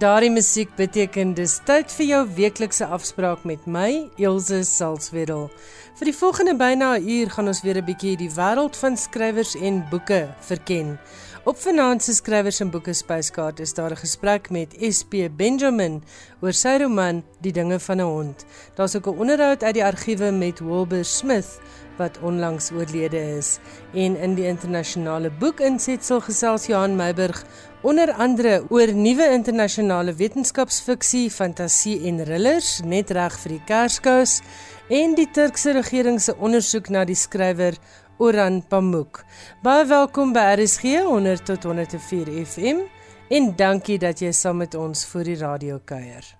daardie 0.00 0.30
musiek 0.32 0.70
beteken 0.78 1.34
dis 1.36 1.58
tyd 1.68 1.90
vir 1.92 2.06
jou 2.06 2.20
weeklikse 2.38 2.86
afspraak 2.88 3.42
met 3.44 3.66
my, 3.68 4.06
Elsje 4.16 4.62
Salzwetel. 4.64 5.50
Vir 5.98 6.08
die 6.08 6.14
volgende 6.16 6.54
byna 6.56 6.96
'n 6.96 7.04
uur 7.04 7.30
gaan 7.30 7.48
ons 7.52 7.60
weer 7.62 7.76
'n 7.76 7.84
bietjie 7.84 8.16
die 8.16 8.30
wêreld 8.30 8.76
van 8.76 8.96
skrywers 8.96 9.54
en 9.54 9.84
boeke 9.90 10.28
verken. 10.40 10.98
Op 11.44 11.56
Vanaand 11.56 12.02
se 12.02 12.14
skrywers 12.14 12.60
en 12.60 12.70
boeke 12.70 12.92
spyskaart 12.92 13.60
is 13.60 13.74
daar 13.74 13.90
'n 13.90 13.96
gesprek 13.96 14.50
met 14.50 14.76
SP 14.96 15.28
Benjamin 15.36 16.02
oor 16.40 16.52
sy 16.52 16.78
roman 16.80 17.22
Die 17.40 17.52
dinge 17.52 17.78
van 17.80 17.96
'n 17.96 18.04
hond. 18.04 18.44
Daar's 18.76 18.96
ook 18.96 19.06
'n 19.06 19.18
onderhoud 19.18 19.62
uit 19.62 19.74
die 19.74 19.84
argiewe 19.84 20.30
met 20.30 20.60
Wilbur 20.60 21.04
Smith 21.04 21.60
wat 21.98 22.18
onlangs 22.22 22.70
oorlede 22.70 23.20
is 23.38 23.58
en 23.92 24.16
in 24.16 24.34
die 24.38 24.46
internasionale 24.46 25.30
boekinsetsel 25.40 26.20
gesels 26.20 26.66
Johan 26.70 26.96
Meiburg 26.96 27.42
onder 27.82 28.12
andere 28.12 28.62
oor 28.68 28.92
nuwe 28.94 29.30
internasionale 29.32 30.14
wetenskapsfiksie, 30.14 31.30
fantasie 31.30 31.96
en 32.08 32.20
thrillers 32.24 32.80
net 32.84 33.10
reg 33.10 33.38
vir 33.42 33.56
die 33.56 33.62
Kerskous 33.66 34.40
en 34.88 35.14
die 35.18 35.28
Turkse 35.30 35.72
regering 35.76 36.20
se 36.20 36.34
ondersoek 36.36 36.90
na 36.90 37.04
die 37.08 37.18
skrywer 37.18 37.78
Orhan 38.20 38.60
Pamuk. 38.68 39.22
Baie 39.64 39.86
welkom 39.88 40.34
by 40.36 40.50
RSG 40.58 40.98
100 41.06 41.46
tot 41.48 41.64
104 41.64 42.34
FM 42.44 42.84
en 43.30 43.54
dankie 43.56 43.98
dat 44.02 44.20
jy 44.20 44.34
saam 44.34 44.60
met 44.60 44.76
ons 44.76 45.06
vir 45.14 45.32
die 45.32 45.40
radio 45.40 45.80
kuier. 45.80 46.39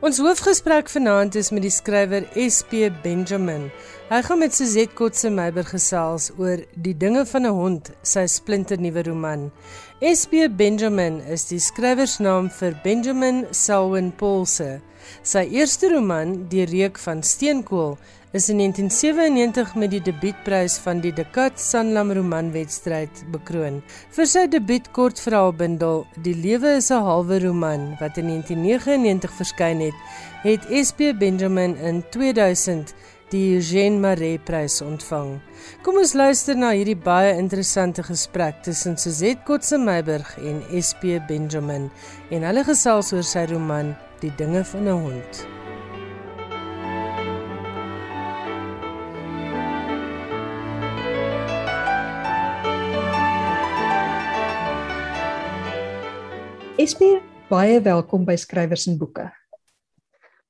Ons 0.00 0.16
hoofgesprek 0.16 0.88
vanaand 0.88 1.34
is 1.36 1.50
met 1.52 1.60
die 1.60 1.72
skrywer 1.74 2.24
SP 2.40 2.86
Benjamin. 3.02 3.66
Hy 4.08 4.20
gaan 4.24 4.38
met 4.40 4.54
Suzette 4.56 4.96
Kotse 4.96 5.28
Meiber 5.28 5.66
gesels 5.68 6.30
oor 6.38 6.62
Die 6.72 6.94
dinge 6.96 7.26
van 7.28 7.44
'n 7.44 7.52
hond, 7.52 7.90
sy 8.02 8.24
splinternuwe 8.24 9.02
roman. 9.04 9.52
SP 10.00 10.48
Benjamin 10.48 11.20
is 11.28 11.44
die 11.52 11.60
skrywersnaam 11.60 12.48
vir 12.48 12.80
Benjamin 12.82 13.44
Selwyn 13.50 14.10
Paulse. 14.16 14.80
Sy 15.22 15.44
eerste 15.52 15.92
roman, 15.92 16.48
Die 16.48 16.64
reuk 16.64 16.98
van 16.98 17.22
steenkool, 17.22 17.98
is 18.32 18.48
in 18.48 18.60
1997 18.62 19.74
met 19.74 19.90
die 19.90 20.00
debuutprys 20.06 20.76
van 20.84 21.00
die 21.02 21.10
Dekat 21.10 21.58
Sanlam 21.58 22.12
romanwedstryd 22.14 23.24
bekroon. 23.34 23.80
Vir 24.14 24.28
sy 24.30 24.44
debuutkortverhaalbundel 24.52 26.04
Die 26.22 26.36
lewe 26.38 26.76
is 26.78 26.92
'n 26.92 27.02
halwe 27.02 27.40
roman 27.42 27.96
wat 27.98 28.18
in 28.18 28.30
1999 28.30 29.34
verskyn 29.34 29.80
het, 29.80 29.98
het 30.42 30.62
SP 30.86 31.10
Benjamin 31.18 31.74
in 31.76 32.04
2000 32.10 32.94
die 33.30 33.56
Eugène 33.58 33.98
Maree 33.98 34.38
prys 34.38 34.80
ontvang. 34.80 35.40
Kom 35.82 35.96
ons 35.96 36.14
luister 36.14 36.56
na 36.56 36.70
hierdie 36.70 36.96
baie 36.96 37.36
interessante 37.36 38.02
gesprek 38.02 38.62
tussen 38.62 38.96
Suzette 38.96 39.42
Kotse 39.44 39.78
Meiburg 39.78 40.38
en 40.38 40.62
SP 40.86 41.18
Benjamin 41.26 41.90
en 42.30 42.42
hulle 42.42 42.64
gesels 42.64 43.12
oor 43.12 43.24
sy 43.24 43.46
roman 43.50 43.96
Die 44.20 44.32
dinge 44.36 44.64
van 44.64 44.84
'n 44.84 45.02
hond. 45.02 45.59
SP 56.80 57.18
baie 57.50 57.80
welkom 57.84 58.22
by 58.24 58.38
Skrywers 58.40 58.86
en 58.88 58.94
Boeke. 58.96 59.26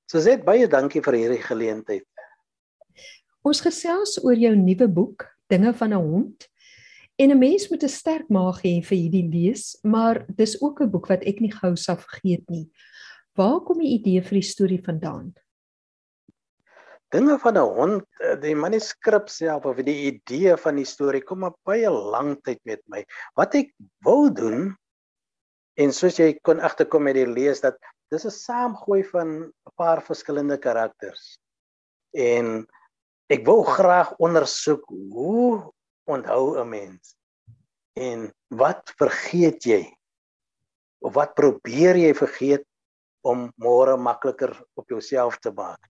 Suzette, 0.07 0.45
baie 0.47 0.69
dankie 0.71 1.01
vir 1.03 1.17
hierdie 1.17 1.41
geleentheid. 1.43 2.05
Ons 3.43 3.63
gesels 3.65 4.13
oor 4.23 4.39
jou 4.39 4.53
nuwe 4.55 4.87
boek, 4.87 5.25
Dinge 5.51 5.73
van 5.75 5.91
'n 5.91 5.99
hond. 5.99 6.47
En 7.19 7.33
'n 7.33 7.39
mens 7.39 7.67
moet 7.71 7.83
'n 7.83 7.89
sterk 7.89 8.29
maag 8.29 8.63
hê 8.63 8.79
vir 8.79 8.99
hierdie 8.99 9.27
lees, 9.27 9.81
maar 9.83 10.25
dis 10.29 10.55
ook 10.63 10.81
'n 10.81 10.91
boek 10.91 11.09
wat 11.09 11.25
ek 11.27 11.41
nie 11.41 11.51
gou 11.51 11.75
sal 11.77 11.97
vergeet 11.97 12.49
nie. 12.51 12.71
Waar 13.35 13.61
kom 13.61 13.79
die 13.79 13.99
idee 13.99 14.23
vir 14.23 14.39
die 14.39 14.51
storie 14.53 14.83
vandaan? 14.85 15.35
Dinge 17.11 17.39
van 17.39 17.57
'n 17.57 17.75
hond, 17.75 18.05
eh, 18.21 18.37
die 18.37 18.55
manuskrip 18.55 19.29
self 19.29 19.65
of 19.65 19.77
die 19.77 20.13
idee 20.13 20.57
van 20.57 20.77
die 20.77 20.87
storie 20.87 21.23
kom 21.23 21.43
op 21.43 21.57
baie 21.65 21.91
lank 21.91 22.45
tyd 22.45 22.61
met 22.65 22.83
my. 22.87 23.05
Wat 23.35 23.55
ek 23.55 23.75
wou 24.05 24.31
doen 24.31 24.77
En 25.79 25.93
soos 25.95 26.19
jy 26.19 26.33
kon 26.43 26.61
agterkom 26.61 27.05
met 27.07 27.15
die 27.15 27.29
lees 27.29 27.63
dat 27.63 27.79
dis 28.11 28.27
'n 28.27 28.35
saamgooi 28.35 29.03
van 29.13 29.29
'n 29.47 29.75
paar 29.77 30.03
verskillende 30.03 30.59
karakters. 30.59 31.39
En 32.15 32.67
ek 33.31 33.47
wou 33.47 33.63
graag 33.65 34.17
ondersoek 34.19 34.83
hoe 35.15 35.73
onthou 36.05 36.59
'n 36.59 36.69
mens 36.69 37.15
en 37.95 38.33
wat 38.49 38.93
vergeet 38.99 39.65
jy? 39.65 39.97
Of 41.01 41.15
wat 41.15 41.35
probeer 41.35 41.97
jy 41.97 42.15
vergeet 42.15 42.67
om 43.23 43.53
môre 43.57 43.97
makliker 43.97 44.53
op 44.75 44.89
jouself 44.89 45.39
te 45.39 45.53
maak? 45.53 45.81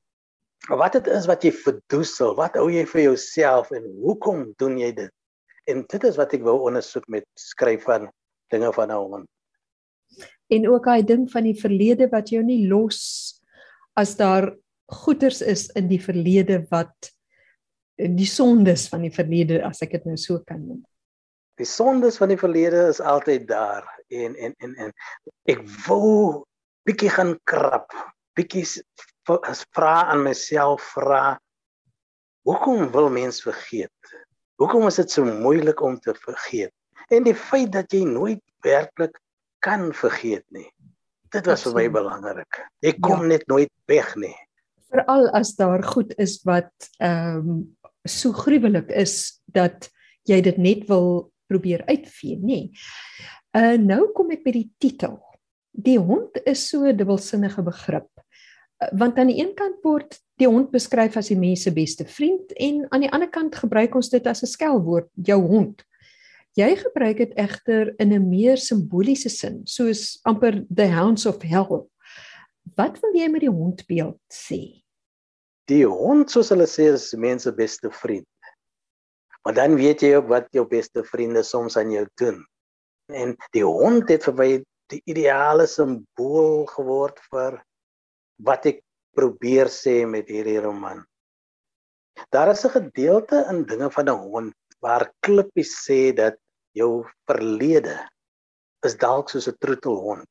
Wat 0.69 0.93
dit 0.93 1.07
is 1.07 1.27
wat 1.27 1.43
jy 1.43 1.53
verdoesel, 1.53 2.35
wat 2.37 2.55
hou 2.55 2.69
jy 2.71 2.85
vir 2.87 3.03
jouself 3.03 3.71
en 3.71 3.85
hoekom 4.05 4.53
doen 4.57 4.79
jy 4.79 4.93
dit? 4.93 5.13
En 5.67 5.85
dit 5.89 6.05
is 6.05 6.17
wat 6.17 6.35
ek 6.35 6.43
wou 6.43 6.59
ondersoek 6.69 7.09
met 7.09 7.25
skryf 7.35 7.85
van 7.85 8.11
dinge 8.51 8.73
van 8.73 8.89
nou 8.89 9.15
aan 9.15 9.27
en 10.51 10.67
ook 10.69 10.85
daai 10.89 11.03
ding 11.07 11.29
van 11.31 11.47
die 11.47 11.57
verlede 11.59 12.09
wat 12.11 12.33
jou 12.35 12.43
nie 12.45 12.67
los 12.69 13.01
as 13.99 14.17
daar 14.19 14.51
goeters 14.91 15.41
is 15.43 15.69
in 15.79 15.89
die 15.91 16.01
verlede 16.03 16.65
wat 16.71 17.13
die 18.01 18.29
sondes 18.29 18.89
van 18.89 19.05
die 19.05 19.13
verlede 19.15 19.61
as 19.67 19.83
ek 19.85 19.99
dit 19.99 20.09
nou 20.09 20.17
so 20.19 20.41
kan 20.47 20.63
noem. 20.65 20.81
Die 21.61 21.69
sondes 21.69 22.17
van 22.17 22.33
die 22.33 22.41
verlede 22.41 22.87
is 22.89 23.03
altyd 23.05 23.47
daar 23.51 23.85
en 24.09 24.37
en 24.37 24.55
en 24.65 24.75
en 24.87 24.95
ek 25.53 25.61
wou 25.87 26.47
bietjie 26.89 27.13
gaan 27.13 27.35
krap, 27.45 27.93
bietjie 28.35 28.65
as 29.47 29.63
vra 29.77 30.09
aan 30.11 30.25
myself 30.25 30.87
vra 30.97 31.37
hoekom 32.49 32.89
wil 32.95 33.11
mens 33.13 33.43
vergeet? 33.45 34.15
Hoekom 34.61 34.87
is 34.89 34.99
dit 35.01 35.13
so 35.13 35.25
moeilik 35.25 35.81
om 35.85 35.99
te 36.01 36.15
vergeet? 36.25 36.73
En 37.13 37.25
die 37.27 37.37
feit 37.37 37.73
dat 37.73 37.93
jy 37.93 38.05
nooit 38.09 38.41
werklik 38.65 39.19
kan 39.65 39.91
vergeet 39.97 40.47
nie. 40.55 40.69
Dit 41.31 41.47
was 41.47 41.63
vir 41.69 41.77
my 41.77 41.87
belangrik. 41.95 42.63
Ek 42.83 42.99
kom 43.05 43.25
ja. 43.27 43.37
net 43.37 43.47
nooit 43.51 43.71
weg 43.91 44.15
nie. 44.19 44.35
Veral 44.91 45.29
as 45.37 45.55
daar 45.59 45.85
goed 45.87 46.15
is 46.19 46.41
wat 46.49 46.73
ehm 46.99 47.45
um, 47.45 47.61
so 48.09 48.33
gruwelik 48.33 48.89
is 48.97 49.43
dat 49.53 49.91
jy 50.25 50.41
dit 50.41 50.57
net 50.57 50.87
wil 50.89 51.29
probeer 51.53 51.85
uitvee, 51.85 52.39
nê. 52.41 52.61
Uh 53.57 53.77
nou 53.77 54.07
kom 54.17 54.33
ek 54.33 54.45
by 54.47 54.55
die 54.57 54.71
titel. 54.81 55.19
Die 55.71 55.99
hond 55.99 56.41
is 56.49 56.65
so 56.71 56.87
'n 56.89 56.97
dubbelsinnige 56.97 57.63
begrip. 57.63 58.09
Uh, 58.81 58.89
want 58.97 59.19
aan 59.19 59.29
die 59.29 59.41
een 59.43 59.55
kant 59.55 59.79
word 59.85 60.19
die 60.41 60.49
hond 60.49 60.71
beskryf 60.73 61.17
as 61.21 61.29
die 61.29 61.39
mens 61.39 61.63
se 61.63 61.73
beste 61.73 62.05
vriend 62.09 62.53
en 62.57 62.87
aan 62.91 63.05
die 63.05 63.13
ander 63.13 63.29
kant 63.29 63.55
gebruik 63.55 63.95
ons 63.95 64.09
dit 64.09 64.27
as 64.27 64.43
'n 64.43 64.47
skelwoord, 64.47 65.09
jou 65.15 65.41
hond. 65.47 65.85
Jy 66.59 66.75
gebruik 66.81 67.21
dit 67.23 67.35
egter 67.39 67.93
in 68.03 68.13
'n 68.13 68.29
meer 68.29 68.59
simboliese 68.59 69.31
sin, 69.31 69.63
soos 69.67 70.19
amper 70.25 70.67
the 70.69 70.89
hounds 70.89 71.27
of 71.27 71.43
hell. 71.43 71.87
Wat 72.77 72.99
wil 73.01 73.15
jy 73.15 73.29
met 73.29 73.41
die 73.41 73.51
hondbeeld 73.51 74.19
sê? 74.29 74.83
Die 75.71 75.87
hond, 75.87 76.31
soos 76.31 76.51
hulle 76.51 76.67
sê, 76.67 76.91
is 76.95 77.15
mense 77.15 77.53
beste 77.55 77.91
vriend. 77.91 78.27
Maar 79.45 79.55
dan 79.55 79.77
weet 79.77 80.03
jy 80.03 80.17
ook 80.17 80.29
wat 80.29 80.49
jou 80.51 80.67
beste 80.67 81.05
vriende 81.05 81.43
soms 81.43 81.77
aan 81.77 81.91
jou 81.91 82.07
doen. 82.21 82.45
En 83.15 83.37
die 83.55 83.65
hond 83.65 84.09
het 84.09 84.25
vir 84.25 84.35
my 84.35 84.51
die 84.91 85.03
ideale 85.07 85.67
simbool 85.71 86.67
geword 86.67 87.21
vir 87.31 87.63
wat 88.43 88.67
ek 88.67 88.83
probeer 89.15 89.71
sê 89.71 90.03
met 90.07 90.29
hierdie 90.29 90.59
roman. 90.61 91.05
Daar 92.35 92.51
is 92.51 92.65
'n 92.67 92.75
gedeelte 92.75 93.47
in 93.51 93.65
dinge 93.65 93.91
van 93.91 94.09
'n 94.09 94.19
hond 94.19 94.55
waar 94.81 95.13
klippies 95.21 95.73
sê 95.87 96.13
dat 96.17 96.40
jou 96.77 97.07
verlede 97.29 97.97
is 98.87 98.97
dalk 98.97 99.29
soos 99.31 99.49
'n 99.49 99.59
troetelhond. 99.61 100.31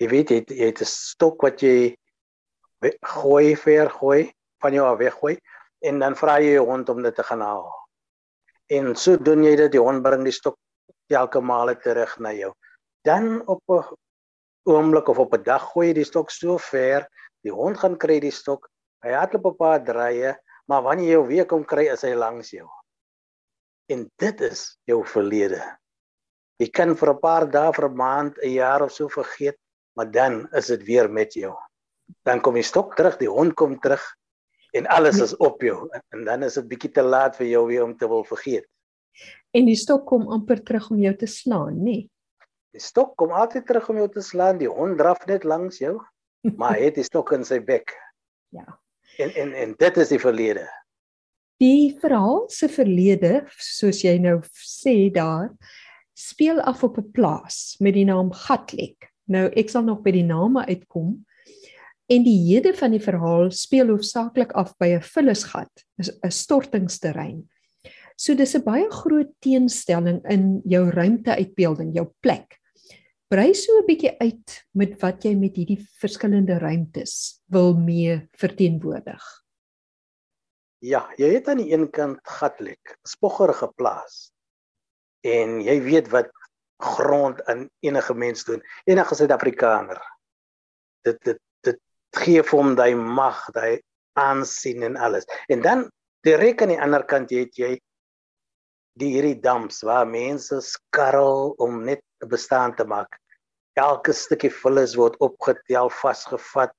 Jy 0.00 0.08
weet 0.08 0.30
jy, 0.30 0.40
jy 0.48 0.66
het 0.66 0.80
'n 0.80 0.90
stok 0.90 1.42
wat 1.42 1.62
jy 1.62 1.96
gooi 3.02 3.56
ver 3.56 3.90
gooi 3.90 4.32
van 4.60 4.72
jou 4.72 4.84
af 4.86 4.98
weggooi 4.98 5.38
en 5.80 5.98
dan 5.98 6.16
vra 6.16 6.38
jy 6.40 6.54
jou 6.56 6.66
hond 6.66 6.88
om 6.88 7.02
dit 7.02 7.14
te 7.14 7.22
gaan 7.22 7.40
haal. 7.40 7.72
En 8.70 8.94
so 8.96 9.16
doen 9.16 9.44
jy 9.44 9.56
dit 9.56 9.72
die 9.72 9.80
hond 9.80 10.02
bring 10.02 10.24
die 10.24 10.32
stok 10.32 10.56
elke 11.08 11.40
maal 11.40 11.74
terug 11.76 12.18
na 12.18 12.32
jou. 12.32 12.52
Dan 13.04 13.42
op 13.46 13.60
'n 13.68 13.84
oomblik 14.64 15.08
of 15.08 15.18
op 15.18 15.34
'n 15.34 15.42
dag 15.42 15.62
gooi 15.72 15.88
jy 15.88 15.94
die 15.94 16.04
stok 16.04 16.30
so 16.30 16.58
ver, 16.58 17.08
die 17.42 17.52
hond 17.52 17.78
gaan 17.78 17.98
kry 17.98 18.20
die 18.20 18.30
stok. 18.32 18.68
Hy 19.04 19.12
hardloop 19.12 19.44
op 19.44 19.54
'n 19.54 19.56
paar 19.56 19.84
draaie, 19.84 20.36
maar 20.66 20.82
wanneer 20.82 21.08
jy 21.08 21.26
weer 21.26 21.46
kom 21.46 21.64
kry 21.64 21.92
is 21.92 22.02
hy 22.02 22.14
langs 22.14 22.50
jou. 22.50 22.68
En 23.92 24.06
dit 24.16 24.40
is 24.40 24.78
jou 24.88 25.02
verlede. 25.06 25.60
Jy 26.62 26.70
kan 26.70 26.94
vir 26.96 27.10
'n 27.10 27.20
paar 27.20 27.50
dae, 27.50 27.72
vir 27.72 27.88
'n 27.88 27.96
maand, 27.96 28.38
'n 28.38 28.50
jaar 28.50 28.82
of 28.82 28.92
so 28.92 29.08
vergeet, 29.08 29.58
maar 29.96 30.10
dan 30.10 30.48
is 30.52 30.66
dit 30.66 30.82
weer 30.82 31.10
met 31.10 31.34
jou. 31.34 31.54
Dan 32.24 32.40
kom 32.40 32.54
die 32.54 32.62
stok 32.62 32.94
terug, 32.96 33.18
die 33.18 33.28
hond 33.28 33.54
kom 33.54 33.78
terug 33.80 34.02
en 34.72 34.86
alles 34.86 35.20
is 35.20 35.36
op 35.36 35.62
jou 35.62 35.88
en 36.10 36.24
dan 36.24 36.42
is 36.42 36.54
dit 36.54 36.68
bietjie 36.68 36.90
te 36.90 37.02
laat 37.02 37.36
vir 37.36 37.46
jou 37.46 37.66
weer 37.66 37.84
om 37.84 37.96
te 37.96 38.08
wil 38.08 38.24
vergeet. 38.24 38.66
En 39.54 39.66
die 39.66 39.76
stok 39.76 40.06
kom 40.06 40.28
amper 40.28 40.62
terug 40.62 40.90
om 40.90 40.98
jou 40.98 41.14
te 41.16 41.26
slaan, 41.26 41.76
nê? 41.78 41.84
Nee. 41.84 42.10
Die 42.74 42.82
stok 42.82 43.14
kom 43.16 43.30
altyd 43.30 43.66
terug 43.66 43.88
om 43.88 44.00
jou 44.02 44.08
te 44.10 44.22
slaan. 44.24 44.58
Die 44.58 44.70
hond 44.70 44.98
draf 44.98 45.26
net 45.26 45.44
langs 45.44 45.78
jou, 45.78 46.00
maar 46.58 46.74
hy 46.74 46.88
het 46.88 46.96
die 46.98 47.06
stok 47.06 47.30
in 47.36 47.44
sy 47.46 47.60
bek. 47.62 47.94
Ja. 48.50 48.66
En 49.22 49.30
en 49.30 49.52
en 49.54 49.74
dit 49.78 50.00
is 50.02 50.10
die 50.10 50.18
verlede. 50.18 50.66
Die 51.64 51.94
verhaal 51.96 52.42
se 52.52 52.66
verlede, 52.68 53.44
soos 53.62 54.02
jy 54.04 54.18
nou 54.20 54.40
sê 54.58 55.08
daar, 55.14 55.52
speel 56.12 56.58
af 56.60 56.82
op 56.84 56.98
'n 56.98 57.12
plaas 57.14 57.76
met 57.80 57.94
die 57.94 58.04
naam 58.04 58.32
Gatlek. 58.32 59.08
Nou 59.28 59.48
ek 59.56 59.70
sal 59.70 59.82
nog 59.82 60.02
by 60.02 60.10
die 60.12 60.26
name 60.26 60.66
uitkom. 60.66 61.24
En 62.10 62.24
die 62.24 62.36
hede 62.50 62.74
van 62.74 62.90
die 62.90 63.00
verhaal 63.00 63.50
speel 63.50 63.88
hoofsaaklik 63.88 64.52
af 64.52 64.74
by 64.78 64.88
'n 64.96 65.00
vullisgat, 65.00 65.72
'n 65.98 66.30
stortingsterrein. 66.30 67.48
So 68.16 68.34
dis 68.34 68.54
'n 68.54 68.64
baie 68.64 68.90
groot 68.90 69.32
teenstelling 69.40 70.20
in 70.28 70.60
jou 70.64 70.90
ruimteuitbeelding, 70.90 71.94
jou 71.94 72.12
plek. 72.20 72.60
Brei 73.28 73.54
so 73.54 73.72
'n 73.78 73.86
bietjie 73.86 74.18
uit 74.20 74.64
met 74.74 75.00
wat 75.00 75.24
jy 75.24 75.34
met 75.34 75.56
hierdie 75.56 75.86
verskillende 75.98 76.58
ruimtes 76.58 77.40
wil 77.48 77.74
mee 77.74 78.28
verteenwoordig. 78.36 79.43
Ja, 80.84 81.06
jy 81.16 81.30
het 81.32 81.46
aan 81.48 81.62
die 81.62 81.70
een 81.72 81.86
kant 81.94 82.18
Gatlek, 82.28 82.98
spoggerige 83.08 83.70
plaas 83.78 84.28
en 85.24 85.62
jy 85.64 85.78
weet 85.80 86.10
wat 86.12 86.28
grond 86.84 87.38
aan 87.48 87.62
enige 87.80 88.14
mens 88.14 88.44
doen. 88.44 88.60
Enige 88.84 89.16
suid-afrikaner. 89.16 90.00
Dit 91.08 91.22
dit 91.24 91.40
dit 91.64 91.80
gee 92.20 92.42
vir 92.44 92.58
hom 92.58 92.74
daai 92.76 92.92
mag 92.94 93.40
daai 93.56 93.80
aansien 94.20 94.84
en 94.84 94.98
alles. 95.00 95.24
En 95.48 95.64
dan 95.64 95.86
direk 96.26 96.60
aan 96.62 96.74
die 96.74 96.80
ander 96.80 97.06
kant 97.08 97.32
jy 97.32 97.46
het 97.46 97.56
jy 97.56 97.72
die 99.00 99.10
hierdie 99.16 99.40
dams 99.40 99.80
waar 99.88 100.04
mense 100.04 100.60
skarrel 100.60 101.54
om 101.64 101.80
net 101.88 102.04
'n 102.20 102.28
bestaan 102.28 102.76
te 102.76 102.84
maak. 102.84 103.16
Elke 103.72 104.12
stukkie 104.12 104.52
vullis 104.52 104.98
word 105.00 105.16
opgetel 105.24 105.88
vasgevat 105.88 106.76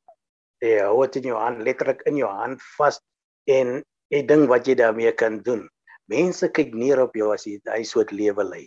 jy 0.62 0.78
hou 0.86 1.02
dit 1.08 1.24
in 1.24 1.34
jou 1.34 1.42
hand 1.42 1.66
letterlik 1.66 2.06
in 2.06 2.22
jou 2.22 2.30
hand 2.30 2.62
vas 2.78 3.02
en 3.50 3.82
jy 4.14 4.22
dink 4.28 4.50
wat 4.50 4.68
jy 4.68 4.76
daarmee 4.80 5.12
kan 5.18 5.42
doen 5.46 5.66
mense 6.12 6.50
kyk 6.54 6.74
neer 6.78 7.02
op 7.04 7.16
jou 7.18 7.32
as 7.34 7.46
jy 7.48 7.58
hy 7.70 7.84
soort 7.88 8.14
lewe 8.16 8.46
lei. 8.46 8.66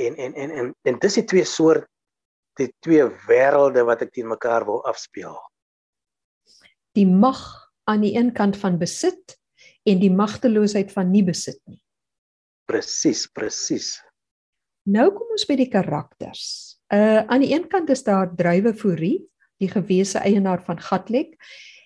En 0.00 0.16
en 0.20 0.34
en 0.34 0.50
en 0.50 0.72
en 0.88 0.98
dis 1.02 1.18
die 1.20 1.26
twee 1.30 1.46
soort 1.48 1.86
die 2.60 2.70
twee 2.84 3.04
wêrelde 3.28 3.84
wat 3.84 4.02
ek 4.06 4.14
teen 4.16 4.30
mekaar 4.30 4.64
wil 4.68 4.82
afspeel. 4.88 5.36
Die 6.96 7.06
mag 7.06 7.40
aan 7.84 8.02
die 8.04 8.14
een 8.16 8.32
kant 8.36 8.56
van 8.56 8.78
besit 8.80 9.36
en 9.86 10.00
die 10.00 10.10
magteloosheid 10.10 10.90
van 10.92 11.12
nie 11.12 11.22
besit 11.24 11.60
nie. 11.68 11.78
Presies, 12.66 13.26
presies. 13.28 13.92
Nou 14.88 15.10
kom 15.14 15.34
ons 15.36 15.44
by 15.46 15.58
die 15.60 15.70
karakters. 15.70 16.80
Uh 16.92 17.22
aan 17.28 17.44
die 17.44 17.52
een 17.52 17.68
kant 17.70 17.90
is 17.92 18.04
daar 18.06 18.32
Drywe 18.34 18.72
Fourie, 18.74 19.20
die 19.60 19.70
gewese 19.70 20.22
eienaar 20.24 20.64
van 20.64 20.80
Gatlek. 20.80 21.36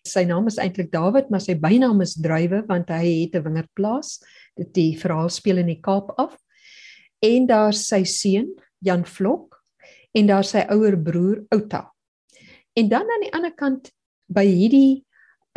Sy 0.07 0.25
naam 0.25 0.47
is 0.49 0.57
eintlik 0.57 0.91
David, 0.93 1.29
maar 1.31 1.43
sy 1.45 1.55
bynaam 1.61 2.01
is 2.01 2.17
Drywe 2.17 2.63
want 2.69 2.89
hy 2.89 3.27
het 3.27 3.35
'n 3.37 3.45
wingerdplaas 3.45 4.21
dit 4.57 4.73
die 4.75 4.93
verhaal 4.97 5.29
speel 5.29 5.59
in 5.59 5.67
die 5.67 5.81
Kaap 5.81 6.13
af. 6.19 6.37
En 7.23 7.47
daar 7.47 7.73
sy 7.73 8.05
seun 8.05 8.55
Jan 8.81 9.05
Vlok 9.05 9.61
en 10.13 10.27
daar 10.27 10.45
sy 10.45 10.65
ouer 10.71 10.97
broer 10.97 11.45
Outa. 11.51 11.93
En 12.75 12.89
dan 12.89 13.03
aan 13.03 13.25
die 13.25 13.35
ander 13.35 13.55
kant 13.55 13.91
by 14.29 14.47
hierdie 14.47 15.05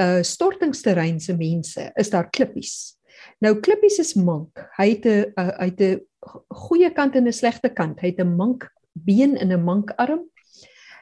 uh 0.02 0.24
stortingsterrein 0.26 1.20
se 1.22 1.34
mense 1.38 1.92
is 1.96 2.10
daar 2.10 2.30
klippies. 2.30 2.98
Nou 3.40 3.60
klippies 3.62 4.00
is 4.00 4.16
mank. 4.16 4.60
Hy 4.78 4.90
het 4.90 5.06
'n 5.06 5.34
uh, 5.38 5.54
hy 5.60 5.70
het 5.72 5.82
'n 5.82 6.02
goeie 6.50 6.90
kant 6.92 7.16
en 7.16 7.28
'n 7.28 7.34
slegte 7.34 7.70
kant. 7.70 8.00
Hy 8.00 8.08
het 8.08 8.20
'n 8.20 8.36
mank 8.36 8.68
been 8.94 9.38
en 9.38 9.52
'n 9.52 9.64
mank 9.64 9.92
arm 9.98 10.30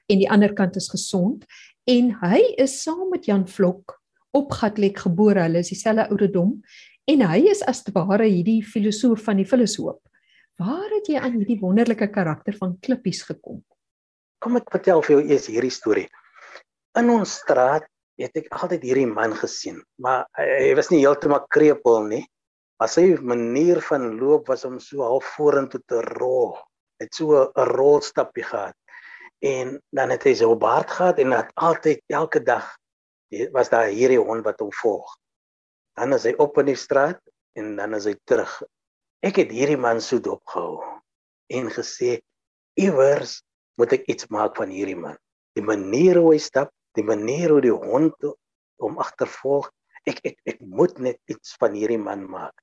en 0.10 0.20
die 0.20 0.30
ander 0.30 0.54
kant 0.54 0.76
is 0.76 0.90
gesond 0.90 1.46
en 1.90 2.14
hy 2.22 2.40
is 2.58 2.84
saam 2.84 3.10
met 3.10 3.26
Jan 3.26 3.48
Vlok 3.48 3.98
op 4.32 4.52
Gatlek 4.52 4.98
gebore. 4.98 5.42
Hulle 5.42 5.60
is 5.60 5.74
dieselfde 5.74 6.10
ouderdom 6.10 6.62
En 7.10 7.24
hy 7.26 7.48
is 7.50 7.64
as 7.66 7.82
te 7.82 7.92
ware 7.96 8.28
hierdie 8.30 8.62
filosoof 8.64 9.24
van 9.26 9.40
die 9.42 9.48
filosoof. 9.48 9.98
Waar 10.62 10.90
het 10.94 11.08
jy 11.10 11.18
aan 11.18 11.40
hierdie 11.40 11.58
wonderlike 11.60 12.12
karakter 12.14 12.54
van 12.60 12.76
Klippies 12.84 13.24
gekom? 13.26 13.64
Kom 14.42 14.60
ek 14.60 14.70
vertel 14.74 15.02
vir 15.06 15.16
jou 15.16 15.22
eers 15.24 15.48
hierdie 15.50 15.74
storie. 15.74 16.08
In 17.00 17.10
ons 17.10 17.40
straat 17.42 17.88
het 18.22 18.38
ek 18.38 18.52
altyd 18.54 18.86
hierdie 18.86 19.10
man 19.10 19.34
gesien, 19.34 19.80
maar 19.98 20.28
hy 20.38 20.76
was 20.78 20.92
nie 20.92 21.02
heeltemal 21.02 21.48
krepeel 21.50 22.06
nie. 22.12 22.22
Maar 22.78 22.90
sy 22.90 23.06
manier 23.18 23.82
van 23.86 24.12
loop 24.20 24.50
was 24.52 24.66
om 24.68 24.78
so 24.82 25.02
half 25.06 25.26
vorentoe 25.38 25.82
te 25.90 26.02
rol. 26.20 26.54
Het 27.02 27.18
so 27.18 27.34
'n 27.34 27.68
rolstappie 27.74 28.46
gehad. 28.46 28.78
En 29.42 29.80
dan 29.90 30.14
het 30.14 30.24
hy 30.28 30.36
so 30.38 30.56
baard 30.56 30.92
gehad 30.92 31.20
en 31.20 31.34
het 31.34 31.50
altyd 31.58 32.04
elke 32.14 32.44
dag 32.46 32.70
was 33.56 33.72
daar 33.72 33.90
hierdie 33.90 34.20
hond 34.22 34.46
wat 34.46 34.60
hom 34.62 34.72
volg 34.82 35.18
dan 36.02 36.16
is 36.16 36.26
hy 36.28 36.34
op 36.42 36.58
in 36.62 36.72
die 36.72 36.80
straat 36.80 37.20
en 37.60 37.76
dan 37.78 37.96
is 37.98 38.08
hy 38.10 38.16
terug. 38.30 38.52
Ek 39.22 39.38
het 39.42 39.52
hierdie 39.54 39.80
man 39.80 40.02
so 40.02 40.22
dopgehou 40.24 40.80
en 41.52 41.68
gesê 41.74 42.20
iewers 42.80 43.42
moet 43.80 43.98
ek 43.98 44.08
iets 44.12 44.30
maak 44.34 44.56
van 44.60 44.72
hierdie 44.72 44.98
man. 44.98 45.18
Die 45.58 45.66
manier 45.66 46.22
hoe 46.22 46.32
hy 46.34 46.40
stap, 46.42 46.72
die 46.96 47.06
manier 47.06 47.52
hoe 47.52 47.62
die 47.64 47.76
hond 47.76 48.16
hom 48.82 48.98
agtervolg, 49.04 49.68
ek 50.10 50.24
ek 50.26 50.38
ek 50.56 50.62
moet 50.64 50.98
net 50.98 51.20
iets 51.30 51.54
van 51.62 51.76
hierdie 51.78 52.02
man 52.02 52.24
maak. 52.30 52.56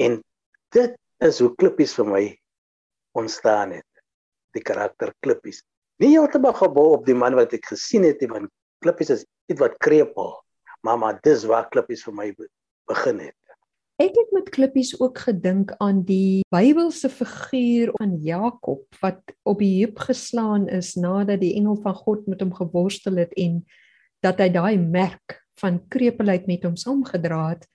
En 0.00 0.18
dit 0.74 0.96
is 1.22 1.40
hoe 1.42 1.52
klippies 1.60 1.94
vir 1.98 2.08
my 2.08 2.24
ontstaan 3.18 3.76
het. 3.76 4.02
Die 4.56 4.64
karakter 4.64 5.12
klippies. 5.22 5.60
Nie 5.98 6.14
heeltemal 6.14 6.54
gebou 6.54 6.92
op 6.94 7.06
die 7.06 7.16
man 7.16 7.34
wat 7.34 7.52
ek 7.56 7.72
gesien 7.72 8.06
het 8.06 8.20
nie, 8.22 8.30
want 8.30 8.52
klippies 8.84 9.10
is 9.10 9.24
iets 9.50 9.60
wat 9.60 9.78
krepeel 9.82 10.36
maar 10.80 10.98
maar 10.98 11.18
dis 11.22 11.44
waar 11.44 11.68
klippies 11.68 12.04
vir 12.06 12.14
my 12.14 12.28
begin 12.88 13.20
het. 13.28 13.36
Ek 13.98 14.14
het 14.14 14.30
met 14.30 14.50
klippies 14.54 14.92
ook 15.00 15.18
gedink 15.26 15.72
aan 15.82 16.04
die 16.06 16.44
Bybelse 16.54 17.10
figuur 17.10 17.90
van 17.96 18.14
Jakob 18.22 18.84
wat 19.02 19.34
op 19.42 19.58
die 19.58 19.80
heup 19.80 19.98
geslaan 20.06 20.68
is 20.70 20.94
nadat 20.94 21.42
die 21.42 21.56
engel 21.58 21.80
van 21.82 21.96
God 21.98 22.28
met 22.30 22.44
hom 22.44 22.54
geworstel 22.54 23.18
het 23.18 23.34
en 23.34 23.64
dat 24.22 24.38
hy 24.38 24.48
daai 24.54 24.78
merk 24.78 25.40
van 25.58 25.82
krepelheid 25.90 26.46
met 26.46 26.62
hom 26.62 26.78
saamgedra 26.78 27.42
het. 27.56 27.66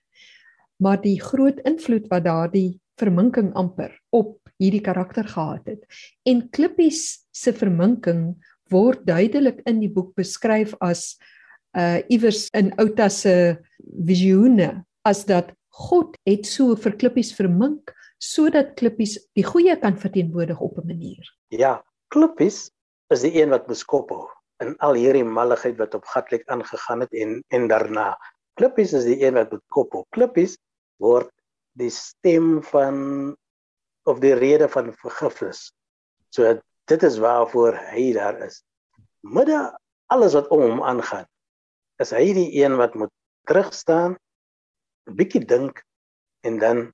Maar 0.80 1.02
die 1.04 1.20
groot 1.20 1.60
invloed 1.68 2.08
wat 2.08 2.24
daardie 2.24 2.80
verminking 2.96 3.52
amper 3.54 3.92
op 4.08 4.38
hierdie 4.62 4.82
karakter 4.84 5.26
gehad 5.28 5.66
het. 5.66 5.82
En 6.26 6.48
klippies 6.54 7.26
se 7.34 7.52
verminking 7.52 8.34
word 8.72 9.04
duidelik 9.06 9.62
in 9.68 9.80
die 9.82 9.92
boek 9.92 10.14
beskryf 10.18 10.74
as 10.80 11.14
uh 11.74 12.00
iewers 12.12 12.46
in 12.54 12.70
Outa 12.78 13.08
se 13.10 13.56
visioene 14.06 14.84
as 15.04 15.24
dat 15.26 15.50
God 15.74 16.14
het 16.28 16.46
so 16.46 16.76
vir 16.78 16.94
klippies 17.00 17.32
vermink 17.34 17.90
sodat 18.22 18.76
klippies 18.78 19.18
die 19.34 19.44
goeie 19.44 19.74
kan 19.82 19.98
verteenwoordig 19.98 20.60
op 20.60 20.78
'n 20.78 20.86
manier. 20.86 21.24
Ja, 21.50 21.82
klippies 22.08 22.70
is 23.10 23.22
die 23.22 23.42
een 23.42 23.50
wat 23.50 23.66
beskop 23.66 24.10
hou 24.10 24.28
in 24.62 24.76
al 24.78 24.94
hierdie 24.94 25.24
malligheid 25.24 25.76
wat 25.78 25.94
op 25.94 26.04
Gatlek 26.04 26.46
aangegaan 26.46 27.00
het 27.00 27.12
en 27.12 27.42
en 27.48 27.68
daarna. 27.68 28.16
Klippies 28.54 28.92
is 28.92 29.04
die 29.04 29.18
een 29.26 29.34
wat 29.34 29.50
beskop 29.50 29.92
hou. 29.92 30.04
Klippies 30.10 30.56
word 31.02 31.30
die 31.74 31.90
stem 31.90 32.62
van 32.62 33.36
of 34.04 34.20
die 34.20 34.34
rede 34.34 34.68
van 34.68 34.92
vergifnis. 35.00 35.72
So 36.34 36.56
dit 36.90 37.02
is 37.02 37.18
waarvoor 37.18 37.78
hy 37.92 38.12
daar 38.16 38.40
is. 38.44 38.62
Midde 39.20 39.72
alles 40.12 40.34
wat 40.36 40.50
om 40.52 40.60
hom 40.60 40.82
aangaan 40.82 41.26
is 42.02 42.10
hy 42.10 42.32
die 42.34 42.48
een 42.58 42.76
wat 42.76 42.94
moet 42.98 43.12
terugstaan, 43.48 44.16
'n 45.08 45.16
bietjie 45.16 45.44
dink 45.44 45.82
en 46.42 46.58
dan 46.58 46.92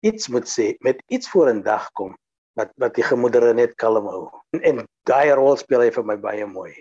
iets 0.00 0.28
moet 0.28 0.48
sê, 0.48 0.74
met 0.80 1.02
iets 1.06 1.28
voor 1.30 1.48
in 1.48 1.62
dag 1.62 1.90
kom 1.92 2.16
wat 2.58 2.72
wat 2.76 2.94
die 2.94 3.04
gemoedere 3.04 3.54
net 3.54 3.74
kalm 3.80 4.06
hou. 4.06 4.30
En, 4.52 4.62
en 4.62 4.86
daai 5.08 5.32
rol 5.32 5.56
speel 5.56 5.84
hy 5.86 5.90
vir 5.90 6.04
my 6.04 6.16
baie 6.16 6.46
mooi. 6.46 6.72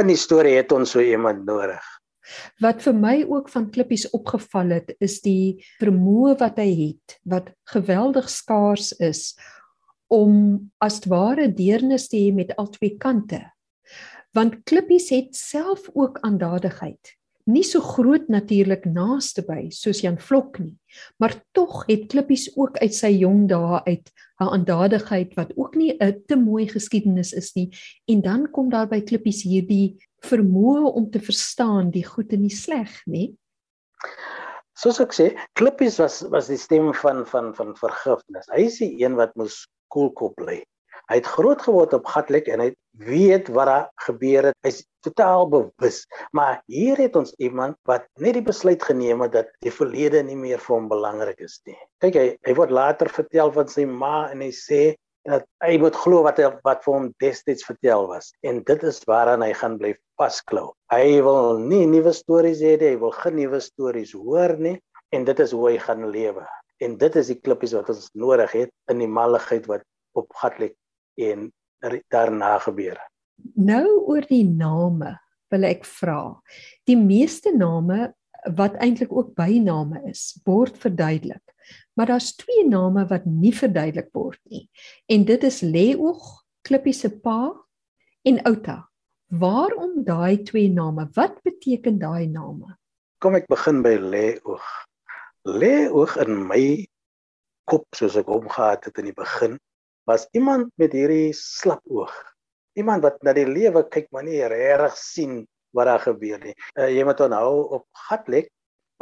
In 0.00 0.10
die 0.10 0.18
storie 0.18 0.56
het 0.56 0.72
ons 0.72 0.90
so 0.94 1.00
iemand 1.00 1.44
nodig. 1.46 1.82
Wat 2.60 2.82
vir 2.82 2.94
my 2.94 3.16
ook 3.28 3.48
van 3.48 3.70
Klippies 3.70 4.10
opgeval 4.10 4.70
het, 4.80 4.94
is 5.00 5.20
die 5.20 5.64
vermoë 5.80 6.36
wat 6.40 6.58
hy 6.58 6.70
het, 6.74 7.18
wat 7.24 7.52
geweldig 7.72 8.30
skaars 8.30 8.92
is 8.98 9.36
om 10.08 10.70
as 10.78 11.00
ware 11.10 11.48
deernis 11.50 12.08
te 12.08 12.16
hê 12.16 12.32
met 12.34 12.54
al 12.56 12.70
twee 12.70 12.96
kante 12.98 13.42
want 14.36 14.58
Klippies 14.68 15.08
het 15.14 15.36
self 15.36 15.88
ook 15.94 16.18
aandadigheid. 16.20 17.16
nie 17.46 17.62
so 17.62 17.78
groot 17.78 18.24
natuurlik 18.26 18.88
naaste 18.90 19.44
by 19.46 19.68
soos 19.70 20.00
Jan 20.02 20.16
Vlok 20.18 20.58
nie, 20.58 20.74
maar 21.22 21.36
tog 21.54 21.84
het 21.86 22.08
Klippies 22.10 22.48
ook 22.58 22.80
uit 22.82 22.94
sy 22.94 23.12
jong 23.20 23.44
dae 23.52 23.78
uit 23.86 24.10
haar 24.40 24.50
aandadigheid 24.56 25.36
wat 25.38 25.52
ook 25.54 25.76
nie 25.78 25.94
'n 25.94 26.24
te 26.26 26.34
mooi 26.34 26.66
geskiedenis 26.66 27.32
is 27.32 27.54
nie 27.54 27.70
en 28.10 28.20
dan 28.20 28.50
kom 28.50 28.68
daar 28.68 28.88
by 28.88 29.00
Klippies 29.00 29.44
hierdie 29.46 29.94
vermoë 30.24 30.92
om 30.96 31.10
te 31.10 31.20
verstaan 31.20 31.90
die 31.94 32.04
goed 32.06 32.32
en 32.32 32.46
die 32.46 32.54
sleg, 32.54 32.92
nê? 33.10 33.28
Soos 34.76 35.00
ek 35.00 35.14
sê, 35.16 35.30
Klippies 35.56 35.98
was 36.02 36.20
was 36.32 36.50
die 36.52 36.60
stem 36.60 36.92
van 37.02 37.24
van 37.28 37.52
van 37.56 37.76
vergifnis. 37.80 38.48
Hy 38.52 38.66
is 38.68 38.80
die 38.82 38.92
een 39.00 39.16
wat 39.16 39.32
moes 39.40 39.62
koelkop 39.92 40.36
bly. 40.40 40.60
Hy 41.06 41.20
het 41.20 41.28
groot 41.30 41.60
geword 41.62 41.94
op 41.94 42.08
Gatlek 42.10 42.48
en 42.50 42.60
hy 42.64 42.70
weet 43.06 43.48
wat 43.54 43.68
daar 43.70 43.84
gebeur 44.08 44.48
het. 44.48 44.56
Hy's 44.66 44.80
totaal 45.06 45.46
bewus. 45.52 46.02
Maar 46.34 46.58
hier 46.66 46.98
het 46.98 47.16
ons 47.16 47.32
iemand 47.38 47.78
wat 47.86 48.08
net 48.18 48.34
die 48.34 48.44
besluit 48.44 48.82
geneem 48.82 49.22
het 49.22 49.36
dat 49.36 49.52
die 49.62 49.72
verlede 49.72 50.22
nie 50.26 50.38
meer 50.38 50.58
vir 50.62 50.74
hom 50.74 50.88
belangrik 50.90 51.40
is 51.46 51.60
nie. 51.68 51.78
Kyk 52.02 52.18
hy 52.18 52.26
hy 52.48 52.56
word 52.58 52.74
later 52.74 53.12
vertel 53.12 53.52
van 53.54 53.70
sy 53.70 53.86
ma 53.86 54.26
en 54.32 54.42
hy 54.42 54.50
sê 54.54 54.82
dat 55.26 55.46
hy 55.64 55.76
moet 55.82 55.96
glo 55.98 56.22
wat 56.26 56.38
hy, 56.40 56.50
wat 56.66 56.84
vir 56.84 56.94
hom 56.94 57.08
destyds 57.22 57.66
vertel 57.66 58.06
was. 58.10 58.30
En 58.46 58.62
dit 58.66 58.84
is 58.86 59.00
waaraan 59.08 59.44
hy 59.44 59.52
gaan 59.58 59.76
bly 59.80 59.92
vasklou. 60.20 60.70
Hy 60.92 61.18
wil 61.26 61.60
nie 61.62 61.84
nuwe 61.90 62.14
stories 62.16 62.62
hê 62.64 62.76
hy 62.80 62.94
wil 63.00 63.14
geen 63.16 63.38
nuwe 63.40 63.60
stories 63.64 64.14
hoor 64.16 64.56
nie 64.58 64.76
en 65.14 65.26
dit 65.26 65.42
is 65.42 65.52
hoe 65.54 65.68
hy 65.70 65.76
gaan 65.82 66.06
lewe. 66.12 66.46
En 66.82 66.96
dit 67.00 67.16
is 67.16 67.30
die 67.32 67.38
klippies 67.40 67.74
wat 67.76 67.90
ons 67.92 68.08
nodig 68.14 68.52
het 68.52 68.72
in 68.92 69.00
die 69.02 69.10
malligheid 69.10 69.68
wat 69.70 69.84
op 70.16 70.32
Gatlek 70.40 70.76
en 71.20 71.50
daarna 72.12 72.56
gebeur. 72.64 72.98
Nou 73.56 73.86
oor 74.08 74.24
die 74.28 74.44
name 74.44 75.16
wil 75.52 75.66
ek 75.68 75.84
vra. 75.88 76.36
Die 76.88 76.98
meeste 76.98 77.52
name 77.54 78.12
wat 78.56 78.76
eintlik 78.82 79.12
ook 79.12 79.34
byname 79.38 80.02
is, 80.10 80.36
word 80.46 80.76
verduidelik. 80.78 81.42
Maar 81.96 82.12
daar's 82.12 82.34
twee 82.36 82.66
name 82.68 83.06
wat 83.08 83.24
nie 83.24 83.54
verduidelik 83.56 84.10
word 84.12 84.40
nie. 84.52 84.66
En 85.08 85.24
dit 85.24 85.42
is 85.48 85.62
Leoog, 85.64 86.24
Klippie 86.66 86.94
se 86.94 87.10
pa 87.10 87.54
en 88.26 88.42
Outa. 88.48 88.82
Waarom 89.32 90.02
daai 90.04 90.42
twee 90.46 90.68
name? 90.68 91.08
Wat 91.16 91.40
beteken 91.42 91.98
daai 91.98 92.26
name? 92.28 92.76
Kom 93.18 93.38
ek 93.38 93.48
begin 93.48 93.80
by 93.82 93.96
Leoog. 93.96 94.66
Leoog 95.48 96.18
in 96.26 96.44
my 96.50 96.64
kop 97.66 97.86
soos 97.96 98.18
ek 98.20 98.28
hom 98.30 98.46
gehad 98.50 98.84
het 98.86 99.00
in 99.00 99.10
die 99.10 99.16
begin 99.16 99.56
was 100.06 100.28
iemand 100.38 100.70
met 100.78 100.92
hierdie 100.94 101.32
slap 101.34 101.82
oog. 101.90 102.14
Iemand 102.78 103.02
wat 103.02 103.18
na 103.26 103.32
die 103.34 103.46
lewe 103.48 103.82
kyk 103.90 104.06
maar 104.14 104.22
nie 104.26 104.38
regtig 104.38 104.94
sien 105.00 105.40
wat 105.74 105.90
daar 105.90 106.04
gebeur 106.04 106.38
nie. 106.44 106.54
Uh, 106.78 106.86
jy 106.92 107.02
moet 107.08 107.20
onthou 107.26 107.64
op 107.80 107.86
Gatlek 108.06 108.52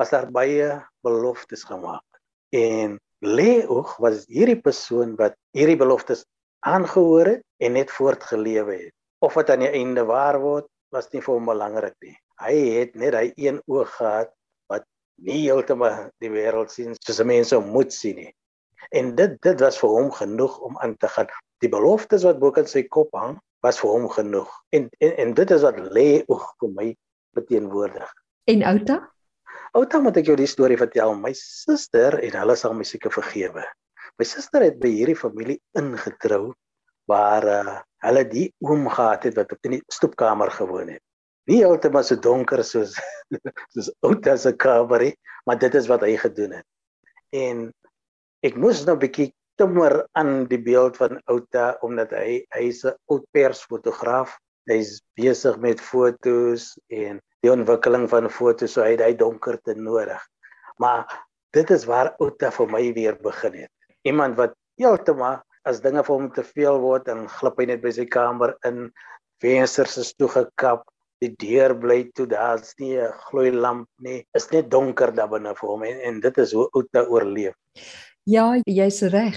was 0.00 0.14
daar 0.14 0.30
baie 0.32 0.80
beloftes 1.04 1.66
gemaak. 1.68 2.06
En 2.54 2.98
Leoog 3.24 3.96
was 4.04 4.26
hierdie 4.30 4.60
persoon 4.60 5.14
wat 5.18 5.34
hierdie 5.56 5.78
beloftes 5.80 6.22
aangehoor 6.64 7.32
het 7.34 7.42
en 7.58 7.74
net 7.74 7.90
voortgelewe 7.90 8.76
het. 8.84 8.94
Of 9.24 9.34
dit 9.40 9.50
aan 9.50 9.64
die 9.64 9.72
einde 9.72 10.04
waar 10.06 10.38
word, 10.40 10.68
was 10.94 11.08
nie 11.12 11.22
vir 11.24 11.34
hom 11.34 11.48
belangrik 11.50 11.96
nie. 12.04 12.14
Hy 12.44 12.54
het 12.76 12.94
net 13.00 13.16
hy 13.18 13.26
een 13.40 13.60
oog 13.70 13.90
gehad 13.96 14.30
wat 14.70 14.84
nie 15.24 15.40
heeltemal 15.46 16.10
die 16.22 16.30
wêreld 16.30 16.70
sien 16.70 16.94
soos 17.00 17.22
mense 17.26 17.58
moet 17.64 17.94
sien 17.94 18.20
nie. 18.20 18.32
En 18.94 19.14
dit 19.18 19.34
dit 19.42 19.64
was 19.64 19.80
vir 19.80 19.94
hom 19.96 20.12
genoeg 20.14 20.58
om 20.68 20.78
aan 20.84 20.94
te 21.00 21.10
gaan. 21.10 21.30
Die 21.64 21.72
beloftes 21.72 22.26
wat 22.28 22.38
bo 22.42 22.52
kan 22.54 22.68
sy 22.70 22.84
kop 22.86 23.10
hang, 23.16 23.38
was 23.64 23.80
vir 23.80 23.96
hom 23.96 24.06
genoeg. 24.12 24.50
En 24.76 24.86
en, 25.00 25.16
en 25.24 25.34
dit 25.34 25.56
is 25.56 25.64
wat 25.66 25.80
lê 25.96 26.08
oog 26.28 26.46
vir 26.60 26.74
my 26.76 26.90
beteenwoordig. 27.34 28.14
En 28.52 28.62
Outa? 28.68 29.00
Outa 29.74 29.98
moet 29.98 30.20
ek 30.20 30.28
jou 30.30 30.36
die 30.38 30.46
storie 30.46 30.78
vertel. 30.78 31.16
My 31.18 31.32
suster 31.34 32.20
en 32.22 32.36
hulle 32.38 32.54
sal 32.54 32.76
my 32.78 32.84
seker 32.86 33.10
vergewe. 33.10 33.64
My 34.14 34.26
suster 34.28 34.62
het 34.62 34.76
by 34.78 34.92
hierdie 34.92 35.18
familie 35.18 35.58
ingetrou 35.80 36.52
waar 37.10 37.46
uh, 37.50 37.74
hulle 38.06 38.22
die 38.30 38.44
oom 38.62 38.86
gehad 38.86 39.26
het 39.26 39.34
wat 39.40 39.50
op 39.56 39.66
in 39.66 39.74
die 39.76 39.82
stoepkamer 39.90 40.52
gewoon 40.54 40.94
het. 40.94 41.02
Nie 41.50 41.58
heeltemal 41.64 42.06
so 42.06 42.16
donker 42.16 42.62
soos 42.64 42.94
soos 43.74 43.90
Outa 44.06 44.36
se 44.38 44.54
kamer 44.54 45.08
nie, 45.08 45.16
maar 45.44 45.58
dit 45.58 45.74
is 45.74 45.90
wat 45.90 46.06
hy 46.06 46.14
gedoen 46.22 46.54
het. 46.60 46.66
En 47.34 47.66
ek 48.46 48.54
moes 48.54 48.84
nou 48.86 48.94
'n 48.94 49.02
bietjie 49.02 49.32
timmer 49.58 50.04
aan 50.14 50.46
die 50.46 50.62
beeld 50.62 51.02
van 51.02 51.18
Outa 51.26 51.72
omdat 51.82 52.14
hy 52.14 52.44
hy's 52.54 52.84
'n 52.86 52.94
oud 53.10 53.26
persfotograaf. 53.34 54.38
Hy's 54.70 55.02
besig 55.18 55.58
met 55.58 55.82
fotos 55.82 56.78
en 56.88 57.18
die 57.44 57.52
ontwikkeling 57.52 58.06
van 58.08 58.30
fotos 58.32 58.76
so 58.76 58.84
het 58.86 59.02
hy 59.04 59.12
donkerte 59.20 59.76
nodig. 59.76 60.20
Maar 60.80 61.04
dit 61.54 61.70
is 61.70 61.84
waar 61.86 62.14
Outa 62.18 62.50
vir 62.50 62.70
my 62.72 62.84
weer 62.96 63.18
begin 63.20 63.64
het. 63.64 63.72
Iemand 64.08 64.38
wat 64.40 64.56
heeltemal 64.80 65.42
as 65.68 65.82
dinge 65.84 66.02
vir 66.04 66.14
hom 66.14 66.30
te 66.32 66.44
veel 66.44 66.80
word 66.80 67.08
en 67.12 67.28
glip 67.38 67.60
hy 67.60 67.68
net 67.70 67.84
by 67.84 67.92
sy 67.94 68.08
kamer 68.08 68.56
in 68.68 68.88
vensters 69.44 69.96
is 70.00 70.12
toegekap 70.18 70.82
die 71.22 71.30
deur 71.40 71.72
bly 71.80 72.02
toe 72.16 72.26
daar's 72.28 72.74
nie 72.80 72.96
'n 73.00 73.12
gloei 73.28 73.50
lamp 73.52 73.88
nie 74.00 74.24
is 74.34 74.50
net 74.52 74.68
donker 74.70 75.12
daar 75.12 75.30
binne 75.30 75.54
vir 75.54 75.68
hom 75.68 75.84
en, 75.84 76.00
en 76.08 76.20
dit 76.20 76.38
is 76.38 76.52
hoe 76.52 76.68
Outa 76.74 77.04
oorleef 77.08 77.54
Ja, 78.24 78.56
jy's 78.64 79.02
reg. 79.12 79.36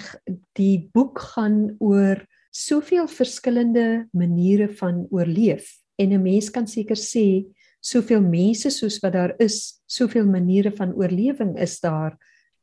Die 0.56 0.90
boek 0.96 1.20
gaan 1.20 1.76
oor 1.84 2.22
soveel 2.56 3.10
verskillende 3.12 4.08
maniere 4.16 4.70
van 4.80 5.08
oorleef 5.12 5.68
en 6.00 6.14
'n 6.14 6.24
mens 6.24 6.50
kan 6.50 6.68
seker 6.68 6.96
sê 6.96 7.44
soveel 7.84 8.22
mense 8.22 8.72
soos 8.74 9.00
wat 9.04 9.14
daar 9.14 9.36
is, 9.44 9.80
soveel 9.86 10.26
maniere 10.26 10.72
van 10.76 10.94
oorlewing 10.98 11.56
is 11.62 11.80
daar. 11.84 12.18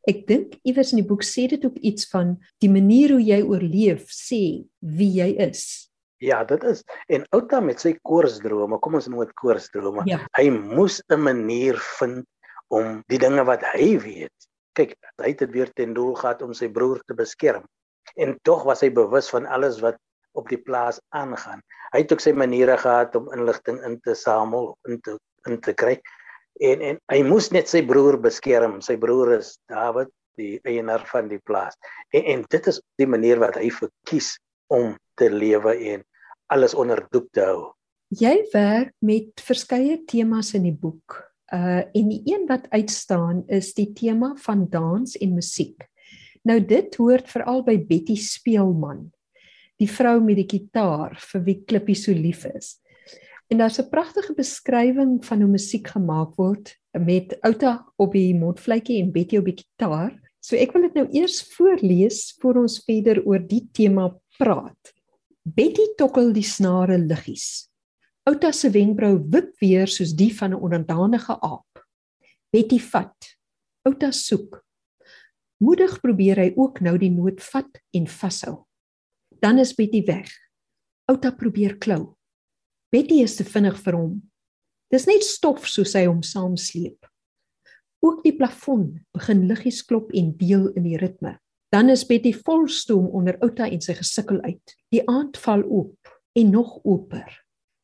Ek 0.08 0.26
dink 0.28 0.58
iewers 0.68 0.92
in 0.92 1.00
die 1.00 1.08
boek 1.08 1.24
sê 1.24 1.46
dit 1.48 1.64
ook 1.64 1.78
iets 1.80 2.08
van 2.12 2.36
die 2.60 2.68
manier 2.68 3.16
hoe 3.16 3.24
jy 3.24 3.40
oorleef 3.42 4.10
sê 4.12 4.66
wie 4.80 5.12
jy 5.20 5.30
is. 5.46 5.88
Ja, 6.20 6.44
dit 6.44 6.62
is 6.64 6.84
en 7.12 7.24
Outa 7.36 7.60
met 7.60 7.80
sy 7.80 7.94
koorsdrome, 8.02 8.78
kom 8.80 8.96
ons 9.00 9.08
noem 9.08 9.24
dit 9.24 9.34
koorsdrome. 9.40 10.04
Ja. 10.08 10.20
Hy 10.36 10.48
moes 10.50 11.00
'n 11.08 11.20
manier 11.20 11.80
vind 11.98 12.24
om 12.68 13.02
die 13.08 13.18
dinge 13.18 13.44
wat 13.44 13.62
hy 13.74 13.96
weet 13.98 14.48
kyk, 14.74 14.94
hy 15.22 15.32
het 15.32 15.42
dit 15.44 15.54
weer 15.54 15.70
ten 15.72 15.94
doel 15.94 16.14
gehad 16.18 16.42
om 16.42 16.54
sy 16.56 16.68
broer 16.72 17.00
te 17.06 17.16
beskerm. 17.16 17.64
En 18.20 18.36
tog 18.46 18.64
was 18.68 18.82
hy 18.84 18.90
bewus 18.94 19.30
van 19.32 19.46
alles 19.46 19.80
wat 19.84 19.98
op 20.34 20.50
die 20.50 20.60
plaas 20.60 21.00
aangaan. 21.14 21.62
Hy 21.94 22.02
het 22.02 22.12
ook 22.12 22.22
sy 22.22 22.34
maniere 22.36 22.76
gehad 22.80 23.16
om 23.18 23.30
inligting 23.34 23.80
in 23.86 23.98
te 24.04 24.16
samel, 24.18 24.74
in 24.88 25.00
te 25.00 25.18
in 25.48 25.60
te 25.60 25.74
kry. 25.76 25.98
En 26.62 26.80
en 26.80 26.98
hy 27.12 27.20
moes 27.26 27.50
net 27.52 27.68
sy 27.70 27.82
broer 27.86 28.18
beskerm. 28.20 28.80
Sy 28.82 28.96
broer 29.00 29.36
is 29.38 29.54
David, 29.70 30.10
die 30.40 30.58
eienaar 30.66 31.04
van 31.10 31.28
die 31.30 31.40
plaas. 31.44 31.76
En 32.14 32.24
en 32.34 32.44
dit 32.50 32.72
is 32.72 32.80
die 33.00 33.08
manier 33.10 33.40
wat 33.42 33.58
hy 33.60 33.70
verkies 33.74 34.34
om 34.72 34.94
te 35.20 35.30
lewe 35.30 35.76
en 35.94 36.04
alles 36.52 36.74
onder 36.74 37.04
doek 37.14 37.30
te 37.32 37.44
hou. 37.44 37.72
Jy 38.14 38.34
werk 38.52 38.92
met 39.02 39.42
verskeie 39.42 39.98
temas 40.06 40.52
in 40.54 40.68
die 40.68 40.76
boek. 40.76 41.22
Uh 41.54 41.82
en 41.94 42.08
die 42.10 42.22
een 42.26 42.46
wat 42.48 42.68
uitstaan 42.70 43.44
is 43.46 43.74
die 43.74 43.92
tema 43.92 44.34
van 44.46 44.66
dans 44.70 45.16
en 45.16 45.34
musiek. 45.34 45.88
Nou 46.44 46.58
dit 46.60 46.96
hoort 47.00 47.28
veral 47.30 47.62
by 47.64 47.78
Betty 47.88 48.16
Speelman, 48.20 49.08
die 49.80 49.90
vrou 49.90 50.20
met 50.22 50.36
die 50.36 50.48
kitaar 50.48 51.16
vir 51.32 51.44
wie 51.46 51.60
Klippie 51.64 51.98
so 51.98 52.12
lief 52.12 52.44
is. 52.46 52.78
En 53.50 53.58
daar's 53.58 53.78
'n 53.78 53.90
pragtige 53.90 54.34
beskrywing 54.34 55.24
van 55.24 55.40
hoe 55.40 55.50
musiek 55.50 55.86
gemaak 55.88 56.34
word 56.36 56.76
met 56.92 57.36
Outa 57.40 57.84
op 57.96 58.12
die 58.12 58.34
mondvletjie 58.34 59.02
en 59.02 59.12
Betty 59.12 59.36
op 59.36 59.44
die 59.44 59.54
kitaar. 59.54 60.20
So 60.40 60.56
ek 60.56 60.72
wil 60.72 60.82
dit 60.82 60.94
nou 60.94 61.06
eers 61.12 61.42
voorlees 61.54 62.36
voor 62.40 62.56
ons 62.56 62.82
verder 62.84 63.22
oor 63.24 63.38
die 63.38 63.68
tema 63.72 64.10
praat. 64.38 64.92
Betty 65.42 65.94
tokkel 65.96 66.32
die 66.32 66.44
snare 66.44 66.98
liggies. 66.98 67.68
Outa 68.24 68.52
se 68.52 68.70
wenkbrau 68.70 69.18
wip 69.30 69.58
weer 69.60 69.86
soos 69.86 70.14
die 70.16 70.32
van 70.32 70.50
'n 70.50 70.60
onderdanige 70.60 71.40
aap. 71.40 71.84
Betty 72.50 72.78
vat. 72.78 73.36
Outa 73.84 74.10
soek. 74.10 74.64
Moedig 75.60 76.00
probeer 76.00 76.36
hy 76.36 76.52
ook 76.56 76.80
nou 76.80 76.98
die 76.98 77.10
noot 77.10 77.42
vat 77.42 77.80
en 77.92 78.06
vashou. 78.06 78.64
Dan 79.44 79.58
is 79.58 79.74
Betty 79.74 80.00
weg. 80.04 80.30
Outa 81.04 81.28
probeer 81.36 81.76
klou. 81.76 82.14
Betty 82.88 83.18
is 83.20 83.34
te 83.36 83.44
vinnig 83.44 83.76
vir 83.84 83.96
hom. 83.98 84.12
Dis 84.88 85.04
net 85.04 85.26
stof 85.26 85.66
soos 85.68 85.92
hy 85.98 86.06
hom 86.06 86.22
saamsleep. 86.24 87.04
Ook 88.00 88.22
die 88.24 88.32
plafon 88.38 88.86
begin 89.12 89.42
liggies 89.50 89.82
klop 89.84 90.14
en 90.16 90.30
deel 90.40 90.70
in 90.72 90.86
die 90.88 90.96
ritme. 90.96 91.34
Dan 91.68 91.92
is 91.92 92.06
Betty 92.08 92.32
vol 92.38 92.64
stoom 92.72 93.10
onder 93.12 93.36
Outa 93.44 93.68
en 93.68 93.84
sy 93.84 93.98
gesukkel 93.98 94.40
uit. 94.46 94.76
Die 94.94 95.02
aand 95.12 95.36
val 95.44 95.66
oop 95.68 96.14
en 96.40 96.54
nog 96.54 96.78
oper. 96.80 97.28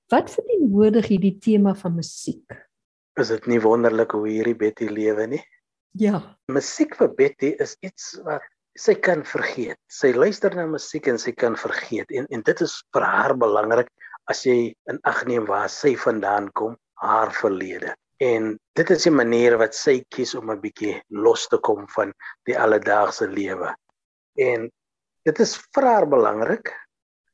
Wat 0.09 0.33
verteenwoordig 0.33 1.11
hierdie 1.12 1.37
tema 1.45 1.75
van 1.76 1.99
musiek? 1.99 2.57
Is 3.21 3.35
dit 3.35 3.50
nie 3.52 3.61
wonderlik 3.61 4.17
hoe 4.17 4.25
hierdie 4.31 4.57
Betty 4.57 4.88
lewe 4.88 5.29
nie? 5.37 5.43
Ja. 6.00 6.23
Musiek 6.49 6.97
vir 6.97 7.12
Betty 7.21 7.52
is 7.61 7.76
iets 7.85 8.14
wat 8.25 8.49
sy 8.81 8.97
kan 9.05 9.25
vergeet. 9.29 9.79
Sy 9.93 10.13
luister 10.17 10.55
na 10.57 10.65
musiek 10.69 11.09
en 11.13 11.19
sy 11.21 11.35
kan 11.37 11.57
vergeet 11.61 12.13
en 12.17 12.29
en 12.33 12.45
dit 12.47 12.63
is 12.65 12.77
vir 12.95 13.05
haar 13.05 13.35
belangrik 13.37 13.91
as 14.33 14.45
jy 14.47 14.73
in 14.91 15.01
ag 15.11 15.25
neem 15.29 15.49
waar 15.49 15.69
sy 15.73 15.97
vandaan 16.01 16.49
kom, 16.57 16.77
haar 17.03 17.33
verlede. 17.35 17.95
En 18.21 18.57
dit 18.77 18.91
is 18.91 19.07
'n 19.07 19.17
manier 19.17 19.57
wat 19.59 19.75
sy 19.75 20.01
kies 20.15 20.35
om 20.35 20.51
'n 20.51 20.61
bietjie 20.61 21.03
los 21.11 21.49
te 21.49 21.59
kom 21.59 21.87
van 21.97 22.13
die 22.47 22.57
alledaagse 22.57 23.29
lewe. 23.29 23.75
En 24.39 24.71
dit 25.25 25.41
is 25.41 25.57
vir 25.75 25.85
haar 25.85 26.07
belangrik 26.07 26.73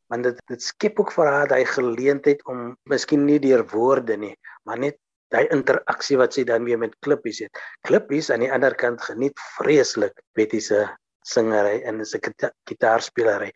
want 0.08 0.22
dit 0.22 0.38
dit 0.48 0.62
skep 0.62 1.00
ook 1.00 1.12
vir 1.12 1.26
haar 1.26 1.48
daai 1.48 1.64
geleentheid 1.64 2.42
om 2.46 2.76
miskien 2.84 3.26
nie 3.26 3.38
deur 3.38 3.64
woorde 3.72 4.16
nie, 4.16 4.36
maar 4.64 4.78
net 4.78 4.98
daai 5.34 5.48
interaksie 5.50 6.16
wat 6.16 6.34
sy 6.34 6.44
dan 6.44 6.64
weer 6.64 6.78
met 6.78 6.94
Klippies 7.02 7.40
het. 7.42 7.50
Klippies 7.82 8.30
aan 8.30 8.40
die 8.40 8.52
ander 8.52 8.74
kant 8.74 9.02
geniet 9.02 9.38
vreeslik 9.56 10.14
Betty 10.34 10.60
se 10.60 10.86
singery 11.26 11.80
en 11.88 12.04
sy 12.06 12.20
gitaarspeelery. 12.68 13.50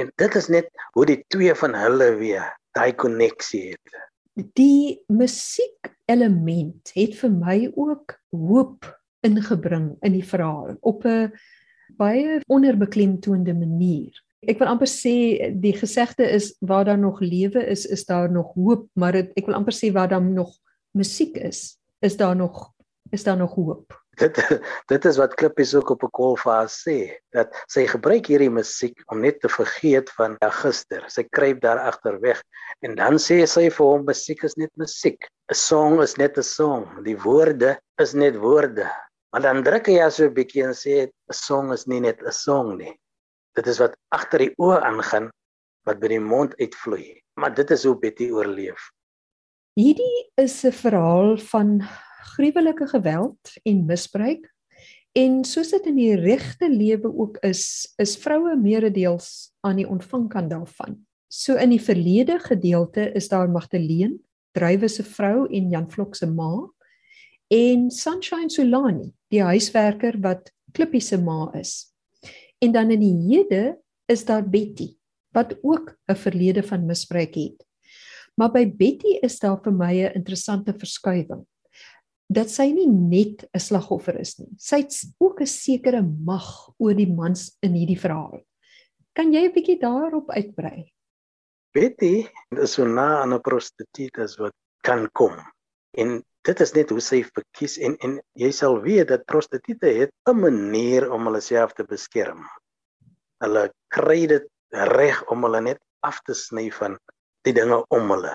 En 0.00 0.10
dit 0.20 0.36
is 0.40 0.50
net 0.52 0.68
hoe 0.96 1.06
die 1.08 1.20
twee 1.32 1.54
van 1.58 1.76
hulle 1.78 2.10
weer 2.20 2.50
daai 2.76 2.92
koneksie 2.98 3.72
het. 3.72 3.96
Die 4.58 5.00
musiek 5.08 5.92
element 6.10 6.90
het 6.96 7.14
vir 7.20 7.32
my 7.32 7.58
ook 7.70 8.16
hoop 8.34 8.88
ingebring 9.24 9.94
in 10.04 10.18
die 10.18 10.26
verhaal 10.26 10.76
op 10.82 11.06
'n 11.06 11.32
baie 11.96 12.40
onderbeklemtoonde 12.48 13.54
manier. 13.54 14.12
Ek 14.44 14.58
wil 14.58 14.68
amper 14.68 14.88
sê 14.88 15.54
die 15.60 15.72
gesegde 15.72 16.28
is 16.28 16.54
waar 16.60 16.84
daar 16.84 16.98
nog 16.98 17.20
lewe 17.20 17.64
is, 17.66 17.86
is 17.86 18.04
daar 18.04 18.30
nog 18.30 18.52
hoop, 18.54 18.88
maar 18.92 19.14
het, 19.14 19.32
ek 19.36 19.46
wil 19.46 19.54
amper 19.54 19.72
sê 19.72 19.92
waar 19.92 20.08
daar 20.08 20.22
nog 20.22 20.58
musiek 20.92 21.36
is, 21.36 21.78
is 22.00 22.16
daar 22.16 22.36
nog 22.36 22.72
is 23.10 23.22
daar 23.22 23.36
nog 23.36 23.54
hoop 23.54 24.03
dit 24.20 24.40
dit 24.92 25.04
is 25.10 25.18
wat 25.20 25.34
Klippies 25.38 25.74
ook 25.74 25.90
op 25.94 26.04
'n 26.04 26.10
kol 26.18 26.36
vir 26.42 26.52
haar 26.52 26.70
sê 26.72 26.98
dat 27.36 27.54
sy 27.72 27.86
gebruik 27.86 28.26
hierdie 28.30 28.50
musiek 28.50 28.96
om 29.12 29.20
net 29.20 29.40
te 29.40 29.48
vergeet 29.48 30.10
van 30.18 30.36
gister. 30.62 31.04
Sy 31.08 31.24
kruip 31.30 31.60
daar 31.60 31.78
agter 31.78 32.20
weg 32.20 32.42
en 32.82 32.94
dan 32.94 33.18
sê 33.18 33.44
sy 33.46 33.70
vir 33.70 33.86
hom 33.86 34.04
musiek 34.04 34.44
is 34.44 34.56
net 34.56 34.70
musiek. 34.76 35.18
'n 35.50 35.54
Song 35.54 36.02
is 36.02 36.16
net 36.16 36.38
'n 36.38 36.42
song. 36.42 37.04
Die 37.04 37.16
woorde 37.16 37.78
is 37.98 38.14
net 38.14 38.36
woorde. 38.36 38.90
Maar 39.32 39.42
dan 39.42 39.62
druk 39.62 39.86
hy 39.86 39.98
as 40.00 40.20
'n 40.20 40.34
bietjie 40.34 40.64
en 40.64 40.74
sê 40.74 41.06
'n 41.06 41.34
song 41.34 41.72
is 41.72 41.86
nie 41.86 42.00
net 42.00 42.22
'n 42.22 42.32
song 42.32 42.76
nie. 42.78 42.94
Dit 43.54 43.66
is 43.66 43.78
wat 43.78 43.96
agter 44.10 44.38
die 44.38 44.54
oë 44.58 44.80
aangaan 44.82 45.30
wat 45.86 46.00
by 46.00 46.08
die 46.08 46.20
mond 46.20 46.54
uitvloei. 46.60 47.20
Maar 47.36 47.54
dit 47.54 47.70
is 47.70 47.84
hoe 47.84 47.98
Betty 47.98 48.30
oorleef. 48.30 48.90
Hierdie 49.74 50.30
is 50.38 50.64
'n 50.64 50.72
verhaal 50.72 51.36
van 51.50 51.82
gruwelike 52.24 52.86
geweld 52.86 53.52
en 53.62 53.84
misbruik. 53.86 54.48
En 55.14 55.44
soos 55.46 55.70
dit 55.70 55.86
in 55.86 55.98
die 55.98 56.14
regte 56.18 56.68
lewe 56.70 57.10
ook 57.12 57.36
is, 57.46 57.94
is 58.02 58.16
vroue 58.18 58.56
meeredeels 58.58 59.52
aan 59.62 59.78
die 59.78 59.88
ontvangkant 59.88 60.50
daarvan. 60.50 60.98
So 61.30 61.54
in 61.58 61.70
die 61.74 61.82
verlede 61.82 62.38
gedeelte 62.42 63.12
is 63.14 63.28
daar 63.30 63.50
Magdalene, 63.50 64.18
Drywe 64.54 64.88
se 64.88 65.02
vrou 65.02 65.46
en 65.50 65.70
Jan 65.70 65.88
Vlok 65.90 66.14
se 66.14 66.26
ma 66.30 66.50
en 67.50 67.88
Sunshine 67.90 68.50
Solani, 68.50 69.12
die 69.30 69.42
huiswerker 69.42 70.16
wat 70.22 70.50
Klippie 70.74 71.02
se 71.02 71.18
ma 71.18 71.50
is. 71.58 71.94
En 72.62 72.72
dan 72.72 72.90
in 72.94 73.02
die 73.02 73.16
hede 73.28 73.76
is 74.10 74.24
daar 74.24 74.46
Betty 74.46 74.94
wat 75.34 75.58
ook 75.62 75.96
'n 76.06 76.14
verlede 76.14 76.62
van 76.62 76.86
misbruik 76.86 77.34
het. 77.34 77.66
Maar 78.34 78.50
by 78.50 78.66
Betty 78.66 79.18
is 79.22 79.38
daar 79.38 79.58
vir 79.62 79.72
my 79.72 79.92
'n 80.02 80.14
interessante 80.14 80.74
verskuiwing 80.78 81.46
dat 82.28 82.50
sy 82.50 82.70
nie 82.72 82.88
net 82.88 83.44
'n 83.52 83.60
slagoffer 83.60 84.18
is 84.20 84.38
nie. 84.38 84.50
Sy 84.58 84.76
het 84.82 84.94
ook 85.20 85.40
'n 85.40 85.46
sekere 85.46 86.02
mag 86.02 86.70
oor 86.78 86.94
die 86.94 87.12
mans 87.12 87.56
in 87.62 87.74
hierdie 87.74 88.00
verhaal. 88.00 88.40
Kan 89.14 89.32
jy 89.32 89.44
'n 89.46 89.52
bietjie 89.52 89.78
daarop 89.80 90.30
uitbrei? 90.30 90.92
Betty 91.74 92.28
is 92.62 92.72
so 92.72 92.86
na 92.86 93.22
aan 93.22 93.34
'n 93.34 93.40
prostituut 93.40 94.18
as 94.18 94.36
wat 94.38 94.54
kan 94.82 95.08
kom. 95.12 95.34
En 95.96 96.22
dit 96.42 96.60
is 96.60 96.72
net 96.74 96.90
hoe 96.90 97.00
sy 97.00 97.22
verkies 97.22 97.78
en 97.78 97.96
en 97.96 98.20
jy 98.34 98.50
sal 98.52 98.80
weet 98.82 99.08
dat 99.08 99.26
prostituie 99.26 99.94
het 100.00 100.12
'n 100.26 100.40
manier 100.40 101.10
om 101.12 101.26
hulle 101.26 101.40
self 101.40 101.72
te 101.72 101.84
beskerm. 101.84 102.46
Hulle 103.42 103.72
kry 103.88 104.26
dit 104.26 104.46
reg 104.70 105.22
om 105.30 105.42
hulle 105.42 105.60
net 105.60 105.80
af 106.02 106.20
te 106.22 106.34
sny 106.34 106.70
van 106.70 106.98
die 107.42 107.52
dinge 107.52 107.84
om 107.88 108.10
hulle. 108.10 108.34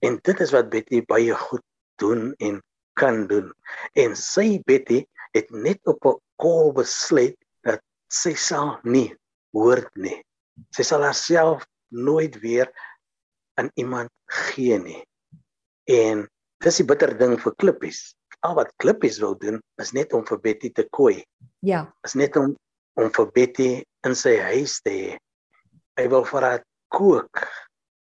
En 0.00 0.18
dit 0.22 0.40
is 0.40 0.52
wat 0.52 0.70
Betty 0.70 1.02
baie 1.06 1.34
goed 1.34 1.64
doen 1.96 2.34
en 2.38 2.62
kan 2.98 3.26
doen. 3.26 3.52
En 3.98 4.16
sy 4.16 4.60
Betty 4.66 5.02
het 5.32 5.50
net 5.50 5.80
op 5.86 6.04
'n 6.06 6.20
kol 6.36 6.72
besluit 6.72 7.36
dat 7.64 7.80
sy 8.08 8.34
sal 8.34 8.78
nie 8.82 9.14
hoort 9.52 9.90
nie. 9.96 10.22
Sy 10.70 10.82
sal 10.82 11.02
haarself 11.02 11.64
nooit 11.88 12.40
weer 12.40 12.68
aan 13.54 13.70
iemand 13.74 14.10
gee 14.26 14.78
nie. 14.78 15.04
En 15.84 16.28
dis 16.64 16.76
die 16.76 16.86
bitter 16.86 17.18
ding 17.18 17.36
vir 17.40 17.54
klippies. 17.54 18.14
Al 18.42 18.54
wat 18.54 18.72
klippies 18.76 19.20
wil 19.22 19.34
doen 19.38 19.60
is 19.82 19.92
net 19.92 20.12
om 20.12 20.26
vir 20.26 20.40
Betty 20.40 20.70
te 20.72 20.86
kooi. 20.90 21.24
Ja. 21.60 21.86
Is 22.04 22.14
net 22.14 22.36
om 22.36 22.56
om 22.94 23.08
vir 23.08 23.28
Betty 23.32 23.70
in 24.04 24.14
sy 24.14 24.36
huis 24.52 24.80
te 24.84 24.92
hê. 24.92 25.12
Hy 25.96 26.06
wil 26.12 26.24
vir 26.28 26.44
haar 26.44 26.64
kook. 26.92 27.44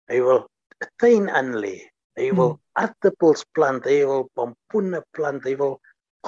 Hy 0.08 0.20
wil 0.24 0.46
'n 0.80 0.88
tuin 0.96 1.28
aanlê. 1.28 1.76
Hy 2.18 2.32
wil 2.34 2.56
hmm 2.56 2.64
aardappels 2.78 3.44
plant, 3.56 3.86
hy 3.88 4.02
wil 4.06 4.26
pompoene 4.38 5.02
plant, 5.16 5.42
hy 5.46 5.56
wil 5.58 5.78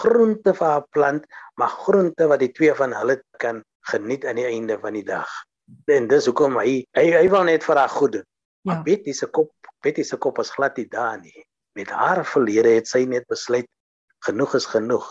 groente 0.00 0.54
vir 0.56 0.66
haar 0.66 0.86
plant, 0.94 1.26
maar 1.60 1.72
groente 1.84 2.26
wat 2.30 2.42
die 2.42 2.50
twee 2.56 2.74
van 2.78 2.94
hulle 2.96 3.20
kan 3.42 3.62
geniet 3.90 4.26
aan 4.28 4.40
die 4.40 4.48
einde 4.48 4.78
van 4.82 4.96
die 4.98 5.06
dag. 5.06 5.30
En 5.90 6.08
dis 6.10 6.26
hoekom 6.30 6.58
hy 6.60 6.80
hy, 6.98 7.06
hy 7.14 7.26
wil 7.30 7.46
net 7.46 7.66
vir 7.66 7.82
haar 7.82 7.92
goed 7.92 8.18
doen. 8.18 8.26
Ja. 8.26 8.72
Maar 8.72 8.82
Betty 8.86 9.14
se 9.16 9.28
kop, 9.30 9.52
Betty 9.84 10.04
se 10.06 10.18
kop 10.20 10.40
is 10.42 10.52
glad 10.52 10.78
nie 10.78 10.88
daar 10.90 11.20
nie. 11.20 11.46
Met 11.78 11.92
haar 11.94 12.24
verlede 12.26 12.74
het 12.76 12.90
sy 12.90 13.04
net 13.08 13.28
besluit 13.30 13.68
genoeg 14.26 14.56
is 14.58 14.66
genoeg. 14.68 15.06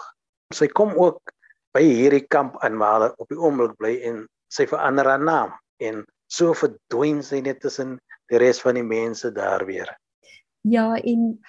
Sy 0.53 0.67
kom 0.75 0.91
ook 0.99 1.33
by 1.73 1.85
hierdie 1.85 2.25
kamp 2.27 2.59
aan 2.65 2.77
waar 2.81 2.97
hulle 2.97 3.09
op 3.23 3.31
die 3.31 3.39
oomblik 3.39 3.77
bly 3.79 3.95
en 4.09 4.21
sy 4.51 4.67
verander 4.69 5.07
haar 5.07 5.23
naam 5.23 5.55
en 5.85 6.03
so 6.29 6.53
verdwyn 6.57 7.23
sy 7.25 7.39
net 7.45 7.61
tussen 7.63 7.97
die 8.29 8.41
res 8.41 8.59
van 8.61 8.77
die 8.77 8.85
mense 8.85 9.31
daar 9.33 9.65
weer. 9.69 9.89
Ja, 10.69 10.93
en 10.95 11.39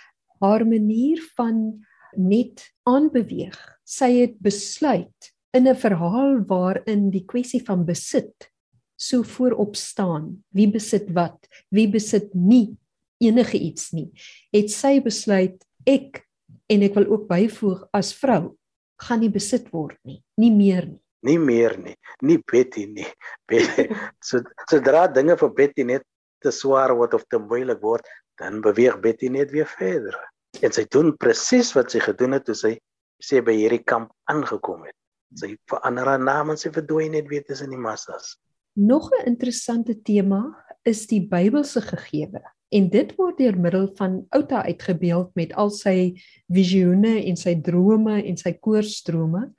haar 0.41 0.65
manier 0.67 1.21
van 1.37 1.81
net 2.17 2.65
aanbeweeg. 2.89 3.59
Sy 3.85 4.11
het 4.21 4.39
besluit 4.43 5.33
in 5.53 5.69
'n 5.69 5.77
verhaal 5.77 6.41
waarin 6.47 7.11
die 7.11 7.25
kwessie 7.25 7.63
van 7.65 7.85
besit 7.85 8.51
so 8.97 9.23
voorop 9.23 9.77
staan. 9.77 10.45
Wie 10.49 10.71
besit 10.71 11.11
wat? 11.13 11.49
Wie 11.71 11.89
besit 11.89 12.35
nie 12.35 12.77
enige 13.19 13.59
iets 13.59 13.91
nie. 13.93 14.11
Het 14.53 14.71
sy 14.71 15.01
besluit 15.01 15.65
ek 15.87 16.25
en 16.71 16.83
ek 16.83 16.95
wil 16.95 17.07
ook 17.13 17.29
byvoeg 17.29 17.89
as 17.93 18.13
vrou 18.17 18.57
gaan 19.01 19.23
nie 19.25 19.33
besit 19.33 19.71
word 19.73 19.99
nie, 20.05 20.21
nie 20.41 20.53
meer 20.53 20.87
nie. 20.87 21.01
Nie 21.21 21.39
meer 21.39 21.77
nie, 21.77 21.97
nie 22.25 22.39
Betty 22.49 22.87
nie. 22.89 23.09
Betty, 23.49 23.89
so 24.27 24.41
sodra 24.71 25.07
dinge 25.13 25.37
vir 25.41 25.53
Betty 25.57 25.85
net 25.89 26.05
te 26.41 26.53
swaar 26.55 26.95
word 26.97 27.15
of 27.15 27.25
te 27.29 27.39
moeilik 27.39 27.81
word, 27.81 28.07
dan 28.41 28.61
beweeg 28.65 29.01
Betty 29.01 29.29
net 29.29 29.51
weer 29.51 29.69
verder. 29.69 30.17
En 30.65 30.73
sy 30.73 30.85
doen 30.91 31.13
presies 31.17 31.73
wat 31.77 31.93
sy 31.93 32.01
gedoen 32.05 32.33
het 32.37 32.47
toe 32.49 32.57
sy 32.59 32.77
sê 33.21 33.43
by 33.45 33.55
hierdie 33.55 33.85
kamp 33.85 34.11
aangekom 34.33 34.87
het. 34.89 34.97
Sy 35.39 35.55
verander 35.71 36.09
haar 36.09 36.23
naam 36.23 36.51
en 36.51 36.59
sy 36.59 36.73
verdwyn 36.75 37.13
net 37.15 37.29
weer 37.31 37.45
tussen 37.47 37.71
die 37.71 37.79
massas. 37.79 38.37
Nog 38.75 39.11
'n 39.13 39.27
interessante 39.27 39.95
tema 40.03 40.57
is 40.85 41.07
die 41.07 41.21
Bybelse 41.21 41.81
gegewe. 41.81 42.43
En 42.71 42.89
dit 42.89 43.15
word 43.19 43.39
deur 43.39 43.59
middel 43.59 43.89
van 43.99 44.27
Outa 44.31 44.63
uitgebeeld 44.63 45.35
met 45.35 45.53
al 45.53 45.71
sy 45.71 46.15
visioene 46.49 47.25
en 47.27 47.37
sy 47.37 47.57
drome 47.61 48.23
en 48.23 48.37
sy 48.37 48.53
koorstrome. 48.53 49.51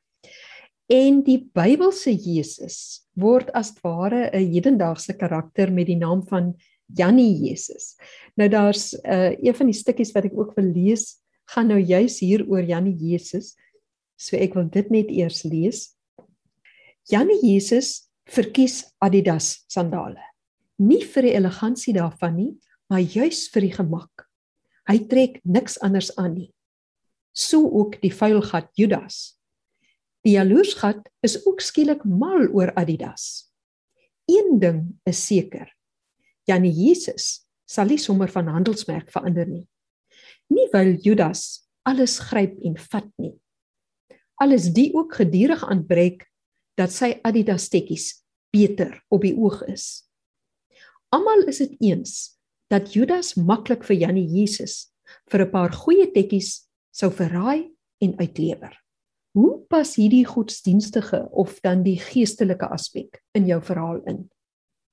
En 0.91 1.21
die 1.23 1.49
Bybelse 1.53 2.11
Jesus 2.11 3.07
word 3.15 3.51
as 3.51 3.73
ware 3.83 4.29
'n 4.33 4.51
hedendaagse 4.53 5.13
karakter 5.13 5.71
met 5.71 5.87
die 5.87 5.99
naam 5.99 6.23
van 6.27 6.55
Jannie 6.97 7.34
Jesus. 7.47 7.95
Nou 8.36 8.49
daar's 8.49 8.93
'n 8.93 9.08
uh, 9.08 9.32
een 9.39 9.56
van 9.56 9.65
die 9.65 9.75
stukkies 9.75 10.12
wat 10.12 10.25
ek 10.25 10.38
ook 10.38 10.56
wil 10.56 10.71
lees, 10.71 11.21
gaan 11.45 11.67
nou 11.67 11.80
juis 11.80 12.19
hier 12.19 12.45
oor 12.47 12.63
Jannie 12.63 12.95
Jesus. 12.95 13.56
So 14.15 14.38
ek 14.38 14.54
wil 14.54 14.69
dit 14.69 14.89
net 14.89 15.10
eers 15.10 15.43
lees. 15.43 15.95
Jannie 17.10 17.39
Jesus 17.41 18.10
verkies 18.25 18.86
Adidas 18.99 19.63
sandale. 19.67 20.21
Nie 20.77 21.04
vir 21.06 21.27
die 21.27 21.36
elegansie 21.36 21.93
daarvan 21.93 22.36
nie, 22.36 22.54
maar 22.89 23.01
juis 23.01 23.49
vir 23.54 23.62
die 23.62 23.73
gemak. 23.73 24.27
Hy 24.89 24.97
trek 25.08 25.39
niks 25.43 25.77
anders 25.82 26.12
aan 26.17 26.34
nie. 26.36 26.51
So 27.34 27.63
ook 27.63 28.01
die 28.01 28.12
vuilgat 28.13 28.69
Judas. 28.75 29.38
Die 30.25 30.36
jaloersgat 30.36 31.08
is 31.25 31.39
ook 31.47 31.62
skielik 31.62 32.04
mal 32.06 32.47
oor 32.54 32.73
Adidas. 32.77 33.51
Een 34.30 34.60
ding 34.60 34.82
is 35.08 35.25
seker. 35.25 35.71
Janie 36.49 36.73
Jesus 36.73 37.47
sal 37.65 37.88
nie 37.91 37.99
sommer 38.01 38.32
van 38.32 38.49
handelsmerk 38.51 39.12
verander 39.13 39.47
nie. 39.47 39.67
Nie 40.51 40.67
wil 40.73 40.97
Judas 40.99 41.67
alles 41.88 42.19
gryp 42.19 42.58
en 42.65 42.75
vat 42.77 43.08
nie. 43.21 43.34
Alles 44.41 44.71
die 44.73 44.89
ook 44.97 45.15
gedurig 45.21 45.63
aanbreek 45.63 46.25
dat 46.80 46.93
sy 46.93 47.13
Adidas 47.23 47.69
tekkies 47.69 48.23
beter 48.51 48.97
op 49.13 49.23
die 49.25 49.36
oog 49.38 49.62
is. 49.69 50.08
Almal 51.13 51.45
is 51.51 51.62
dit 51.63 51.75
eens 51.84 52.13
dat 52.71 52.93
Judas 52.95 53.36
maklik 53.36 53.84
vir 53.88 53.99
Janie 54.08 54.27
Jesus 54.27 54.91
vir 55.32 55.45
'n 55.45 55.51
paar 55.51 55.71
goeie 55.71 56.08
tekkies 56.12 56.67
sou 56.91 57.12
verraai 57.12 57.71
en 58.01 58.17
uitlewer. 58.19 58.73
Hoe 59.36 59.63
pas 59.69 59.95
hierdie 59.95 60.25
godsdienstige 60.25 61.30
of 61.32 61.60
dan 61.62 61.84
die 61.84 61.99
geestelike 61.99 62.67
aspek 62.67 63.21
in 63.34 63.45
jou 63.47 63.62
verhaal 63.62 64.01
in? 64.08 64.30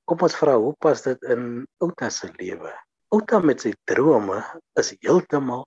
Kom 0.08 0.22
ons 0.24 0.34
vra, 0.40 0.54
hoe 0.56 0.72
pas 0.80 1.02
dit 1.04 1.24
in 1.28 1.42
Outa 1.84 2.06
se 2.08 2.30
lewe? 2.38 2.70
Outa 3.12 3.42
met 3.44 3.60
sy 3.60 3.74
drome 3.90 4.38
is 4.80 4.94
heeltemal 5.04 5.66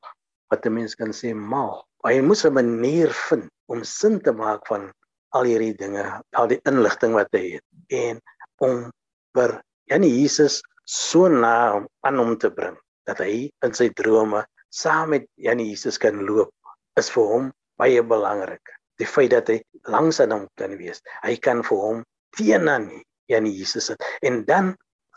wat 0.49 0.65
'n 0.65 0.73
mens 0.73 0.95
kan 0.97 1.13
sê 1.13 1.33
mal. 1.35 1.83
Hy 2.01 2.21
moes 2.25 2.41
'n 2.45 2.53
manier 2.57 3.13
vind 3.27 3.45
om 3.69 3.83
sin 3.83 4.17
te 4.19 4.33
maak 4.33 4.65
van 4.71 4.89
al 5.37 5.45
hierdie 5.45 5.77
dinge, 5.77 6.05
al 6.33 6.47
die 6.47 6.57
inligting 6.65 7.13
wat 7.13 7.29
hy 7.37 7.43
het 7.59 7.65
en 7.99 8.21
om 8.65 8.89
vir 9.37 9.61
Janie 9.93 10.09
Jesus 10.09 10.63
so 10.85 11.29
na 11.29 11.77
aan 12.01 12.17
hom 12.17 12.33
te 12.37 12.49
bring 12.49 12.77
dat 13.05 13.21
hy 13.21 13.51
in 13.61 13.73
sy 13.77 13.89
drome 14.01 14.41
saam 14.73 15.13
met 15.13 15.29
Janie 15.37 15.69
Jesus 15.69 16.01
kan 16.01 16.25
loop 16.25 16.49
is 16.97 17.13
vir 17.13 17.29
hom 17.33 17.53
baie 17.77 18.01
belangrik. 18.01 18.65
Die 18.97 19.05
feit 19.05 19.37
dat 19.37 19.53
hy 19.53 19.61
langs 19.85 20.19
aan 20.19 20.33
hom 20.33 20.49
kan 20.57 20.77
wees. 20.81 21.01
Hy 21.21 21.37
kan 21.37 21.61
vir 21.61 21.77
hom 21.77 22.03
teenoor 22.37 22.89
Janie 23.31 23.53
Jesus 23.57 23.89
sit 23.91 24.03
en 24.21 24.43
dan 24.45 24.73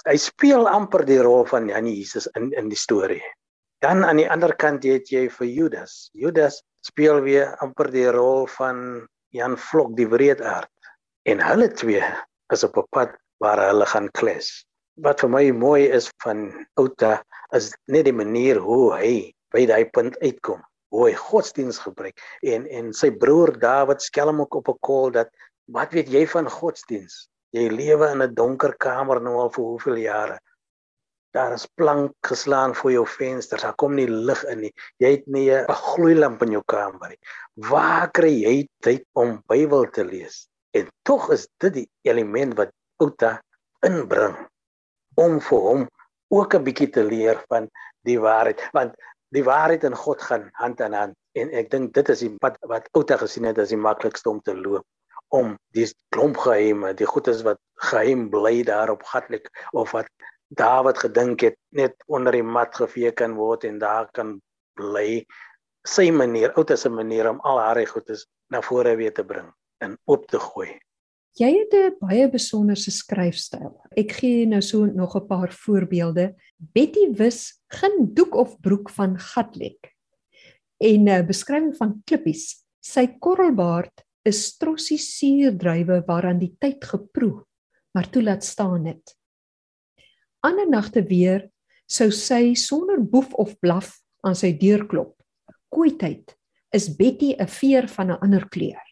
hy 0.08 0.16
speel 0.20 0.68
amper 0.68 1.04
die 1.08 1.20
rol 1.24 1.44
van 1.48 1.68
Janie 1.68 1.96
Jesus 1.96 2.28
in 2.38 2.52
in 2.58 2.68
die 2.72 2.80
storie. 2.80 3.22
Dan 3.84 4.04
aan 4.04 4.20
die 4.20 4.28
ander 4.30 4.54
kant 4.56 4.84
het 4.88 5.10
jy 5.12 5.26
vir 5.28 5.48
Judas. 5.48 6.08
Judas 6.16 6.62
speel 6.84 7.20
weer 7.24 7.56
amper 7.64 7.90
die 7.92 8.08
rol 8.12 8.46
van 8.56 9.06
Jan 9.34 9.56
Vlok 9.58 9.96
die 9.98 10.06
wreedaard 10.08 10.70
en 11.28 11.40
hulle 11.40 11.68
twee 11.72 12.04
is 12.52 12.64
op 12.64 12.76
'n 12.78 12.88
pad 12.92 13.16
waar 13.42 13.60
hulle 13.68 13.86
gaan 13.86 14.08
kles. 14.18 14.64
Wat 15.04 15.20
vir 15.20 15.30
my 15.30 15.50
mooi 15.50 15.88
is 15.98 16.10
van 16.22 16.52
Outa 16.78 17.22
is 17.52 17.72
net 17.88 18.04
die 18.04 18.12
manier 18.12 18.60
hoe 18.60 18.94
hy 18.94 19.32
by 19.54 19.66
daai 19.66 19.84
punt 19.90 20.16
uitkom, 20.22 20.62
hoe 20.94 21.08
hy 21.08 21.14
godsdiens 21.18 21.78
gebruik 21.78 22.20
en 22.42 22.66
en 22.66 22.92
sy 22.92 23.10
broer 23.10 23.52
David 23.58 24.02
skelm 24.02 24.40
ook 24.40 24.54
op 24.54 24.68
'n 24.68 24.78
kol 24.80 25.10
dat 25.10 25.30
wat 25.66 25.92
weet 25.92 26.08
jy 26.08 26.26
van 26.26 26.50
godsdiens? 26.50 27.28
Jy 27.54 27.68
lewe 27.70 28.06
in 28.10 28.22
'n 28.22 28.34
donker 28.34 28.72
kamer 28.84 29.20
nou 29.22 29.34
al 29.40 29.50
vir 29.56 29.64
hoeveel 29.64 29.98
jare. 30.02 30.38
Daar 31.34 31.52
is 31.54 31.66
plank 31.80 32.12
geslaan 32.26 32.74
voor 32.74 32.92
jou 32.92 33.04
vensters, 33.06 33.62
daar 33.62 33.76
kom 33.82 33.94
nie 33.94 34.08
lig 34.08 34.42
in 34.50 34.60
nie. 34.64 34.72
Jy 35.02 35.10
het 35.10 35.26
nie 35.26 35.50
'n 35.52 35.76
gloeilamp 35.82 36.42
in 36.42 36.56
jou 36.56 36.62
kamer 36.66 37.08
nie. 37.08 37.20
Waar 37.70 38.10
kry 38.10 38.32
jy 38.42 38.68
tyd 38.82 39.04
om 39.12 39.42
Bybel 39.46 39.86
te 39.90 40.04
lees? 40.04 40.48
En 40.74 40.90
tog 41.02 41.30
is 41.30 41.46
dit 41.58 41.74
die 41.74 41.88
element 42.02 42.56
wat 42.56 42.72
Outa 42.98 43.40
inbring 43.86 44.34
om 45.14 45.40
vir 45.40 45.60
hom 45.60 45.88
ook 46.30 46.54
'n 46.54 46.64
bietjie 46.64 46.90
te 46.90 47.04
leer 47.04 47.44
van 47.48 47.70
die 48.02 48.18
waarheid, 48.18 48.60
want 48.72 48.94
die 49.30 49.44
waarheid 49.44 49.84
en 49.84 49.94
God 49.94 50.22
gaan 50.22 50.50
hand 50.52 50.80
aan 50.80 50.92
hand. 50.92 51.14
En 51.34 51.50
ek 51.50 51.70
dink 51.70 51.94
dit 51.94 52.08
is 52.08 52.18
die 52.18 52.34
pad 52.38 52.58
wat 52.66 52.88
Outa 52.92 53.16
gesien 53.16 53.44
het 53.44 53.58
as 53.58 53.68
die 53.68 53.84
maklikste 53.90 54.30
om 54.30 54.40
te 54.40 54.56
loop 54.56 54.84
om 55.34 55.56
die 55.74 55.86
klomp 56.14 56.38
geheime, 56.44 56.92
die 56.94 57.08
goedes 57.08 57.42
wat 57.46 57.58
geheim 57.90 58.28
bly 58.30 58.62
daar 58.66 58.92
op 58.94 59.02
Gatlik 59.10 59.50
of 59.72 59.94
wat 59.96 60.10
Dawid 60.54 61.00
gedink 61.00 61.42
het 61.42 61.56
net 61.74 61.96
onder 62.06 62.36
die 62.36 62.44
mat 62.46 62.76
gevee 62.76 63.10
kan 63.16 63.34
word 63.34 63.64
en 63.66 63.80
daar 63.82 64.06
kan 64.14 64.36
bly 64.78 65.24
sy 65.88 66.10
manier, 66.14 66.52
ouers 66.54 66.84
se 66.84 66.90
manier 66.92 67.26
om 67.30 67.40
al 67.42 67.58
haar 67.58 67.80
goedes 67.90 68.26
na 68.52 68.60
vore 68.62 68.94
weer 69.00 69.14
te 69.14 69.24
bring 69.26 69.50
en 69.82 69.96
op 70.06 70.28
te 70.30 70.38
gooi. 70.38 70.70
Jy 71.34 71.50
het 71.50 71.74
'n 71.74 71.96
baie 71.98 72.28
besonderse 72.30 72.90
skryfstyl. 72.90 73.74
Ek 73.96 74.12
gee 74.12 74.46
nou 74.46 74.62
so 74.62 74.86
nog 74.86 75.16
'n 75.16 75.26
paar 75.26 75.52
voorbeelde. 75.52 76.34
Betty 76.58 77.10
wis 77.10 77.60
geen 77.68 78.14
doek 78.14 78.34
of 78.34 78.60
broek 78.60 78.90
van 78.90 79.18
gatlek. 79.18 79.94
En 80.78 81.04
'n 81.04 81.08
uh, 81.08 81.26
beskrywing 81.26 81.76
van 81.76 82.02
klippies. 82.04 82.64
Sy 82.80 83.06
korrelbaard 83.18 84.04
is 84.24 84.46
strossie 84.46 84.98
suurdruiwe 84.98 86.02
waaraan 86.06 86.38
die 86.38 86.56
tyd 86.60 86.84
geproe, 86.84 87.44
maar 87.94 88.10
toe 88.10 88.22
laat 88.22 88.44
staan 88.44 88.86
het 88.86 89.16
ander 90.44 90.68
nagte 90.68 91.02
weer 91.08 91.48
sou 91.90 92.10
sy 92.12 92.54
sonder 92.58 93.00
boef 93.00 93.32
of 93.40 93.56
blaf 93.64 93.96
aan 94.24 94.36
sy 94.36 94.52
deur 94.60 94.84
klop. 94.88 95.14
Kooityd 95.72 96.34
is 96.74 96.90
Betty 96.98 97.34
'n 97.38 97.48
veer 97.48 97.88
van 97.88 98.10
'n 98.10 98.20
ander 98.24 98.44
kleur. 98.48 98.82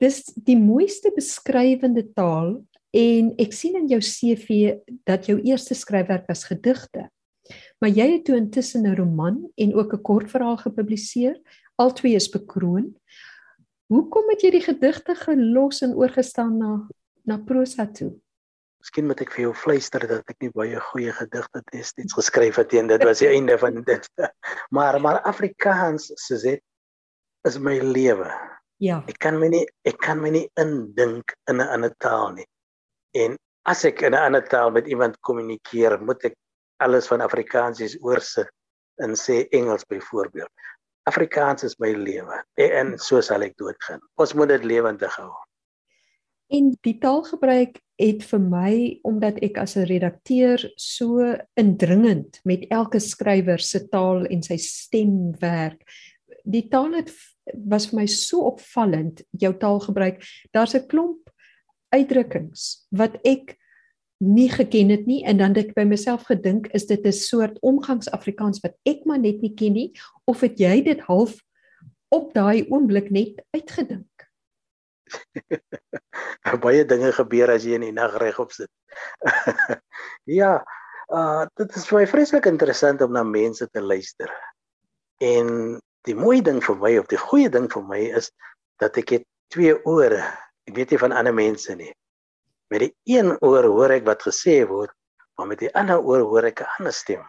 Dis 0.00 0.24
die 0.36 0.56
mooiste 0.56 1.12
beskrywende 1.16 2.04
taal 2.14 2.64
en 2.92 3.34
ek 3.38 3.52
sien 3.52 3.76
in 3.76 3.88
jou 3.88 4.00
CV 4.00 4.76
dat 5.04 5.26
jou 5.26 5.40
eerste 5.40 5.74
skryfwerk 5.74 6.26
was 6.28 6.44
gedigte. 6.44 7.08
Maar 7.80 7.90
jy 7.90 8.12
het 8.12 8.24
toe 8.24 8.36
intussen 8.36 8.86
'n 8.86 8.96
roman 8.96 9.48
en 9.56 9.74
ook 9.74 9.92
'n 9.94 10.02
kortverhaal 10.02 10.56
gepubliseer. 10.56 11.36
Albei 11.78 12.14
is 12.14 12.28
bekroon. 12.28 12.94
Hoekom 13.92 14.30
het 14.32 14.42
jy 14.42 14.50
die 14.56 14.64
gedigte 14.64 15.14
gelos 15.14 15.82
en 15.86 15.94
oorgestaan 15.94 16.56
na 16.58 16.70
na 17.26 17.36
prosa 17.42 17.86
toe? 17.90 18.12
Miskien 18.82 19.06
moet 19.06 19.20
ek 19.22 19.32
vir 19.34 19.46
jou 19.46 19.52
fluister 19.54 20.02
dat 20.10 20.26
ek 20.30 20.42
nie 20.42 20.50
baie 20.54 20.80
goeie 20.90 21.14
gedigte 21.14 21.62
destyds 21.72 22.14
geskryf 22.18 22.58
het 22.60 22.74
en 22.78 22.90
dit 22.90 23.04
was 23.06 23.22
die 23.22 23.30
einde 23.30 23.58
van 23.62 23.82
dit. 23.86 24.10
Maar 24.74 24.98
maar 25.02 25.20
Afrikaans 25.30 26.10
soos 26.26 26.42
dit 26.42 26.62
is 27.46 27.58
my 27.62 27.78
lewe. 27.78 28.30
Ja. 28.82 29.00
Ek 29.08 29.18
kan 29.22 29.38
my 29.40 29.48
nie 29.54 29.64
ek 29.86 29.98
kan 30.02 30.18
my 30.22 30.34
nie 30.34 30.46
indink 30.58 31.34
in 31.50 31.62
'n 31.62 31.70
ander 31.78 31.94
taal 32.02 32.34
nie. 32.34 32.46
En 33.14 33.38
as 33.64 33.84
ek 33.84 34.02
in 34.02 34.14
'n 34.14 34.26
ander 34.26 34.42
taal 34.42 34.70
met 34.70 34.86
iemand 34.86 35.20
kommunikeer, 35.20 35.98
moet 36.02 36.24
ek 36.24 36.34
alles 36.82 37.06
van 37.06 37.20
Afrikaans 37.20 37.80
oorsit 38.02 38.50
en 38.98 39.14
sê 39.14 39.46
Engels 39.50 39.84
byvoorbeeld. 39.84 40.50
Afrikaans 41.06 41.64
is 41.64 41.76
my 41.78 41.92
lewe 41.94 42.42
en 42.58 42.96
so 42.98 43.20
sal 43.22 43.44
ek 43.46 43.54
doodgaan. 43.60 44.02
Ons 44.18 44.34
moet 44.34 44.50
dit 44.56 44.64
lewendig 44.66 45.12
hou. 45.20 45.30
En 46.50 46.72
die 46.86 46.96
taalgebruik 47.02 47.80
het 47.98 48.24
vir 48.28 48.42
my 48.42 48.72
omdat 49.08 49.38
ek 49.42 49.58
as 49.58 49.76
'n 49.76 49.86
redakteur 49.86 50.62
so 50.76 51.34
indringend 51.56 52.40
met 52.44 52.66
elke 52.70 53.00
skrywer 53.00 53.58
se 53.58 53.88
taal 53.88 54.26
en 54.26 54.42
sy 54.42 54.56
stem 54.56 55.32
werk. 55.40 55.82
Die 56.44 56.68
taal 56.68 56.92
het 56.94 57.10
was 57.54 57.90
vir 57.90 58.00
my 58.00 58.06
so 58.06 58.46
opvallend 58.46 59.22
jou 59.30 59.52
taalgebruik. 59.54 60.22
Daar's 60.52 60.74
'n 60.74 60.86
klomp 60.86 61.30
uitdrukkings 61.90 62.86
wat 62.90 63.18
ek 63.24 63.56
nie 64.24 64.48
geken 64.50 64.88
het 64.88 65.06
nie 65.06 65.22
en 65.24 65.38
dan 65.38 65.54
het 65.54 65.68
ek 65.68 65.74
by 65.76 65.84
myself 65.84 66.24
gedink 66.30 66.66
is 66.76 66.86
dit 66.86 67.04
'n 67.04 67.12
soort 67.12 67.58
omgangsafrikaans 67.60 68.60
wat 68.64 68.76
ek 68.84 69.04
maar 69.04 69.18
net 69.18 69.40
nie 69.40 69.54
ken 69.54 69.72
nie 69.72 69.92
of 70.24 70.40
het 70.40 70.58
jy 70.58 70.82
dit 70.82 71.00
half 71.00 71.36
op 72.08 72.32
daai 72.34 72.66
oomblik 72.68 73.10
net 73.10 73.44
uitgedink? 73.50 74.08
baie 76.66 76.84
dinge 76.84 77.12
gebeur 77.12 77.50
as 77.50 77.64
jy 77.64 77.76
in 77.78 77.86
die 77.86 77.92
nag 77.94 78.16
regop 78.22 78.52
sit. 78.52 78.70
ja, 80.40 80.64
uh 81.12 81.46
dit 81.56 81.76
is 81.76 81.86
vir 81.86 82.00
my 82.00 82.06
vreeslik 82.10 82.46
interessant 82.50 83.02
om 83.02 83.12
na 83.12 83.22
mense 83.22 83.68
te 83.68 83.82
luister. 83.82 84.30
En 85.22 85.78
die 86.06 86.14
mooi 86.14 86.40
ding 86.42 86.62
vir 86.62 86.76
my 86.80 86.96
of 86.98 87.08
die 87.10 87.20
goeie 87.20 87.50
ding 87.50 87.68
vir 87.72 87.84
my 87.86 88.00
is 88.18 88.30
dat 88.82 88.96
ek 88.96 89.18
het 89.18 89.24
twee 89.52 89.74
ore. 89.84 90.22
Ek 90.66 90.74
weet 90.74 90.90
nie 90.90 91.02
van 91.02 91.14
ander 91.14 91.34
mense 91.34 91.74
nie. 91.78 91.92
Met 92.70 92.80
die 92.80 92.92
een 93.16 93.36
oor 93.40 93.64
hoor 93.70 93.94
ek 93.94 94.06
wat 94.06 94.22
gesê 94.26 94.64
word, 94.66 94.92
maar 95.38 95.46
met 95.46 95.60
die 95.62 95.72
ander 95.74 96.02
oor 96.02 96.24
hoor 96.26 96.44
ek 96.44 96.60
'n 96.60 96.72
ander 96.78 96.92
stem. 96.92 97.22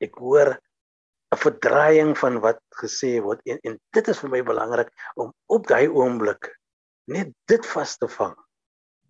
Ek 0.00 0.14
hoor 0.14 0.58
'n 1.34 1.38
verdraaiing 1.38 2.16
van 2.18 2.40
wat 2.40 2.60
gesê 2.82 3.20
word 3.22 3.40
en, 3.46 3.58
en 3.62 3.78
dit 3.92 4.08
is 4.08 4.18
vir 4.18 4.30
my 4.30 4.42
belangrik 4.42 4.90
om 5.16 5.32
op 5.46 5.66
daai 5.66 5.88
oomblik 5.88 6.50
net 7.06 7.32
dit 7.46 7.66
vas 7.66 7.96
te 7.96 8.08
vang 8.08 8.36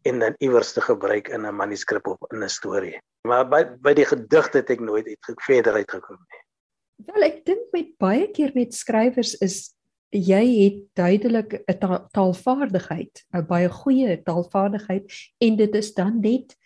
en 0.09 0.19
dan 0.19 0.35
iewers 0.38 0.73
te 0.73 0.81
gebruik 0.81 1.29
in 1.29 1.47
'n 1.47 1.57
manuskrip 1.57 2.07
of 2.07 2.19
in 2.33 2.45
'n 2.45 2.49
storie. 2.49 3.01
Maar 3.29 3.49
by 3.49 3.64
by 3.64 3.95
die 3.95 4.05
gedigte 4.05 4.59
het 4.59 4.71
ek 4.71 4.81
nooit 4.81 5.07
uit 5.07 5.43
verder 5.47 5.75
uitgekom 5.75 6.16
nie. 6.16 6.43
Wel 7.09 7.23
ek 7.23 7.45
dink 7.45 7.73
met 7.73 7.97
baie 7.99 8.31
keer 8.31 8.51
met 8.55 8.75
skrywers 8.75 9.35
is 9.40 9.75
jy 10.11 10.44
het 10.64 10.79
duidelik 10.99 11.62
'n 11.66 11.79
ta 11.79 12.09
taalvaardigheid, 12.12 13.25
'n 13.33 13.46
baie 13.46 13.68
goeie 13.68 14.23
taalvaardigheid 14.23 15.05
en 15.38 15.57
dit 15.57 15.75
is 15.75 15.94
dan 15.94 16.20
net 16.20 16.57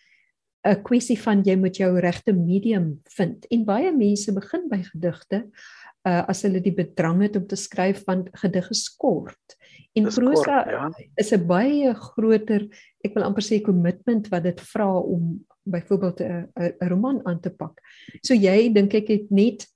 'n 0.65 0.81
kwessie 0.81 1.17
van 1.19 1.43
jy 1.43 1.55
moet 1.55 1.77
jou 1.77 1.99
regte 1.99 2.33
medium 2.33 3.01
vind. 3.03 3.45
En 3.51 3.65
baie 3.65 3.91
mense 3.91 4.33
begin 4.33 4.69
by 4.69 4.81
gedigte 4.83 5.45
uh 6.05 6.21
as 6.29 6.43
hulle 6.45 6.61
die 6.61 6.73
bedrang 6.73 7.21
het 7.21 7.35
om 7.35 7.47
te 7.47 7.55
skryf 7.57 8.03
want 8.05 8.29
gedig 8.33 8.69
is 8.69 8.89
kort. 8.95 9.57
En 9.93 10.09
prosa 10.09 10.69
ja. 10.69 10.89
is 11.15 11.31
'n 11.33 11.47
baie 11.47 11.93
groter, 11.93 12.67
ek 13.03 13.13
wil 13.13 13.23
amper 13.23 13.43
sê 13.43 13.61
kommitment 13.61 14.27
wat 14.29 14.43
dit 14.43 14.61
vra 14.61 14.89
om 14.99 15.45
byvoorbeeld 15.63 16.19
'n 16.21 16.47
'n 16.55 16.89
roman 16.89 17.21
aan 17.25 17.39
te 17.39 17.49
pak. 17.49 17.81
So 18.21 18.33
jy 18.33 18.73
dink 18.73 18.93
ek 18.93 19.07
het 19.07 19.31
net 19.31 19.67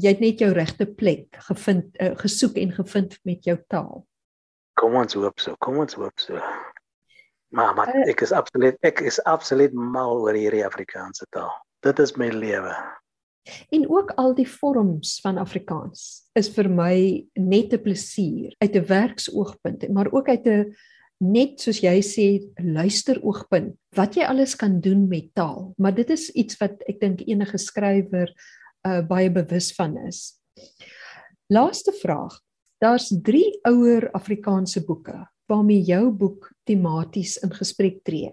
jy 0.00 0.14
het 0.14 0.20
net 0.20 0.40
jou 0.40 0.52
regte 0.52 0.86
plek 0.86 1.36
gevind 1.48 2.00
uh, 2.00 2.14
gesoek 2.20 2.56
en 2.56 2.72
gevind 2.72 3.18
met 3.28 3.44
jou 3.44 3.58
taal. 3.68 4.04
Kom 4.80 4.96
ons 4.96 5.14
hoop 5.18 5.40
so. 5.40 5.56
Kom 5.60 5.78
ons 5.82 5.94
hoop 5.94 6.20
so. 6.20 6.40
Maar 7.52 7.74
maar 7.76 7.92
uh, 7.92 8.06
ek 8.08 8.24
is 8.24 8.32
absoluut 8.32 8.78
ek 8.80 9.04
is 9.04 9.20
absoluut 9.28 9.74
mal 9.76 10.22
oor 10.24 10.38
hierdie 10.38 10.64
Afrikaanse 10.64 11.28
taal. 11.30 11.52
Dit 11.84 11.98
is 11.98 12.16
my 12.16 12.30
lewe. 12.32 12.72
En 13.74 13.88
ook 13.90 14.12
al 14.22 14.34
die 14.38 14.46
vorms 14.48 15.18
van 15.20 15.38
Afrikaans 15.42 16.30
is 16.38 16.48
vir 16.54 16.70
my 16.70 17.26
net 17.34 17.74
'n 17.74 17.82
plesier 17.82 18.54
uit 18.62 18.76
'n 18.76 18.86
werksoogpunt, 18.86 19.88
maar 19.88 20.12
ook 20.12 20.28
uit 20.28 20.46
'n 20.46 20.74
net 21.22 21.60
soos 21.60 21.80
jy 21.82 22.00
sê 22.02 22.26
luisteroogpunt 22.58 23.76
wat 23.94 24.16
jy 24.16 24.24
alles 24.26 24.56
kan 24.56 24.80
doen 24.80 25.08
met 25.08 25.34
taal. 25.34 25.74
Maar 25.76 25.94
dit 25.94 26.10
is 26.10 26.30
iets 26.30 26.58
wat 26.58 26.82
ek 26.88 27.00
dink 27.00 27.20
enige 27.26 27.58
skrywer 27.58 28.32
uh, 28.86 29.00
baie 29.06 29.30
bewus 29.30 29.72
van 29.74 29.96
is. 30.06 30.38
Laaste 31.52 31.92
vraag. 31.92 32.40
Daar's 32.82 33.12
3 33.22 33.58
ouer 33.68 34.10
Afrikaanse 34.10 34.84
boeke 34.84 35.20
waarmee 35.46 35.82
jou 35.84 36.10
boek 36.10 36.52
tematies 36.64 37.36
in 37.44 37.52
gesprek 37.52 38.00
tree. 38.06 38.32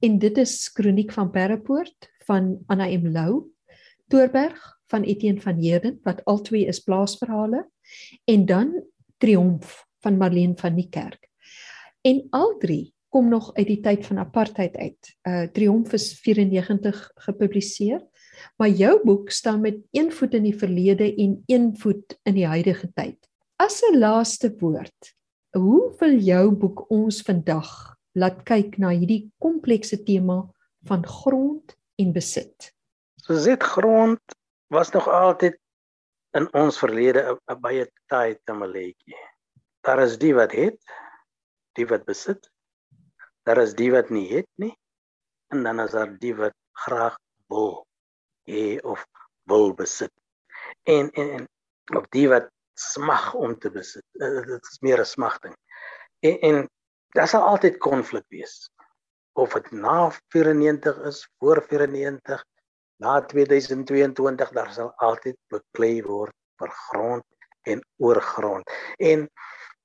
En 0.00 0.18
dit 0.18 0.38
is 0.38 0.72
Kroniek 0.72 1.12
van 1.12 1.30
Perrepoort 1.30 2.08
van 2.26 2.56
Anna 2.66 2.86
M 2.88 3.06
Lou, 3.12 3.50
Toorberg 4.08 4.62
van 4.86 5.02
Etienne 5.02 5.40
van 5.40 5.60
Heerden 5.60 5.98
wat 6.02 6.24
albei 6.24 6.64
is 6.66 6.80
plaasverhale 6.80 7.66
en 8.24 8.46
dan 8.46 8.72
Triomf 9.18 9.84
van 10.00 10.16
Marlene 10.16 10.56
van 10.56 10.74
Niekerk. 10.74 11.28
En 12.00 12.26
al 12.30 12.56
drie 12.58 12.94
kom 13.08 13.28
nog 13.28 13.52
uit 13.54 13.66
die 13.66 13.80
tyd 13.80 14.06
van 14.06 14.18
apartheid 14.18 14.76
uit. 14.76 15.14
Uh 15.22 15.46
Triomf 15.52 15.92
is 15.92 16.12
94 16.20 17.10
gepubliseer, 17.14 18.02
maar 18.56 18.68
jou 18.68 19.00
boek 19.04 19.30
staan 19.30 19.60
met 19.60 19.78
een 19.90 20.12
voet 20.12 20.34
in 20.34 20.42
die 20.42 20.58
verlede 20.58 21.14
en 21.14 21.42
een 21.46 21.76
voet 21.78 22.18
in 22.22 22.34
die 22.34 22.46
huidige 22.46 22.90
tyd. 22.94 23.18
As 23.56 23.82
'n 23.82 23.98
laaste 23.98 24.54
woord, 24.60 25.14
hoe 25.56 25.94
wil 25.98 26.18
jou 26.18 26.50
boek 26.50 26.90
ons 26.90 27.22
vandag 27.22 27.96
laat 28.12 28.42
kyk 28.42 28.78
na 28.78 28.88
hierdie 28.88 29.32
komplekse 29.38 30.02
tema 30.02 30.42
van 30.88 31.06
grond 31.06 31.76
en 31.96 32.12
besit? 32.12 32.72
So 33.16 33.34
dit 33.34 33.62
grond 33.62 34.20
was 34.68 34.90
nog 34.90 35.08
altyd 35.08 35.58
in 36.34 36.48
ons 36.52 36.78
verlede 36.78 37.38
'n 37.48 37.60
baie 37.60 37.86
taai 38.06 38.36
tamaletjie. 38.44 39.16
Daar 39.82 40.02
is 40.02 40.18
die 40.18 40.34
wat 40.34 40.52
het, 40.52 40.80
die 41.72 41.86
wat 41.86 42.04
besit. 42.04 42.50
Daar 43.44 43.58
is 43.62 43.74
die 43.74 43.90
wat 43.92 44.10
nie 44.10 44.28
het 44.32 44.48
nie. 44.56 44.74
En 45.52 45.62
dan 45.62 45.80
is 45.80 45.90
daar 45.90 46.18
die 46.18 46.34
wat 46.34 46.56
graag 46.72 47.16
wil 47.48 47.86
hê 48.48 48.80
of 48.82 49.06
wil 49.50 49.74
besit. 49.74 50.12
En 50.82 51.10
en 51.12 51.30
en 51.38 51.48
of 51.96 52.08
die 52.16 52.28
wat 52.28 52.50
smag 52.74 53.34
om 53.34 53.58
te 53.58 53.70
besit. 53.70 54.04
Eh, 54.20 54.40
dit 54.46 54.70
is 54.72 54.80
meer 54.80 55.00
'n 55.00 55.04
smagting. 55.04 55.56
En 56.20 56.38
en 56.40 56.68
daar 57.14 57.28
sal 57.28 57.42
altyd 57.42 57.78
konflik 57.78 58.24
wees. 58.28 58.70
Of 59.32 59.52
dit 59.52 59.70
na 59.70 60.10
94 60.28 60.98
is, 61.04 61.28
voor 61.38 61.64
94 61.68 62.44
na 62.96 63.20
2022 63.20 64.50
daar 64.50 64.72
sal 64.72 64.92
altyd 64.96 65.36
beklei 65.48 66.02
word 66.02 66.34
vir 66.58 66.70
grond 66.70 67.24
en 67.62 67.82
oorgrond. 67.96 68.70
En 68.98 69.28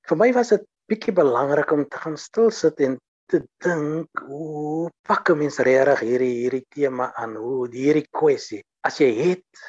vir 0.08 0.16
my 0.16 0.32
was 0.32 0.48
dit 0.54 0.66
bietjie 0.90 1.14
belangrik 1.14 1.70
om 1.70 1.86
te 1.88 1.96
gaan 2.02 2.16
stil 2.18 2.50
sit 2.50 2.80
en 2.80 2.98
te 3.30 3.40
dink 3.64 4.22
hoe 4.26 4.90
pak 5.06 5.30
'n 5.30 5.38
mens 5.38 5.58
regtig 5.58 6.00
hierdie 6.08 6.34
hierdie 6.42 6.66
tema 6.76 7.12
aan, 7.14 7.36
hoe 7.36 7.68
hierdie 7.70 8.08
kwessie. 8.10 8.62
As 8.82 8.98
jy 9.00 9.10
het 9.14 9.64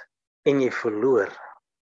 en 0.50 0.62
jy 0.62 0.72
verloor, 0.72 1.30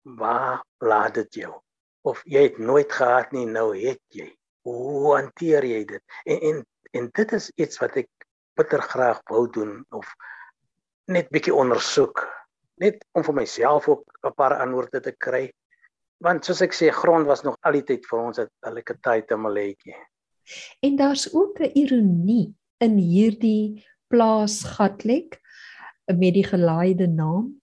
waar 0.03 0.63
laat 0.81 1.15
dit 1.15 1.43
jou? 1.45 1.55
Of 2.03 2.23
jy 2.25 2.43
het 2.49 2.59
nooit 2.59 2.93
gehad 2.93 3.33
nie, 3.33 3.47
nou 3.47 3.77
het 3.77 4.03
jy. 4.11 4.29
Hoe 4.65 5.15
hanteer 5.17 5.65
jy 5.65 5.85
dit? 5.85 6.03
En 6.25 6.41
en 6.51 6.67
en 6.93 7.11
dit 7.15 7.33
is 7.33 7.51
iets 7.57 7.79
wat 7.83 7.97
ek 8.01 8.09
bitter 8.59 8.83
graag 8.83 9.21
wou 9.31 9.47
doen 9.53 9.85
of 9.95 10.09
net 11.13 11.31
bietjie 11.35 11.55
ondersoek 11.55 12.25
net 12.83 13.03
om 13.19 13.25
vir 13.27 13.37
myself 13.43 13.89
ook 13.89 14.05
'n 14.25 14.35
paar 14.35 14.55
antwoorde 14.59 15.01
te 15.01 15.13
kry 15.13 15.45
want 16.27 16.45
soos 16.45 16.63
ek 16.63 16.75
sê 16.75 16.91
grond 16.91 17.27
was 17.27 17.43
nog 17.43 17.57
al 17.63 17.73
die 17.73 17.87
tyd 17.91 18.07
vir 18.11 18.19
ons 18.19 18.39
'n 18.39 18.75
lekker 18.79 18.99
tyd 19.03 19.31
'n 19.33 19.41
maletjie 19.41 19.97
en 20.81 20.97
daar's 20.97 21.29
ook 21.35 21.61
'n 21.61 21.71
ironie 21.75 22.55
in 22.79 22.97
hierdie 22.97 23.85
plaas 24.09 24.63
Gatlek 24.65 25.41
met 26.07 26.35
die 26.35 26.45
gelaaide 26.45 27.07
naam 27.07 27.61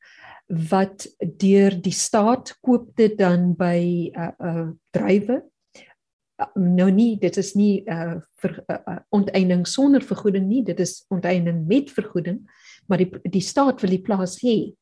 wat 0.47 1.07
deur 1.19 1.81
die 1.81 1.93
staat 1.93 2.57
koop 2.61 2.95
dit 2.95 3.17
dan 3.17 3.55
by 3.55 4.11
'n 4.13 4.19
uh, 4.19 4.31
uh, 4.39 4.69
drywe 4.91 5.43
nou 6.53 6.91
nie 6.91 7.17
dit 7.19 7.37
is 7.37 7.55
nie 7.55 7.83
vir 8.41 8.63
uh, 8.67 8.77
uh, 8.87 8.99
onteiening 9.09 9.67
sonder 9.67 10.01
vergoeding 10.01 10.47
nie 10.47 10.63
dit 10.63 10.79
is 10.79 11.05
onteiening 11.09 11.65
met 11.67 11.91
vergoeding 11.91 12.43
maar 12.87 12.97
die 12.97 13.11
die 13.31 13.41
staat 13.41 13.81
wil 13.81 13.89
die 13.89 14.01
plaas 14.01 14.41
hê 14.43 14.75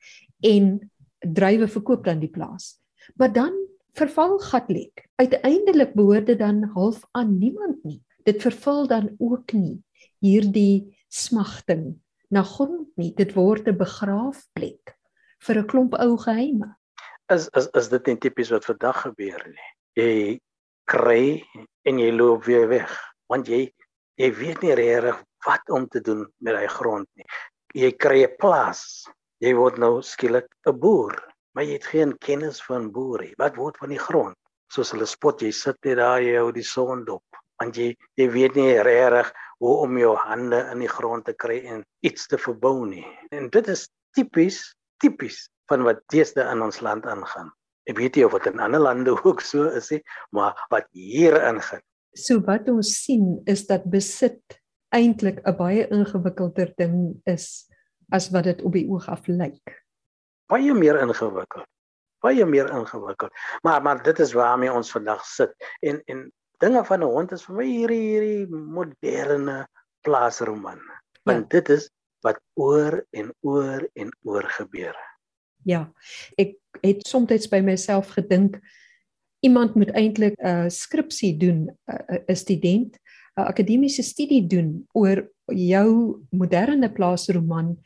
en 0.43 0.91
drywe 1.23 1.67
verkoop 1.67 2.05
dan 2.05 2.19
die 2.19 2.31
plaas. 2.31 2.79
Maar 3.15 3.33
dan 3.33 3.53
verval 3.97 4.39
Gatlek. 4.39 5.07
Uiteindelik 5.21 5.93
behoort 5.93 6.25
dit 6.25 6.39
dan 6.39 6.63
half 6.75 7.03
aan 7.11 7.37
niemand 7.37 7.83
nie. 7.83 8.01
Dit 8.23 8.41
verval 8.41 8.87
dan 8.87 9.15
ook 9.19 9.53
nie 9.53 9.83
hierdie 10.23 10.97
smagting 11.07 11.99
na 12.29 12.43
grond 12.43 12.89
nie. 12.97 13.13
Dit 13.13 13.33
word 13.33 13.67
'n 13.67 13.77
begraafplek 13.77 14.95
vir 15.39 15.57
'n 15.57 15.67
klomp 15.67 15.93
ou 15.93 16.17
geheime. 16.17 16.75
Is 17.29 17.49
is 17.53 17.67
is 17.73 17.89
dit 17.89 18.07
net 18.07 18.21
tipies 18.21 18.49
wat 18.49 18.65
vandag 18.65 19.01
gebeur 19.01 19.41
nie? 19.47 19.69
Jy 19.95 20.39
kry 20.85 21.43
en 21.85 21.99
jy 21.99 22.11
loop 22.11 22.43
weer 22.45 22.67
weg 22.67 22.91
want 23.29 23.47
jy 23.47 23.71
jy 24.15 24.29
weet 24.31 24.61
nie 24.61 24.75
regtig 24.75 25.23
wat 25.45 25.69
om 25.69 25.87
te 25.87 26.01
doen 26.01 26.27
met 26.39 26.53
daai 26.53 26.67
grond 26.67 27.07
nie 27.15 27.25
jy 27.73 27.91
kry 27.97 28.23
'n 28.23 28.37
plaas. 28.37 29.09
Jy 29.41 29.53
word 29.57 29.77
nou 29.77 30.01
skielik 30.01 30.47
'n 30.65 30.79
boer, 30.79 31.17
maar 31.53 31.67
jy 31.67 31.77
het 31.77 31.87
geen 31.91 32.17
kennis 32.17 32.61
van 32.65 32.89
boere. 32.91 33.31
Wat 33.37 33.57
word 33.59 33.77
van 33.81 33.93
die 33.93 34.01
grond? 34.01 34.37
Soos 34.73 34.93
hulle 34.95 35.05
spot, 35.09 35.43
jy 35.45 35.51
sit 35.53 35.77
net 35.85 35.99
daar 35.99 36.21
jy 36.23 36.35
hou 36.39 36.51
die 36.53 36.65
son 36.65 37.03
dop, 37.05 37.41
want 37.61 37.77
jy 37.77 37.93
jy 38.17 38.27
weet 38.33 38.55
nie 38.57 38.81
regtig 38.85 39.29
hoe 39.61 39.75
om 39.85 39.97
jou 39.97 40.13
hande 40.17 40.59
in 40.73 40.81
die 40.83 40.91
grond 40.91 41.25
te 41.29 41.35
kry 41.37 41.59
en 41.69 41.83
iets 42.05 42.27
te 42.27 42.39
verbou 42.41 42.87
nie. 42.89 43.05
En 43.31 43.51
dit 43.53 43.69
is 43.69 43.85
tipies, 44.17 44.59
tipies 45.03 45.45
van 45.71 45.85
wat 45.87 46.01
deesdae 46.11 46.49
in 46.51 46.63
ons 46.65 46.81
land 46.83 47.05
aangaan. 47.05 47.53
Ek 47.89 47.99
weet 47.99 48.17
nie 48.17 48.25
of 48.25 48.35
dit 48.39 48.49
in 48.53 48.63
ander 48.63 48.81
lande 48.81 49.13
ook 49.27 49.43
so 49.45 49.69
is 49.69 49.91
nie, 49.93 50.01
maar 50.31 50.57
wat 50.73 50.89
hier 50.91 51.37
ingaan. 51.43 51.83
So 52.13 52.41
wat 52.45 52.67
ons 52.69 52.91
sien 53.05 53.41
is 53.49 53.65
dat 53.69 53.85
besit 53.89 54.59
eintlik 54.93 55.41
'n 55.45 55.57
baie 55.57 55.87
ingewikkelder 55.89 56.73
ding 56.77 57.21
is 57.25 57.69
as 58.11 58.29
wat 58.29 58.45
dit 58.45 58.61
op 58.61 58.73
die 58.73 58.85
oog 58.89 59.07
af 59.09 59.27
lyk. 59.27 59.82
Baie 60.53 60.73
meer 60.77 60.99
ingewikkeld. 61.01 61.67
Baie 62.23 62.45
meer 62.45 62.69
ingewikkeld. 62.69 63.33
Maar 63.65 63.81
maar 63.81 64.03
dit 64.03 64.19
is 64.19 64.33
waarmee 64.37 64.71
ons 64.71 64.91
vandag 64.91 65.25
sit. 65.25 65.53
En 65.81 66.01
en 66.05 66.31
dinge 66.61 66.85
van 66.85 66.99
'n 66.99 67.13
hond 67.15 67.31
is 67.31 67.45
vir 67.45 67.55
my 67.55 67.65
hierdie 67.65 68.03
hierdie 68.09 68.47
moderne 68.49 69.67
plaasroman. 70.01 70.79
Want 71.23 71.51
ja. 71.51 71.59
dit 71.59 71.69
is 71.69 71.89
wat 72.21 72.39
oor 72.53 73.05
en 73.11 73.33
oor 73.41 73.89
en 73.93 74.13
oor 74.23 74.43
gebeur. 74.43 74.95
Ja. 75.63 75.91
Ek 76.37 76.55
het 76.81 77.07
soms 77.07 77.49
by 77.49 77.59
myself 77.59 78.13
gedink 78.15 78.59
iemand 79.43 79.75
moet 79.75 79.91
eintlik 79.91 80.35
'n 80.39 80.47
uh, 80.47 80.69
skripsie 80.69 81.37
doen, 81.37 81.67
'n 81.67 81.93
uh, 81.93 82.19
uh, 82.27 82.35
student 82.35 82.99
'n 83.35 83.47
akademiese 83.49 84.03
studie 84.03 84.47
doen 84.47 84.85
oor 84.93 85.31
jou 85.45 86.21
moderne 86.29 86.91
plaasroman 86.91 87.77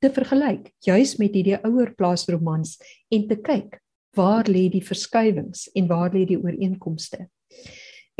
te 0.00 0.10
vergelyk 0.10 0.70
juis 0.86 1.16
met 1.18 1.34
hierdie 1.34 1.58
ouer 1.66 1.94
plaasromans 1.98 2.76
en 3.10 3.26
te 3.28 3.36
kyk 3.36 3.78
waar 4.16 4.48
lê 4.48 4.68
die 4.72 4.84
verskuiwings 4.84 5.70
en 5.74 5.88
waar 5.88 6.12
lê 6.12 6.26
die 6.28 6.38
ooreenkomste. 6.38 7.26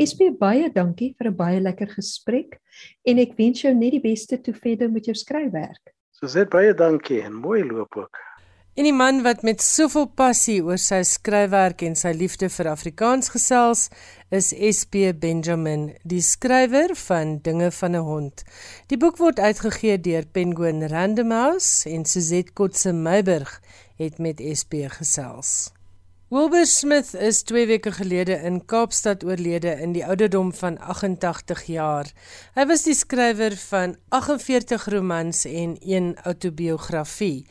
SP 0.01 0.33
baie 0.39 0.71
dankie 0.73 1.13
vir 1.17 1.29
'n 1.29 1.37
baie 1.37 1.59
lekker 1.61 1.89
gesprek 1.95 2.59
en 3.05 3.19
ek 3.19 3.37
wens 3.37 3.61
jou 3.61 3.73
net 3.73 3.91
die 3.91 4.01
beste 4.01 4.37
toe 4.41 4.53
verder 4.53 4.89
met 4.89 5.05
jou 5.05 5.13
skryfwerk. 5.13 5.93
So 6.11 6.27
sê 6.27 6.45
baie 6.49 6.73
dankie 6.73 7.21
en 7.21 7.33
mooi 7.33 7.63
loop 7.63 7.97
ook. 7.97 8.17
En 8.73 8.87
die 8.87 8.93
man 8.93 9.19
wat 9.21 9.43
met 9.45 9.61
soveel 9.61 10.07
passie 10.17 10.55
oor 10.65 10.79
sy 10.81 11.03
skryfwerk 11.05 11.83
en 11.85 11.93
sy 11.99 12.09
liefde 12.17 12.47
vir 12.49 12.71
Afrikaans 12.71 13.29
gesels, 13.29 13.83
is 14.33 14.47
SP 14.49 15.11
Benjamin, 15.25 15.91
die 16.01 16.23
skrywer 16.25 16.95
van 17.03 17.35
Dinge 17.45 17.69
van 17.79 17.93
'n 17.99 18.07
hond. 18.07 18.41
Die 18.89 18.97
boek 18.97 19.21
word 19.21 19.37
uitgegee 19.39 19.99
deur 20.01 20.25
Penguin 20.25 20.81
Random 20.89 21.31
House 21.31 21.85
en 21.89 22.05
Suzette 22.05 22.53
Kotse 22.53 22.93
Meiburg 22.93 23.61
het 24.01 24.17
met 24.17 24.41
SP 24.41 24.89
gesels. 24.89 25.69
Wilbur 26.33 26.65
Smith 26.65 27.13
is 27.13 27.43
2 27.43 27.67
weke 27.69 27.91
gelede 27.93 28.33
in 28.41 28.55
Kaapstad 28.65 29.21
oorlede 29.23 29.75
in 29.85 29.91
die 29.93 30.01
ouderdom 30.01 30.47
van 30.57 30.79
88 30.79 31.61
jaar. 31.69 32.09
Hy 32.55 32.65
was 32.71 32.87
die 32.87 32.95
skrywer 32.97 33.53
van 33.67 33.93
48 34.09 34.87
romans 34.89 35.43
en 35.45 35.75
1 35.77 36.07
outobiografie. 36.23 37.45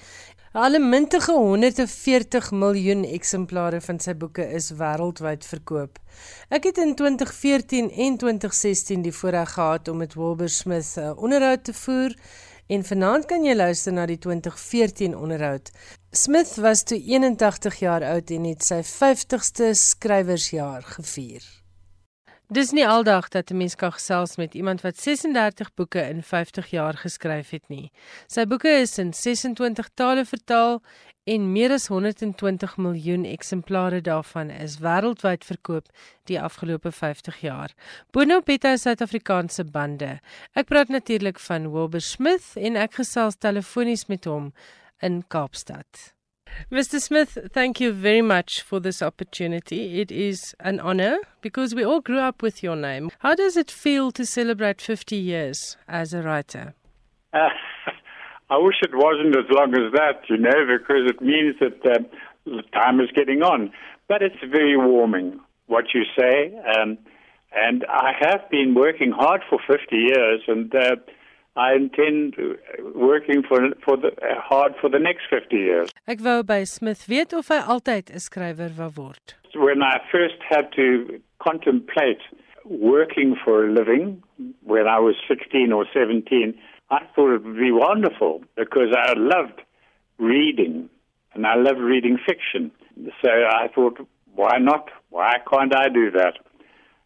Alle 0.54 0.78
mintige 0.78 1.32
140 1.32 2.50
miljoen 2.52 3.06
eksemplare 3.08 3.78
van 3.80 3.96
sy 4.04 4.12
boeke 4.20 4.44
is 4.52 4.66
wêreldwyd 4.76 5.46
verkoop. 5.48 5.96
Ek 6.52 6.68
het 6.68 6.80
in 6.82 6.92
2014 6.98 7.88
en 7.88 8.18
2016 8.20 9.06
die 9.06 9.14
voorreg 9.16 9.54
gehad 9.54 9.88
om 9.88 10.02
met 10.04 10.12
Wilbur 10.12 10.52
Smith 10.52 10.92
'n 11.00 11.16
onderhoud 11.16 11.64
te 11.64 11.72
voer 11.72 12.12
en 12.68 12.84
vanaand 12.84 13.24
kan 13.32 13.44
jy 13.44 13.54
luister 13.54 13.92
na 13.92 14.04
die 14.06 14.18
2014 14.18 15.16
onderhoud. 15.16 15.72
Smith 16.10 16.54
was 16.56 16.82
toe 16.82 17.00
81 17.00 17.80
jaar 17.80 18.04
oud 18.04 18.30
en 18.30 18.44
het 18.44 18.62
sy 18.62 18.82
50ste 18.84 19.72
skrywersjaar 19.72 20.82
gevier. 20.82 21.61
Dis 22.52 22.70
nie 22.76 22.84
aldag 22.84 23.28
dat 23.32 23.50
'n 23.50 23.56
mens 23.56 23.74
kan 23.74 23.92
gesels 23.92 24.36
met 24.36 24.54
iemand 24.54 24.80
wat 24.80 24.98
36 24.98 25.74
boeke 25.74 26.00
in 26.08 26.22
50 26.22 26.70
jaar 26.70 26.94
geskryf 26.94 27.50
het 27.50 27.68
nie. 27.68 27.90
Sy 28.26 28.44
boeke 28.44 28.68
is 28.68 28.98
in 28.98 29.12
26 29.14 29.88
tale 29.94 30.24
vertaal 30.24 30.82
en 31.24 31.52
meer 31.52 31.70
as 31.70 31.86
120 31.86 32.76
miljoen 32.76 33.24
eksemplare 33.24 34.00
daarvan 34.00 34.50
is 34.50 34.78
wêreldwyd 34.78 35.44
verkoop 35.44 35.86
die 36.24 36.40
afgelope 36.40 36.92
50 36.92 37.40
jaar. 37.40 37.70
Boonop 38.10 38.46
het 38.46 38.62
hy 38.62 38.76
Suid-Afrikaanse 38.76 39.64
bande. 39.64 40.20
Ek 40.52 40.66
praat 40.66 40.88
natuurlik 40.88 41.38
van 41.38 41.72
Wilbur 41.72 42.00
Smith 42.00 42.52
en 42.54 42.76
ek 42.76 42.94
gesels 42.94 43.36
telefonies 43.36 44.06
met 44.06 44.24
hom 44.24 44.52
in 45.00 45.24
Kaapstad. 45.28 46.12
Mr. 46.70 47.00
Smith, 47.00 47.38
thank 47.52 47.80
you 47.80 47.92
very 47.92 48.22
much 48.22 48.62
for 48.62 48.80
this 48.80 49.02
opportunity. 49.02 50.00
It 50.00 50.10
is 50.10 50.54
an 50.60 50.80
honor 50.80 51.18
because 51.40 51.74
we 51.74 51.84
all 51.84 52.00
grew 52.00 52.18
up 52.18 52.42
with 52.42 52.62
your 52.62 52.76
name. 52.76 53.10
How 53.20 53.34
does 53.34 53.56
it 53.56 53.70
feel 53.70 54.10
to 54.12 54.24
celebrate 54.24 54.80
50 54.80 55.16
years 55.16 55.76
as 55.88 56.14
a 56.14 56.22
writer? 56.22 56.74
Uh, 57.32 57.48
I 58.50 58.58
wish 58.58 58.76
it 58.82 58.94
wasn't 58.94 59.36
as 59.36 59.50
long 59.50 59.74
as 59.74 59.92
that, 59.94 60.22
you 60.28 60.36
know, 60.36 60.66
because 60.66 61.10
it 61.10 61.20
means 61.22 61.56
that 61.60 61.84
uh, 61.84 61.98
the 62.44 62.62
time 62.72 63.00
is 63.00 63.10
getting 63.14 63.42
on. 63.42 63.72
But 64.08 64.22
it's 64.22 64.36
very 64.50 64.76
warming, 64.76 65.40
what 65.66 65.86
you 65.94 66.02
say. 66.18 66.54
Um, 66.76 66.98
and 67.54 67.84
I 67.88 68.12
have 68.20 68.48
been 68.50 68.74
working 68.74 69.10
hard 69.10 69.42
for 69.48 69.58
50 69.66 69.96
years, 69.96 70.40
and 70.48 70.74
uh, 70.74 70.96
I 71.54 71.74
intend 71.74 72.34
uh, 72.38 72.54
working 72.94 73.42
for 73.42 73.60
for 73.84 73.96
the 73.96 74.08
uh, 74.08 74.40
hard 74.40 74.74
for 74.80 74.88
the 74.88 74.98
next 74.98 75.24
50 75.28 75.56
years. 75.56 75.90
Ek 76.08 76.20
wou 76.24 76.42
by 76.42 76.64
Smith 76.64 77.04
weet 77.08 77.34
of 77.36 77.48
hy 77.48 77.60
altyd 77.74 78.08
'n 78.10 78.22
skrywer 78.26 78.70
wou 78.78 78.88
word. 78.96 79.34
When 79.54 79.82
I 79.82 80.00
first 80.10 80.40
had 80.48 80.72
to 80.76 81.20
contemplate 81.38 82.22
working 82.64 83.36
for 83.44 83.66
a 83.66 83.72
living 83.72 84.22
when 84.64 84.86
I 84.86 84.98
was 84.98 85.16
16 85.28 85.72
or 85.72 85.84
17, 85.92 86.54
I 86.90 87.00
thought 87.14 87.34
it 87.34 87.44
would 87.44 87.56
be 87.58 87.72
wonderful 87.72 88.42
because 88.56 88.94
I 88.96 89.12
loved 89.16 89.60
reading 90.18 90.88
and 91.34 91.46
I 91.46 91.56
loved 91.56 91.80
reading 91.80 92.18
fiction. 92.18 92.70
So 93.22 93.30
I 93.30 93.68
thought, 93.74 93.98
why 94.34 94.58
not? 94.58 94.90
Why 95.10 95.34
can't 95.50 95.74
I 95.74 95.88
do 95.88 96.10
that? 96.12 96.38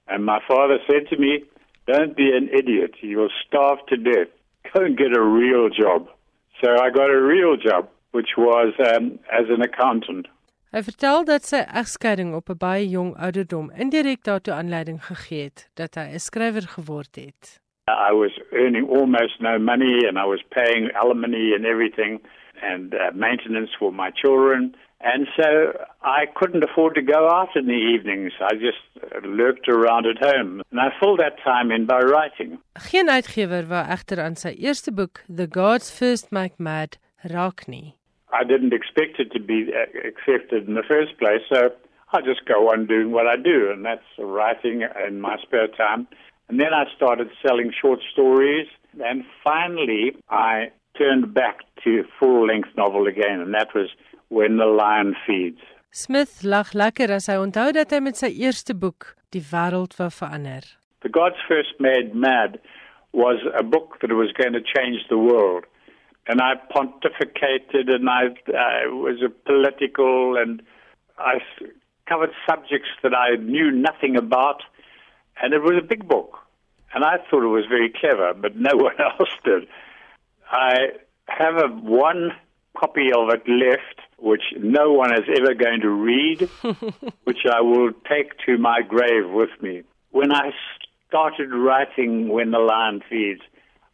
And 0.09 0.24
my 0.24 0.40
father 0.46 0.78
said 0.87 1.09
to 1.11 1.16
me, 1.16 1.44
don't 1.87 2.16
be 2.16 2.30
an 2.37 2.48
idiot. 2.48 2.94
You 3.00 3.18
will 3.18 3.35
starve 3.46 3.78
to 3.88 3.96
death. 3.96 4.28
And 4.74 4.96
get 4.96 5.16
a 5.16 5.22
real 5.22 5.68
job. 5.68 6.09
So 6.62 6.70
I 6.70 6.90
got 6.90 7.11
a 7.11 7.20
real 7.20 7.57
job, 7.57 7.88
which 8.12 8.37
was 8.37 8.72
um, 8.92 9.18
as 9.33 9.46
an 9.48 9.62
accountant. 9.62 10.26
Hy 10.74 10.83
vertel 10.83 11.24
dat 11.24 11.46
sy 11.48 11.62
egskeiding 11.81 12.35
op 12.35 12.50
'n 12.50 12.59
baie 12.61 12.88
jong 12.88 13.14
ouderdom 13.16 13.70
indirek 13.83 14.24
daartoe 14.29 14.55
aanleiding 14.55 14.98
gegee 15.05 15.44
het 15.48 15.70
dat 15.81 15.94
hy 15.94 16.07
'n 16.12 16.24
skrywer 16.29 16.66
geword 16.76 17.16
het. 17.16 17.61
I 17.88 18.12
was 18.12 18.35
earning 18.50 18.90
almost 18.90 19.40
no 19.40 19.59
money 19.59 20.09
and 20.09 20.18
I 20.18 20.26
was 20.26 20.42
paying 20.48 20.92
alimony 20.92 21.55
and 21.55 21.64
everything 21.64 22.20
and 22.62 22.94
uh, 22.94 23.11
maintenance 23.14 23.70
for 23.79 23.92
my 23.92 24.11
children 24.11 24.74
And 25.00 25.26
so 25.37 25.76
I 26.02 26.24
couldn't 26.35 26.64
afford 26.64 26.94
to 26.94 27.02
go 27.02 27.28
out 27.28 27.54
in 27.54 27.66
the 27.66 27.72
evenings. 27.72 28.32
I 28.40 28.54
just 28.54 28.80
lurked 29.24 29.68
around 29.68 30.06
at 30.06 30.18
home. 30.18 30.62
And 30.70 30.80
I 30.80 30.88
filled 30.98 31.20
that 31.20 31.37
time 31.44 31.70
in 31.70 31.87
by 31.87 32.00
writing. 32.00 32.59
Geen 32.90 33.09
uitgewer 33.12 33.68
wou 33.68 33.82
egter 33.96 34.22
aan 34.24 34.37
sy 34.40 34.54
eerste 34.56 34.92
boek, 34.92 35.22
The 35.28 35.46
Gods 35.46 35.90
First 35.92 36.32
Make 36.32 36.59
Mad, 36.59 36.96
raak 37.28 37.68
nie. 37.68 37.94
I 38.32 38.42
didn't 38.44 38.72
expect 38.72 39.20
it 39.20 39.30
to 39.32 39.40
be 39.40 39.68
uh, 39.72 39.85
accepted 40.09 40.66
in 40.66 40.74
the 40.74 40.82
first 40.82 41.16
place, 41.18 41.44
so 41.48 41.70
I 42.12 42.20
just 42.22 42.44
go 42.46 42.72
on 42.72 42.87
doing 42.87 43.12
what 43.12 43.26
I 43.26 43.37
do, 43.37 43.70
and 43.70 43.85
that's 43.85 44.09
writing 44.18 44.82
in 45.06 45.20
my 45.20 45.37
spare 45.42 45.68
time. 45.68 46.09
And 46.48 46.59
then 46.59 46.72
I 46.72 46.85
started 46.96 47.28
selling 47.46 47.72
short 47.72 48.00
stories, 48.12 48.66
and 49.04 49.24
finally 49.44 50.16
I 50.30 50.70
turned 50.98 51.35
back 51.35 51.61
to 51.85 52.04
full-length 52.18 52.70
novel 52.76 53.06
again, 53.06 53.40
and 53.40 53.52
that 53.54 53.74
was 53.74 53.90
when 54.28 54.56
the 54.56 54.66
lion 54.66 55.14
feeds. 55.26 55.60
Smith 55.90 56.42
lag 56.44 56.72
lekker 56.74 57.10
as 57.10 57.28
hy 57.30 57.38
onthou 57.40 57.72
dat 57.72 57.92
hy 57.94 58.00
met 58.04 58.18
sy 58.20 58.28
eerste 58.28 58.74
boek 58.74 59.14
die 59.32 59.44
wêreld 59.52 59.96
wou 59.98 60.10
verander. 60.12 60.66
The 61.02 61.08
Gods 61.08 61.40
First 61.48 61.78
Made 61.80 62.14
Mad 62.14 62.58
was 63.12 63.40
a 63.58 63.62
book 63.62 63.98
that 64.00 64.12
was 64.12 64.32
going 64.32 64.52
to 64.52 64.60
change 64.60 65.06
the 65.08 65.18
world. 65.18 65.64
And 66.28 66.40
I 66.40 66.54
pontificated 66.74 67.88
and 67.88 68.10
I, 68.10 68.34
I 68.52 68.86
was 68.88 69.22
a 69.24 69.30
political 69.30 70.36
and 70.36 70.62
I 71.18 71.38
covered 72.08 72.32
subjects 72.48 72.90
that 73.02 73.14
I 73.14 73.36
knew 73.36 73.70
nothing 73.70 74.16
about. 74.16 74.62
And 75.40 75.54
it 75.54 75.62
was 75.62 75.78
a 75.78 75.86
big 75.86 76.06
book. 76.08 76.38
And 76.92 77.04
I 77.04 77.16
thought 77.30 77.44
it 77.44 77.48
was 77.48 77.64
very 77.68 77.90
clever, 77.90 78.34
but 78.34 78.56
no 78.56 78.70
one 78.74 79.00
else 79.00 79.30
did. 79.44 79.66
I 80.50 80.88
have 81.28 81.56
a 81.56 81.68
one 81.68 82.32
copy 82.76 83.10
of 83.12 83.30
it 83.30 83.48
left, 83.48 84.00
which 84.18 84.42
no 84.59 84.92
one 84.92 85.12
is 85.12 85.24
ever 85.29 85.55
going 85.55 85.81
to 85.83 85.90
read, 85.90 86.48
which 87.24 87.44
I 87.50 87.61
will 87.61 87.92
take 88.09 88.33
to 88.46 88.59
my 88.59 88.81
grave 88.83 89.29
with 89.29 89.50
me. 89.61 89.83
When 90.11 90.33
I 90.33 90.50
started 91.09 91.50
writing 91.52 92.29
When 92.29 92.50
the 92.50 92.59
Lion 92.59 93.02
Feeds, 93.09 93.42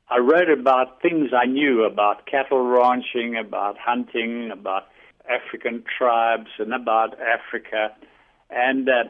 I 0.08 0.18
wrote 0.18 0.50
about 0.50 1.00
things 1.00 1.30
I 1.32 1.46
knew 1.46 1.84
about 1.84 2.26
cattle 2.26 2.64
ranching, 2.64 3.36
about 3.36 3.78
hunting, 3.78 4.50
about 4.52 4.88
African 5.28 5.84
tribes, 5.98 6.50
and 6.58 6.74
about 6.74 7.16
Africa, 7.20 7.94
and 8.50 8.88
uh, 8.88 9.04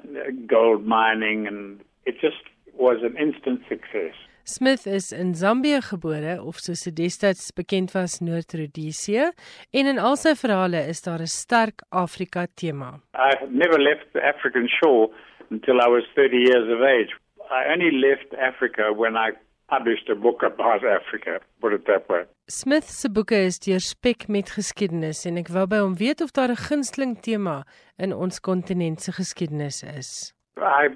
gold 0.47 0.87
mining, 0.87 1.47
and 1.47 1.81
it 2.07 2.21
just 2.21 2.37
was 2.75 2.99
an 3.03 3.17
instant 3.17 3.63
success. 3.69 4.15
Smith 4.45 4.87
is 4.87 5.13
in 5.13 5.35
Zambië 5.35 5.79
gebore 5.87 6.43
of 6.43 6.57
soos 6.59 6.83
dit 6.83 6.97
destyds 6.97 7.53
bekend 7.55 7.93
was 7.95 8.19
Noord-Rhodesië 8.19 9.29
en 9.71 9.87
in 9.87 10.01
al 10.03 10.17
sy 10.19 10.33
verhale 10.35 10.81
is 10.91 11.03
daar 11.03 11.23
'n 11.23 11.31
sterk 11.31 11.85
Afrika 11.91 12.47
tema. 12.55 12.99
I 13.15 13.31
never 13.49 13.79
left 13.79 14.13
the 14.13 14.23
African 14.23 14.67
shore 14.69 15.11
until 15.51 15.79
I 15.81 15.89
was 15.89 16.05
30 16.15 16.37
years 16.37 16.67
of 16.75 16.81
age. 16.81 17.13
I 17.51 17.71
only 17.73 17.93
left 17.93 18.35
Africa 18.35 18.93
when 18.93 19.17
I 19.17 19.31
published 19.69 20.09
a 20.11 20.17
book 20.17 20.43
about 20.43 20.83
Africa, 20.85 21.41
put 21.61 21.73
it 21.73 21.85
that 21.87 22.09
way. 22.09 22.25
Smith 22.47 22.91
se 22.91 23.09
boeke 23.09 23.37
is 23.37 23.59
deurspek 23.59 24.29
met 24.29 24.51
geskiedenis 24.51 25.25
en 25.27 25.37
ek 25.37 25.49
wou 25.55 25.67
by 25.67 25.79
hom 25.79 25.95
weet 25.95 26.21
of 26.21 26.33
daar 26.33 26.51
'n 26.51 26.65
gunsteling 26.69 27.15
tema 27.23 27.63
in 27.97 28.13
ons 28.13 28.41
kontinent 28.41 29.01
se 29.01 29.13
geskiedenis 29.13 29.83
is. 29.83 30.35
I 30.57 30.89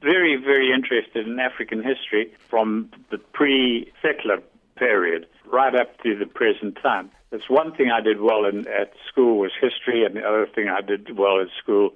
very, 0.00 0.36
very 0.36 0.72
interested 0.72 1.26
in 1.26 1.38
African 1.38 1.82
history 1.82 2.32
from 2.48 2.90
the 3.10 3.18
pre 3.18 3.90
settler 4.02 4.42
period 4.76 5.26
right 5.50 5.74
up 5.74 6.00
to 6.02 6.16
the 6.16 6.26
present 6.26 6.78
time. 6.82 7.10
That's 7.30 7.50
one 7.50 7.74
thing 7.74 7.90
I 7.90 8.00
did 8.00 8.20
well 8.20 8.44
in, 8.46 8.66
at 8.68 8.92
school 9.10 9.38
was 9.38 9.52
history, 9.60 10.04
and 10.04 10.16
the 10.16 10.22
other 10.22 10.46
thing 10.46 10.68
I 10.68 10.80
did 10.80 11.18
well 11.18 11.40
at 11.40 11.48
school 11.62 11.90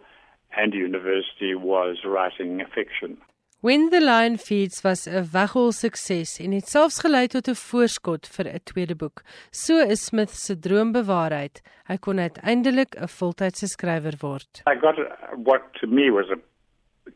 and 0.57 0.74
university 0.74 1.55
was 1.55 1.98
writing 2.05 2.62
fiction. 2.74 3.16
When 3.61 3.90
the 3.90 4.00
Lion 4.00 4.38
Feeds 4.38 4.82
was 4.82 5.07
'n 5.07 5.24
weghol 5.32 5.70
sukses 5.72 6.40
en 6.40 6.53
het 6.53 6.66
selfs 6.66 6.98
gelei 6.98 7.28
tot 7.28 7.48
'n 7.48 7.55
voorskot 7.55 8.26
vir 8.26 8.46
'n 8.48 8.61
tweede 8.64 8.96
boek. 8.96 9.22
So 9.53 9.78
is 9.78 10.05
Smith 10.05 10.34
se 10.34 10.59
droom 10.59 10.90
bewaarheid. 10.92 11.62
Hy 11.86 11.96
kon 11.96 12.18
uiteindelik 12.18 12.96
'n 12.96 13.07
voltydse 13.07 13.68
skrywer 13.68 14.16
word. 14.20 14.62
I 14.66 14.74
got 14.74 14.96
what 15.36 15.62
to 15.80 15.86
me 15.86 16.11
was 16.11 16.28
a 16.30 16.38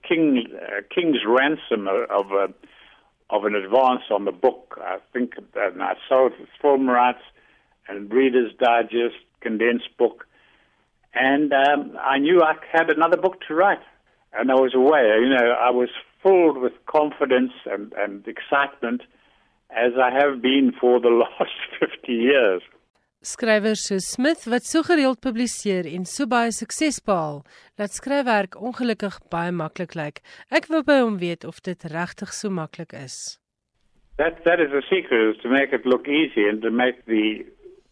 king 0.07 0.47
uh, 0.55 0.83
king's 0.95 1.19
ransom 1.27 1.89
of 1.89 2.31
a, 2.33 2.49
of 3.31 3.45
an 3.45 3.55
advance 3.55 4.03
on 4.11 4.25
the 4.25 4.33
book. 4.33 4.79
I 4.83 4.99
think 5.13 5.35
and 5.55 5.83
I 5.83 5.95
sold 6.09 6.33
film 6.61 6.89
rights 6.89 7.23
and 7.89 8.13
Reader's 8.13 8.53
Digest 8.59 9.17
condensed 9.41 9.97
book, 9.97 10.27
and 11.15 11.53
um, 11.53 11.97
I 12.01 12.19
knew 12.19 12.43
I 12.43 12.55
had 12.73 12.91
another 12.91 13.17
book 13.17 13.41
to 13.49 13.55
write, 13.55 13.83
and 14.33 14.51
I 14.51 14.55
was 14.55 14.75
away. 14.75 15.05
You 15.21 15.31
know, 15.31 15.53
I 15.53 15.71
was 15.71 15.89
filled 16.23 16.59
with 16.59 16.73
confidence 16.87 17.53
and, 17.67 17.93
and 17.95 18.27
excitement, 18.27 19.03
as 19.71 19.93
I 20.01 20.11
have 20.11 20.43
been 20.43 20.73
for 20.81 21.01
the 21.01 21.09
last 21.41 21.53
fifty 21.79 22.13
years. 22.13 22.63
Skrywers 23.25 23.81
so 23.89 23.99
Smith 23.99 24.45
wat 24.47 24.67
so 24.69 24.83
gereeld 24.87 25.21
publiseer 25.25 25.87
en 25.89 26.05
so 26.05 26.27
baie 26.31 26.53
sukses 26.53 27.01
behaal, 27.01 27.41
laat 27.81 27.95
skryfwerk 27.97 28.59
ongelukkig 28.61 29.17
baie 29.33 29.53
maklik 29.53 29.97
lyk. 29.97 30.21
Ek 30.53 30.69
wou 30.69 30.83
by 30.85 31.01
hom 31.01 31.17
weet 31.23 31.47
of 31.49 31.63
dit 31.65 31.89
regtig 31.91 32.35
so 32.37 32.53
maklik 32.53 32.93
is. 32.93 33.39
That 34.21 34.45
that 34.45 34.61
is 34.61 34.71
the 34.71 34.85
secret 34.89 35.35
is 35.35 35.41
to 35.43 35.49
make 35.49 35.73
it 35.73 35.87
look 35.87 36.07
easy 36.09 36.49
and 36.49 36.63
to 36.63 36.71
make 36.71 37.05
the 37.07 37.45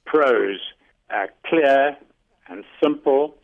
prose 0.04 0.60
uh, 1.10 1.26
clear 1.48 1.96
and 2.48 2.64
simple 2.82 3.34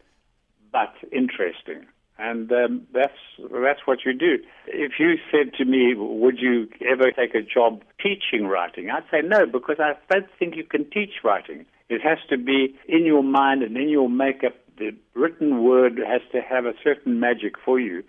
but 0.72 0.94
interesting. 1.10 1.88
And 2.20 2.52
um, 2.52 2.82
that's 2.92 3.20
that's 3.64 3.80
what 3.86 4.00
you 4.04 4.12
do. 4.12 4.36
If 4.66 4.92
you 4.98 5.14
said 5.32 5.54
to 5.54 5.64
me, 5.64 5.94
"Would 5.96 6.38
you 6.38 6.68
ever 6.86 7.10
take 7.10 7.34
a 7.34 7.40
job 7.40 7.82
teaching 7.98 8.46
writing?" 8.46 8.90
I'd 8.90 9.08
say 9.10 9.22
no, 9.24 9.46
because 9.46 9.76
I 9.80 9.94
don't 10.10 10.26
think 10.38 10.54
you 10.54 10.64
can 10.64 10.84
teach 10.90 11.24
writing. 11.24 11.64
It 11.88 12.02
has 12.02 12.18
to 12.28 12.36
be 12.36 12.74
in 12.86 13.06
your 13.06 13.22
mind 13.22 13.62
and 13.62 13.74
in 13.76 13.88
your 13.88 14.10
makeup. 14.10 14.54
The 14.76 14.94
written 15.14 15.64
word 15.64 15.98
has 16.06 16.20
to 16.32 16.42
have 16.42 16.66
a 16.66 16.74
certain 16.84 17.20
magic 17.20 17.54
for 17.64 17.80
you. 17.80 18.02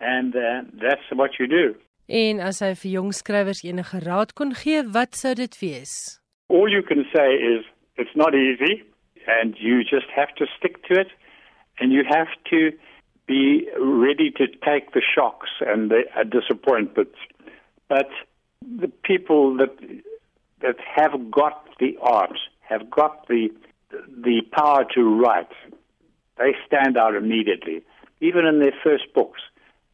And 0.00 0.34
uh, 0.34 0.62
that's 0.80 1.06
what 1.12 1.32
you 1.38 1.46
do. 1.46 1.74
En 2.08 2.40
as 2.40 2.58
hy 2.64 2.72
vir 2.74 2.96
jong 2.96 3.12
skrywers 3.14 3.60
enige 3.62 4.00
raad 4.02 4.32
kon 4.34 4.54
gee, 4.56 4.80
wat 4.96 5.14
sou 5.14 5.34
dit 5.38 5.52
wees? 5.60 6.18
All 6.48 6.68
you 6.72 6.82
can 6.82 7.04
say 7.14 7.28
is 7.36 7.68
it's 7.96 8.16
not 8.16 8.34
easy 8.34 8.82
and 9.28 9.54
you 9.60 9.84
just 9.84 10.08
have 10.16 10.32
to 10.40 10.46
stick 10.56 10.82
to 10.88 10.98
it 11.04 11.12
and 11.78 11.92
you 11.92 12.02
have 12.08 12.32
to 12.50 12.72
be 13.30 13.68
ready 13.80 14.32
to 14.32 14.46
take 14.48 14.92
the 14.92 15.02
shocks 15.14 15.50
and 15.60 15.88
the 15.88 16.02
uh, 16.16 16.24
disappointments. 16.24 17.16
But 17.88 18.08
the 18.60 18.88
people 19.04 19.56
that 19.58 19.76
that 20.60 20.76
have 20.96 21.30
got 21.30 21.64
the 21.78 21.96
art, 22.02 22.36
have 22.68 22.90
got 22.90 23.28
the 23.28 23.48
the 23.90 24.42
power 24.50 24.84
to 24.94 25.02
write, 25.20 25.52
they 26.38 26.54
stand 26.66 26.96
out 26.96 27.14
immediately, 27.14 27.82
even 28.20 28.46
in 28.46 28.58
their 28.58 28.74
first 28.82 29.14
books. 29.14 29.40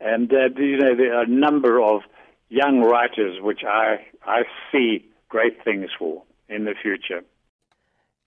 And 0.01 0.33
uh, 0.33 0.49
you 0.57 0.79
know 0.79 0.97
there 0.97 1.15
are 1.19 1.25
a 1.25 1.29
number 1.29 1.79
of 1.81 2.01
young 2.49 2.81
writers 2.81 3.39
which 3.43 3.61
I 3.69 4.07
I 4.25 4.45
see 4.73 5.05
great 5.29 5.63
things 5.63 5.91
for 5.99 6.23
in 6.49 6.65
the 6.65 6.75
future. 6.83 7.23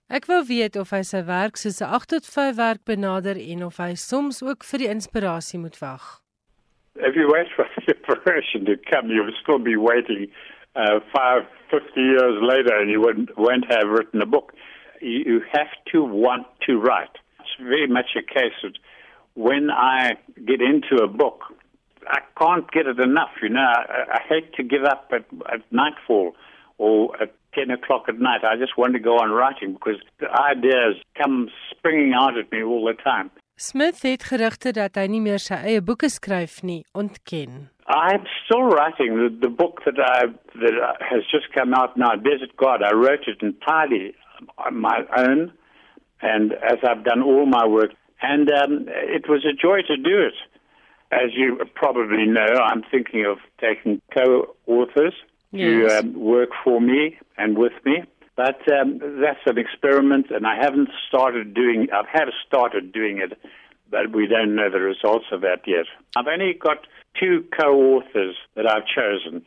Ek 0.10 0.26
wou 0.26 0.40
weet 0.42 0.74
of 0.82 0.90
hy 0.90 1.04
sy 1.06 1.20
werk 1.22 1.60
soos 1.62 1.84
'n 1.86 1.92
8 1.96 2.10
tot 2.10 2.26
5 2.36 2.56
werk 2.58 2.80
benader 2.90 3.38
en 3.38 3.60
of 3.66 3.78
hy 3.78 3.94
soms 3.94 4.42
ook 4.42 4.66
vir 4.66 4.82
die 4.82 4.90
inspirasie 4.90 5.60
moet 5.62 5.78
wag. 5.84 6.06
If 6.96 7.14
you 7.16 7.30
wait 7.30 7.52
for 7.54 7.68
the 7.76 7.94
inspiration 7.94 8.66
to 8.66 8.76
come, 8.90 9.14
you'll 9.14 9.38
still 9.42 9.60
be 9.60 9.78
waiting 9.78 10.32
uh, 10.76 11.00
five, 11.14 11.46
50 11.70 12.02
years 12.02 12.42
later 12.42 12.74
and 12.82 12.90
you 12.90 13.00
won't, 13.06 13.38
won't 13.38 13.70
have 13.70 13.88
written 13.88 14.24
a 14.24 14.26
book. 14.26 14.54
You, 15.00 15.20
you 15.30 15.42
have 15.54 15.74
to 15.92 16.04
want 16.04 16.48
to 16.66 16.80
write. 16.80 17.16
It's 17.40 17.56
very 17.62 17.88
much 17.88 18.18
a 18.18 18.26
case 18.26 18.58
of 18.64 18.74
when 19.36 19.70
I 19.70 20.18
get 20.44 20.60
into 20.60 21.04
a 21.04 21.08
book, 21.08 21.54
I 22.08 22.22
can't 22.36 22.66
get 22.72 22.88
it 22.88 23.00
enough. 23.00 23.34
You 23.44 23.50
know, 23.50 23.62
I, 23.62 24.18
I 24.18 24.22
hate 24.28 24.54
to 24.56 24.64
give 24.64 24.86
up 24.86 25.12
at, 25.14 25.26
at 25.54 25.62
nightfall 25.72 26.34
or 26.80 27.14
at 27.22 27.32
10 27.54 27.72
o'clock 27.72 28.06
at 28.08 28.20
night. 28.20 28.44
I 28.44 28.56
just 28.56 28.78
want 28.78 28.94
to 28.94 29.00
go 29.00 29.18
on 29.18 29.32
writing 29.32 29.74
because 29.74 30.00
the 30.20 30.30
ideas 30.32 30.96
come 31.18 31.50
springing 31.72 32.14
out 32.14 32.38
at 32.38 32.52
me 32.52 32.64
all 32.64 32.86
the 32.86 33.02
time. 33.02 33.32
Smith 33.62 34.02
het 34.02 34.24
gerugte 34.24 34.72
dat 34.72 34.96
hy 34.96 35.10
nie 35.12 35.20
meer 35.20 35.42
sy 35.44 35.58
eie 35.68 35.82
boeke 35.84 36.08
skryf 36.08 36.62
nie, 36.64 36.86
ontken. 36.96 37.66
I'm 37.92 38.24
still 38.46 38.64
writing 38.72 39.18
the, 39.20 39.28
the 39.42 39.50
book 39.52 39.82
that 39.84 40.00
I 40.00 40.32
that 40.62 40.76
has 41.04 41.28
just 41.28 41.52
come 41.52 41.74
out 41.74 41.98
now, 41.98 42.16
Desert 42.16 42.56
God. 42.56 42.84
I 42.84 42.94
wrote 42.94 43.28
it 43.28 43.44
entirely 43.44 44.14
on 44.58 44.80
my 44.80 45.04
own, 45.18 45.52
and 46.22 46.54
as 46.54 46.80
I've 46.88 47.04
done 47.04 47.22
all 47.22 47.48
my 47.48 47.68
work, 47.68 47.92
and 48.22 48.50
um, 48.50 48.86
it 48.88 49.28
was 49.28 49.44
a 49.44 49.52
joy 49.52 49.82
to 49.92 49.98
do 49.98 50.22
it. 50.30 50.40
As 51.12 51.36
you 51.36 51.60
probably 51.76 52.28
know, 52.28 52.64
I'm 52.64 52.84
thinking 52.90 53.26
of 53.26 53.40
taking 53.60 54.00
co-authors 54.16 55.16
Yes. 55.52 55.92
to 55.92 56.00
um, 56.00 56.14
work 56.14 56.50
for 56.64 56.80
me 56.80 57.18
and 57.38 57.58
with 57.58 57.74
me. 57.86 58.04
But 58.36 58.62
um, 58.72 59.00
that's 59.22 59.40
an 59.48 59.58
experiment, 59.58 60.28
and 60.30 60.48
I 60.48 60.56
haven't 60.56 60.90
started 61.08 61.54
doing. 61.54 61.88
I 61.92 62.04
have 62.18 62.30
started 62.48 62.94
doing 62.94 63.18
it, 63.18 63.38
but 63.90 64.14
we 64.14 64.28
don't 64.28 64.56
know 64.56 64.70
the 64.70 64.80
results 64.80 65.26
of 65.32 65.42
that 65.42 65.68
yet. 65.68 65.86
I've 66.16 66.28
only 66.28 66.54
got 66.54 66.88
two 67.20 67.44
co-authors 67.60 68.36
that 68.56 68.66
I've 68.66 68.86
chosen. 68.86 69.46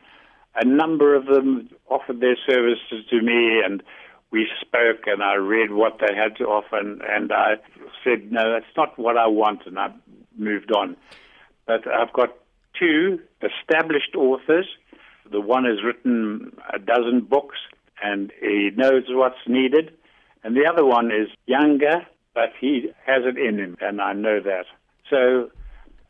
A 0.55 0.65
number 0.65 1.15
of 1.15 1.25
them 1.25 1.69
offered 1.89 2.19
their 2.19 2.37
services 2.47 3.03
to 3.09 3.21
me, 3.21 3.61
and 3.65 3.81
we 4.29 4.47
spoke, 4.61 5.07
and 5.07 5.23
I 5.23 5.35
read 5.35 5.71
what 5.71 5.99
they 5.99 6.13
had 6.15 6.35
to 6.37 6.45
offer, 6.45 6.77
and, 6.77 7.01
and 7.01 7.31
I 7.31 7.55
said, 8.03 8.31
no, 8.31 8.51
that's 8.51 8.75
not 8.77 8.99
what 8.99 9.17
I 9.17 9.27
want, 9.27 9.65
and 9.65 9.79
I 9.79 9.91
moved 10.37 10.71
on. 10.71 10.97
But 11.65 11.87
I've 11.87 12.13
got 12.13 12.35
two 12.79 13.19
established 13.41 14.15
authors. 14.15 14.67
The 15.33 15.41
one 15.41 15.65
has 15.65 15.83
written 15.83 16.55
a 16.71 16.79
dozen 16.79 17.21
books 17.21 17.57
and 18.01 18.31
he 18.39 18.69
knows 18.75 19.03
what's 19.09 19.47
needed. 19.47 19.91
And 20.43 20.55
the 20.55 20.65
other 20.71 20.85
one 20.85 21.07
is 21.07 21.27
younger, 21.47 22.05
but 22.35 22.49
he 22.59 22.91
has 23.05 23.23
it 23.25 23.37
in 23.37 23.57
him, 23.57 23.77
and 23.81 24.01
I 24.01 24.13
know 24.13 24.39
that. 24.41 24.65
So 25.09 25.49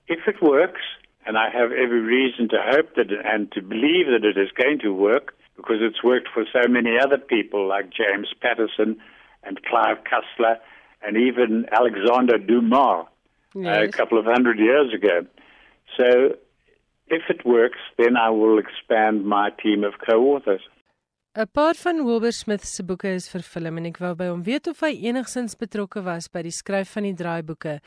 if 0.07 0.27
it 0.27 0.41
works, 0.41 0.81
and 1.25 1.37
I 1.37 1.49
have 1.49 1.71
every 1.71 2.01
reason 2.01 2.49
to 2.49 2.57
hope 2.61 2.95
that 2.95 3.07
and 3.23 3.49
to 3.53 3.61
believe 3.61 4.07
that 4.07 4.25
it 4.25 4.37
is 4.37 4.49
going 4.51 4.79
to 4.79 4.93
work, 4.93 5.35
because 5.55 5.77
it's 5.79 6.03
worked 6.03 6.27
for 6.33 6.43
so 6.51 6.67
many 6.67 6.97
other 7.01 7.17
people 7.17 7.67
like 7.67 7.85
James 7.91 8.27
Patterson 8.41 8.97
and 9.43 9.63
Clive 9.63 9.97
Cussler 10.03 10.57
and 11.01 11.15
even 11.15 11.67
Alexander 11.71 12.37
Dumas 12.37 13.05
uh, 13.55 13.83
a 13.83 13.87
couple 13.89 14.17
of 14.17 14.25
hundred 14.25 14.57
years 14.59 14.93
ago. 14.93 15.25
So 15.97 16.35
if 17.13 17.29
it 17.29 17.45
works, 17.45 17.79
then 17.97 18.17
I 18.17 18.29
will 18.29 18.57
expand 18.59 19.25
my 19.25 19.49
team 19.61 19.83
of 19.83 19.93
co-authors. 20.07 20.61
'n 21.35 21.47
Paar 21.51 21.73
van 21.73 22.03
Wilbur 22.05 22.31
Smith 22.31 22.63
se 22.63 22.83
boeke 22.83 23.09
is 23.09 23.27
vervilm 23.33 23.77
en 23.79 23.87
ek 23.89 23.97
wou 24.03 24.13
by 24.15 24.27
hom 24.29 24.43
weet 24.45 24.67
of 24.69 24.83
hy 24.85 24.91
enigsins 25.09 25.55
betrokke 25.57 26.03
was 26.05 26.27
by 26.29 26.43
die 26.45 26.53
skryf 26.53 26.91
van 26.93 27.07
die 27.07 27.15
draaiboeke 27.21 27.79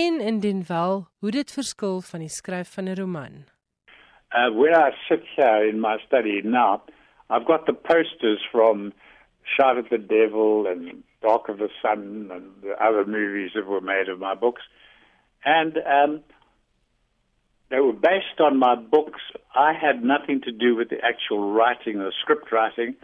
en 0.00 0.20
indien 0.20 0.60
wel, 0.68 1.06
hoe 1.20 1.32
dit 1.38 1.54
verskil 1.58 2.02
van 2.10 2.20
die 2.20 2.34
skryf 2.34 2.74
van 2.76 2.90
'n 2.92 2.98
roman. 3.00 3.38
Uh, 4.36 4.50
where 4.52 4.76
I 4.76 4.92
sit 5.08 5.24
here 5.36 5.68
in 5.68 5.80
my 5.80 5.96
study 6.06 6.42
now, 6.44 6.82
I've 7.30 7.46
got 7.46 7.64
the 7.64 7.72
posters 7.72 8.44
from 8.52 8.92
Shout 9.56 9.78
at 9.78 9.88
the 9.88 9.98
Devil 9.98 10.66
and 10.66 11.02
Dark 11.22 11.48
of 11.48 11.56
the 11.56 11.70
Sun 11.80 12.28
and 12.30 12.44
the 12.62 12.76
other 12.84 13.04
movies 13.06 13.52
that 13.54 13.66
were 13.66 13.80
made 13.80 14.08
of 14.12 14.18
my 14.18 14.34
books. 14.34 14.62
And 15.44 15.78
um, 15.78 16.20
they 17.70 17.80
were 17.80 17.92
based 17.92 18.40
on 18.40 18.58
my 18.58 18.74
books. 18.74 19.20
I 19.54 19.72
had 19.72 20.02
nothing 20.04 20.40
to 20.42 20.52
do 20.52 20.76
with 20.76 20.90
the 20.90 20.98
actual 21.04 21.52
writing, 21.52 21.98
the 21.98 22.12
script 22.20 22.50
writing. 22.52 22.96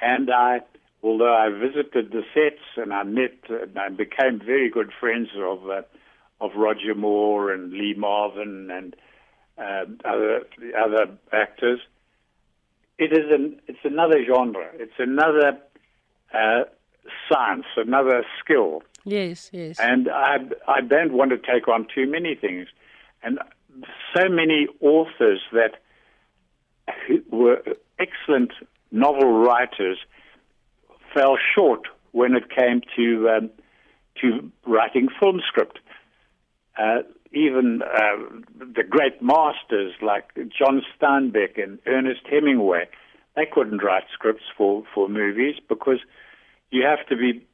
And 0.00 0.30
I, 0.30 0.60
although 1.02 1.34
I 1.34 1.48
visited 1.50 2.10
the 2.10 2.22
sets 2.34 2.62
and 2.76 2.92
I 2.92 3.04
met 3.04 3.38
and 3.48 3.78
I 3.78 3.88
became 3.88 4.40
very 4.44 4.68
good 4.68 4.90
friends 4.98 5.28
of, 5.36 5.68
uh, 5.68 5.82
of 6.40 6.52
Roger 6.56 6.94
Moore 6.94 7.52
and 7.52 7.72
Lee 7.72 7.94
Marvin 7.96 8.70
and 8.70 8.96
um, 9.60 9.98
other 10.04 10.46
the 10.58 10.72
other 10.74 11.06
actors. 11.32 11.80
It 12.98 13.12
is 13.12 13.30
an 13.30 13.60
it's 13.66 13.78
another 13.84 14.24
genre. 14.24 14.70
It's 14.74 14.98
another 14.98 15.58
uh, 16.32 16.64
science, 17.30 17.66
another 17.76 18.24
skill, 18.42 18.82
Yes, 19.04 19.50
yes. 19.52 19.78
and 19.78 20.08
I 20.08 20.36
I 20.66 20.80
don't 20.80 21.12
want 21.12 21.30
to 21.32 21.38
take 21.38 21.68
on 21.68 21.86
too 21.94 22.06
many 22.06 22.34
things, 22.34 22.68
and 23.22 23.38
so 24.14 24.28
many 24.28 24.66
authors 24.80 25.40
that 25.52 25.76
were 27.30 27.62
excellent 27.98 28.52
novel 28.90 29.32
writers 29.32 29.98
fell 31.14 31.36
short 31.54 31.82
when 32.12 32.34
it 32.34 32.44
came 32.50 32.80
to 32.96 33.28
um, 33.28 33.50
to 34.20 34.50
writing 34.66 35.08
film 35.18 35.40
script. 35.46 35.78
Uh, 36.78 37.02
even 37.32 37.82
uh, 37.82 38.40
the 38.58 38.82
great 38.82 39.22
masters 39.22 39.92
like 40.02 40.34
John 40.34 40.82
Steinbeck 40.96 41.62
and 41.62 41.78
Ernest 41.86 42.22
Hemingway, 42.28 42.88
they 43.36 43.46
couldn't 43.50 43.82
write 43.84 44.04
scripts 44.12 44.42
for, 44.56 44.82
for 44.92 45.08
movies 45.08 45.56
because 45.68 45.98
you 46.70 46.84
have 46.84 47.06
to 47.08 47.16
be 47.16 47.46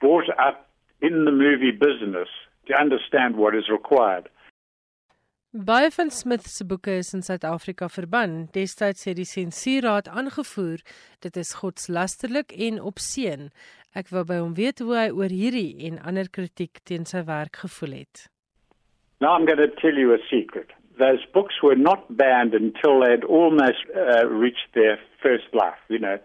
brought 0.00 0.28
up 0.30 0.68
in 1.00 1.24
the 1.24 1.30
movie 1.30 1.70
business 1.70 2.28
to 2.66 2.74
understand 2.74 3.36
what 3.36 3.54
is 3.54 3.68
required. 3.70 4.28
Baie 5.50 5.90
van 5.90 6.10
Smith 6.14 6.46
se 6.46 6.62
boeke 6.64 6.92
is 6.94 7.08
in 7.12 7.24
Suid-Afrika 7.26 7.88
verban. 7.90 8.44
Destyds 8.54 9.08
het 9.08 9.16
die 9.18 9.26
sensuurraad 9.26 10.06
aangevoer 10.06 10.78
dit 11.26 11.36
is 11.36 11.56
godslasterlik 11.58 12.54
en 12.54 12.78
opseën. 12.78 13.48
Ek 13.98 14.12
wou 14.14 14.22
by 14.28 14.38
hom 14.38 14.54
weet 14.54 14.78
hoe 14.78 14.94
hy 14.94 15.08
oor 15.10 15.34
hierdie 15.34 15.88
en 15.88 15.98
ander 16.06 16.30
kritiek 16.30 16.78
teen 16.86 17.02
sy 17.02 17.24
werk 17.26 17.58
gevoel 17.64 17.98
het. 17.98 18.28
Now 19.18 19.34
I'm 19.34 19.42
going 19.50 19.58
to 19.58 19.74
tell 19.82 19.98
you 19.98 20.14
a 20.14 20.22
secret. 20.30 20.70
Those 21.02 21.26
books 21.34 21.58
were 21.66 21.74
not 21.74 22.06
banned 22.14 22.54
until 22.54 23.02
they'd 23.02 23.26
almost 23.26 23.90
uh, 23.90 24.30
reached 24.30 24.70
their 24.78 25.00
first 25.18 25.50
life, 25.50 25.82
you 25.88 25.98
know, 25.98 26.20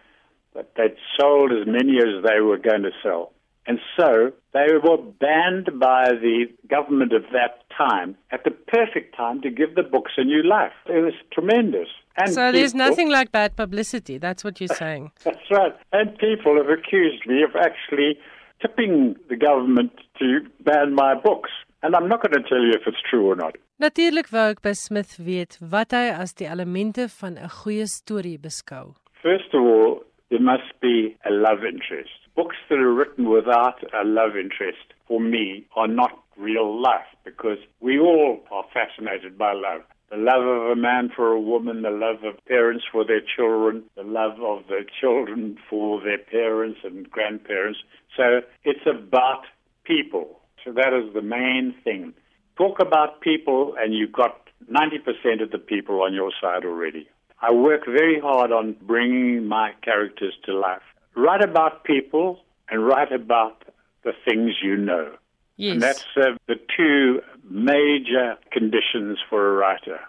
that 0.54 0.76
they'd 0.78 1.02
sold 1.18 1.50
as 1.50 1.66
many 1.66 1.98
as 1.98 2.22
they 2.22 2.42
were 2.42 2.62
going 2.62 2.84
to 2.84 2.94
sell. 3.02 3.34
And 3.66 3.80
so 3.98 4.34
they 4.54 4.70
were 4.78 5.02
banned 5.02 5.80
by 5.80 6.14
the 6.14 6.46
government 6.70 7.12
of 7.12 7.24
that 7.34 7.65
time 7.78 8.16
at 8.32 8.44
the 8.44 8.52
perfect 8.52 9.16
time 9.16 9.42
to 9.42 9.50
give 9.50 9.76
the 9.76 9.84
books 9.84 10.14
a 10.18 10.24
new 10.24 10.44
life. 10.44 10.74
It 10.88 11.04
was 11.04 11.14
tremendous. 11.32 11.88
And 12.18 12.34
So 12.34 12.52
there's 12.52 12.74
people- 12.74 12.88
nothing 12.88 13.10
like 13.10 13.32
bad 13.32 13.56
publicity. 13.56 14.18
That's 14.18 14.44
what 14.44 14.60
you're 14.62 14.78
saying. 14.86 15.12
That's 15.24 15.50
right. 15.52 15.76
And 15.92 16.18
people 16.18 16.56
have 16.58 16.70
accused 16.70 17.26
me 17.28 17.44
of 17.44 17.56
actually 17.56 18.18
tipping 18.62 19.16
the 19.30 19.36
government 19.36 19.92
to 20.20 20.40
ban 20.64 20.94
my 20.96 21.14
books. 21.16 21.52
And 21.84 21.96
I'm 21.96 22.08
not 22.08 22.22
going 22.24 22.42
to 22.42 22.50
tell 22.50 22.62
you 22.64 22.72
if 22.72 22.88
it's 22.88 23.02
true 23.10 23.28
or 23.30 23.36
not. 23.36 23.56
Natuurlik 23.82 24.32
wou 24.32 24.50
ek 24.54 24.62
by 24.64 24.72
Smith 24.72 25.18
weet 25.20 25.58
wat 25.60 25.92
hy 25.92 26.06
as 26.24 26.32
die 26.34 26.48
elemente 26.48 27.10
van 27.20 27.36
'n 27.38 27.50
goeie 27.62 27.86
storie 27.92 28.38
beskou. 28.40 28.96
First 29.22 29.54
of 29.54 29.62
all, 29.62 30.00
there 30.30 30.40
must 30.40 30.72
be 30.82 31.16
a 31.26 31.32
love 31.32 31.64
interest. 31.66 32.16
books 32.36 32.58
that 32.70 32.80
are 32.80 32.92
written 32.94 33.30
without 33.30 33.80
a 33.94 34.04
love 34.04 34.36
interest 34.36 34.92
for 35.08 35.22
me 35.22 35.64
are 35.78 35.88
not 35.88 36.12
real 36.38 36.82
life 36.82 37.08
because 37.24 37.58
we 37.80 38.00
all 38.00 38.40
are 38.52 38.66
fascinated 38.74 39.38
by 39.38 39.54
love. 39.54 39.82
The 40.12 40.18
love 40.18 40.46
of 40.46 40.72
a 40.72 40.76
man 40.76 41.10
for 41.16 41.32
a 41.32 41.42
woman, 41.42 41.82
the 41.82 41.90
love 41.90 42.24
of 42.24 42.44
parents 42.46 42.86
for 42.92 43.04
their 43.04 43.22
children, 43.36 43.84
the 43.96 44.04
love 44.04 44.40
of 44.40 44.68
the 44.68 44.86
children 45.02 45.58
for 45.70 46.02
their 46.02 46.20
parents 46.20 46.80
and 46.84 47.10
grandparents. 47.10 47.80
So 48.16 48.42
it's 48.64 48.86
about 48.86 49.44
people. 49.84 50.40
So 50.64 50.72
that 50.74 50.94
is 50.94 51.14
the 51.14 51.22
main 51.22 51.74
thing. 51.84 52.14
Talk 52.58 52.80
about 52.80 53.22
people 53.22 53.76
and 53.80 53.94
you've 53.94 54.14
got 54.14 54.50
90% 54.72 55.42
of 55.42 55.52
the 55.52 55.58
people 55.58 56.04
on 56.04 56.14
your 56.14 56.32
side 56.42 56.66
already. 56.66 57.08
I 57.42 57.52
work 57.52 57.86
very 57.86 58.20
hard 58.20 58.52
on 58.52 58.76
bringing 58.82 59.48
my 59.48 59.74
characters 59.84 60.34
to 60.46 60.58
life. 60.58 60.82
Write 61.16 61.44
about 61.44 61.84
people 61.84 62.40
and 62.70 62.86
write 62.86 63.12
about 63.12 63.64
the 64.04 64.14
things 64.28 64.54
you 64.64 64.78
know. 64.78 65.14
Yes. 65.58 65.74
And 65.74 65.82
that's 65.82 66.06
uh, 66.18 66.36
the 66.48 66.56
two 66.76 67.22
major 67.50 68.36
conditions 68.52 69.20
for 69.30 69.40
a 69.50 69.56
writer. 69.56 70.00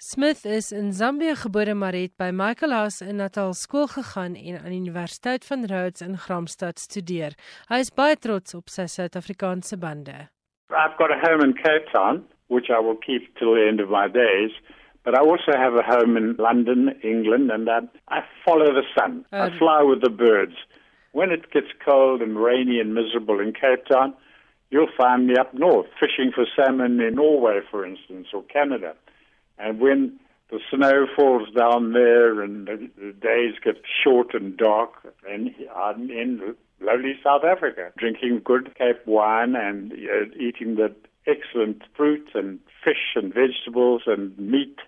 Smith 0.00 0.46
is 0.46 0.72
in 0.72 0.92
Zambië 0.92 1.34
gebore 1.34 1.74
maar 1.74 1.92
het 1.92 2.12
by 2.16 2.30
Michael 2.32 2.72
House 2.72 3.04
in 3.04 3.16
Natal 3.16 3.52
skool 3.52 3.86
gegaan 3.86 4.34
en 4.34 4.58
aan 4.58 4.70
die 4.70 4.80
Universiteit 4.80 5.44
van 5.44 5.66
Rhodes 5.66 6.00
in 6.00 6.16
Gramstad 6.16 6.78
studeer. 6.78 7.34
Hy 7.68 7.80
is 7.82 7.90
baie 7.90 8.16
trots 8.16 8.54
op 8.54 8.68
sy 8.70 8.86
Suid-Afrikaanse 8.86 9.76
bande. 9.78 10.28
I've 10.70 10.96
got 10.98 11.10
a 11.10 11.18
home 11.18 11.42
in 11.44 11.52
Cape 11.54 11.90
Town, 11.92 12.22
which 12.46 12.70
I 12.70 12.78
will 12.80 12.96
keep 12.96 13.34
till 13.38 13.54
the 13.54 13.66
end 13.66 13.80
of 13.80 13.88
my 13.90 14.06
days. 14.08 14.52
But 15.04 15.14
I 15.18 15.20
also 15.20 15.52
have 15.56 15.74
a 15.74 15.82
home 15.82 16.16
in 16.16 16.36
London, 16.38 16.94
England, 17.02 17.50
and 17.50 17.68
I, 17.68 17.80
I 18.08 18.20
follow 18.44 18.72
the 18.72 18.86
sun. 18.94 19.24
I 19.32 19.48
Um, 19.48 19.58
fly 19.58 19.82
with 19.82 20.00
the 20.02 20.10
birds. 20.10 20.54
When 21.12 21.32
it 21.32 21.50
gets 21.50 21.72
cold 21.84 22.22
and 22.22 22.36
rainy 22.38 22.78
and 22.78 22.94
miserable 22.94 23.40
in 23.40 23.52
Cape 23.52 23.84
Town, 23.90 24.14
you'll 24.70 24.88
find 24.96 25.26
me 25.26 25.36
up 25.36 25.54
north 25.54 25.86
fishing 25.98 26.32
for 26.34 26.46
salmon 26.56 27.00
in 27.00 27.14
Norway, 27.14 27.60
for 27.70 27.86
instance, 27.86 28.28
or 28.32 28.42
Canada. 28.44 28.94
And 29.58 29.80
when 29.80 30.18
the 30.50 30.60
snow 30.70 31.06
falls 31.16 31.48
down 31.56 31.92
there 31.92 32.40
and 32.42 32.66
the, 32.66 32.90
the 32.96 33.12
days 33.12 33.54
get 33.62 33.82
short 34.04 34.34
and 34.34 34.56
dark, 34.56 34.90
then 35.24 35.54
I'm 35.74 36.10
in 36.10 36.54
lovely 36.80 37.18
South 37.22 37.42
Africa, 37.44 37.92
drinking 37.98 38.42
good 38.44 38.74
Cape 38.76 39.06
wine 39.06 39.54
and 39.56 39.92
uh, 39.92 40.30
eating 40.38 40.76
the 40.76 40.94
excellent 41.26 41.82
fruit 41.96 42.28
and 42.34 42.58
fish 42.82 43.14
and 43.14 43.34
vegetables 43.34 44.02
and 44.06 44.36
meat 44.38 44.78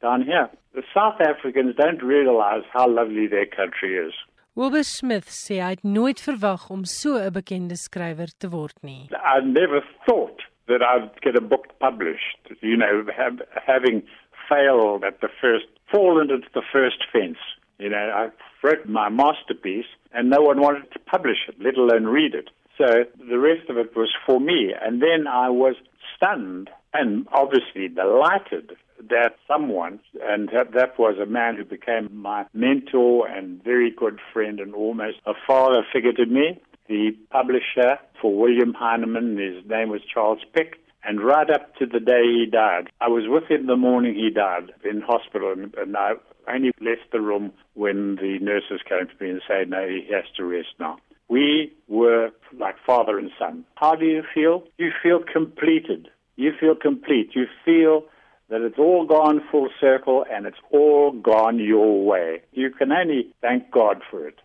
down 0.00 0.22
here. 0.22 0.48
The 0.74 0.82
South 0.94 1.20
Africans 1.20 1.74
don't 1.76 2.02
realize 2.02 2.62
how 2.72 2.88
lovely 2.88 3.26
their 3.26 3.46
country 3.46 3.96
is. 3.96 4.12
Wilbur 4.58 4.82
Smith 4.82 5.28
sê 5.30 5.60
hy 5.62 5.66
het 5.76 5.84
nooit 5.86 6.18
verwag 6.18 6.64
om 6.74 6.80
so 6.82 7.10
'n 7.14 7.30
bekende 7.36 7.76
skrywer 7.78 8.30
te 8.42 8.48
word 8.50 8.74
nie. 8.82 9.06
I 9.34 9.38
never 9.40 9.80
thought 10.04 10.40
that 10.66 10.82
I'd 10.82 11.14
get 11.22 11.36
a 11.38 11.44
book 11.52 11.66
published. 11.78 12.40
You 12.60 12.76
know, 12.76 13.06
have, 13.20 13.38
having 13.54 14.02
failed 14.48 15.04
at 15.04 15.20
the 15.20 15.30
first, 15.40 15.68
fallen 15.92 16.30
into 16.30 16.50
the 16.54 16.66
first 16.72 17.06
fence. 17.12 17.38
You 17.78 17.90
know, 17.90 18.06
I 18.22 18.24
wrote 18.64 18.84
my 18.88 19.08
masterpiece 19.08 19.90
and 20.12 20.28
no 20.28 20.40
one 20.42 20.60
wanted 20.60 20.90
to 20.90 20.98
publish 20.98 21.40
it, 21.46 21.54
let 21.60 21.76
alone 21.76 22.06
read 22.06 22.34
it. 22.34 22.50
So 22.78 23.04
the 23.30 23.38
rest 23.38 23.70
of 23.70 23.78
it 23.78 23.94
was 23.94 24.12
for 24.26 24.40
me. 24.40 24.74
And 24.74 25.00
then 25.00 25.28
I 25.28 25.50
was 25.50 25.76
stunned 26.16 26.68
and 26.92 27.28
obviously 27.30 27.86
delighted 27.86 28.76
that 29.08 29.36
someone, 29.46 30.00
and 30.22 30.48
that, 30.52 30.72
that 30.72 30.98
was 30.98 31.18
a 31.18 31.26
man 31.26 31.56
who 31.56 31.64
became 31.64 32.08
my 32.12 32.46
mentor 32.52 33.26
and 33.28 33.62
very 33.62 33.90
good 33.90 34.18
friend 34.32 34.60
and 34.60 34.74
almost 34.74 35.18
a 35.26 35.32
father 35.46 35.84
figure 35.92 36.12
to 36.12 36.26
me, 36.26 36.60
the 36.88 37.10
publisher 37.30 37.98
for 38.20 38.34
William 38.34 38.74
Heinemann, 38.74 39.36
his 39.36 39.64
name 39.68 39.90
was 39.90 40.00
Charles 40.12 40.40
Pick, 40.54 40.76
and 41.04 41.20
right 41.22 41.48
up 41.50 41.74
to 41.76 41.86
the 41.86 42.00
day 42.00 42.22
he 42.22 42.46
died. 42.50 42.88
I 43.00 43.08
was 43.08 43.24
with 43.26 43.50
him 43.50 43.66
the 43.66 43.76
morning 43.76 44.14
he 44.14 44.30
died 44.30 44.72
in 44.84 45.00
hospital, 45.00 45.52
and, 45.52 45.74
and 45.74 45.96
I 45.96 46.12
only 46.48 46.72
left 46.80 47.12
the 47.12 47.20
room 47.20 47.52
when 47.74 48.16
the 48.16 48.38
nurses 48.40 48.80
came 48.88 49.06
to 49.06 49.24
me 49.24 49.30
and 49.30 49.42
said, 49.46 49.70
no, 49.70 49.86
he 49.86 50.08
has 50.12 50.24
to 50.36 50.44
rest 50.44 50.68
now. 50.80 50.98
We 51.28 51.72
were 51.88 52.30
like 52.58 52.76
father 52.86 53.18
and 53.18 53.30
son. 53.38 53.64
How 53.76 53.94
do 53.94 54.06
you 54.06 54.22
feel? 54.34 54.64
You 54.78 54.90
feel 55.02 55.20
completed. 55.20 56.08
You 56.36 56.52
feel 56.58 56.74
complete. 56.74 57.30
You 57.34 57.46
feel 57.64 58.04
that 58.48 58.60
it's 58.62 58.78
all 58.78 59.06
gone 59.06 59.40
full 59.50 59.68
circle 59.80 60.24
and 60.30 60.46
it's 60.46 60.60
all 60.70 61.12
gone 61.12 61.58
your 61.58 62.04
way. 62.04 62.42
You 62.52 62.70
can 62.70 62.92
only 62.92 63.34
thank 63.40 63.70
God 63.70 64.02
for 64.10 64.26
it. 64.26 64.38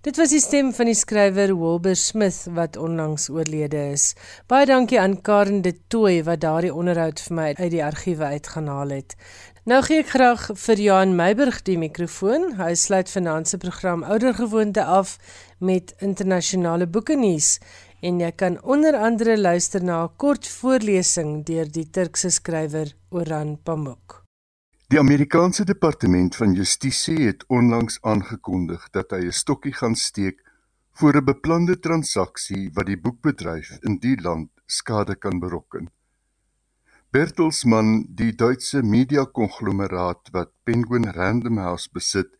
Dit 0.00 0.16
was 0.16 0.30
die 0.32 0.40
stem 0.40 0.70
van 0.72 0.88
die 0.88 0.96
skrywer 0.96 1.50
Wilbur 1.58 1.96
Smith 2.00 2.46
wat 2.56 2.78
onlangs 2.80 3.28
oorlede 3.28 3.82
is. 3.92 4.14
Baie 4.48 4.66
dankie 4.66 5.00
aan 5.00 5.18
Karen 5.20 5.60
de 5.62 5.74
Tooy 5.92 6.22
wat 6.24 6.40
daardie 6.40 6.72
onderhoud 6.72 7.20
vir 7.26 7.36
my 7.36 7.48
uit 7.58 7.72
die 7.74 7.84
argiewe 7.84 8.30
uitgehaal 8.36 8.94
het. 8.96 9.16
Nou 9.66 9.82
gee 9.82 10.00
ek 10.00 10.12
graag 10.14 10.46
vir 10.62 10.80
Johan 10.80 11.16
Meiburg 11.18 11.56
die 11.66 11.76
mikrofoon. 11.78 12.52
Hy 12.60 12.72
sluit 12.78 13.10
vanaand 13.10 13.50
se 13.50 13.58
program 13.58 14.04
Oudergewoonte 14.06 14.84
af 14.84 15.16
met 15.58 15.92
internasionale 15.98 16.86
boeke 16.86 17.16
nuus 17.18 17.56
en 18.06 18.20
jy 18.22 18.30
kan 18.38 18.60
onder 18.62 18.94
andere 19.08 19.34
luister 19.38 19.82
na 19.82 19.96
'n 20.04 20.14
kort 20.22 20.44
voorlesing 20.58 21.30
deur 21.50 21.68
die 21.78 21.88
Turkse 21.90 22.30
skrywer 22.30 22.88
Orhan 23.10 23.58
Pamuk. 23.62 24.22
Die 24.88 24.98
Amerikaanse 24.98 25.64
Departement 25.64 26.36
van 26.36 26.52
Justisie 26.54 27.26
het 27.26 27.44
onlangs 27.48 27.98
aangekondig 28.02 28.90
dat 28.90 29.10
hy 29.10 29.22
'n 29.26 29.32
stokkie 29.42 29.72
gaan 29.72 29.96
steek 29.96 30.38
voor 30.98 31.16
'n 31.16 31.24
beplande 31.24 31.78
transaksie 31.78 32.70
wat 32.74 32.86
die 32.86 33.00
boekbedryf 33.00 33.78
in 33.80 33.98
die 33.98 34.20
land 34.20 34.50
skade 34.66 35.16
kan 35.16 35.38
berokken. 35.38 35.90
Bertelsmann, 37.10 38.06
die 38.08 38.34
Duitse 38.34 38.82
media-konglomeraat 38.82 40.28
wat 40.30 40.50
Penguin 40.64 41.10
Random 41.10 41.58
House 41.58 41.88
besit, 41.92 42.30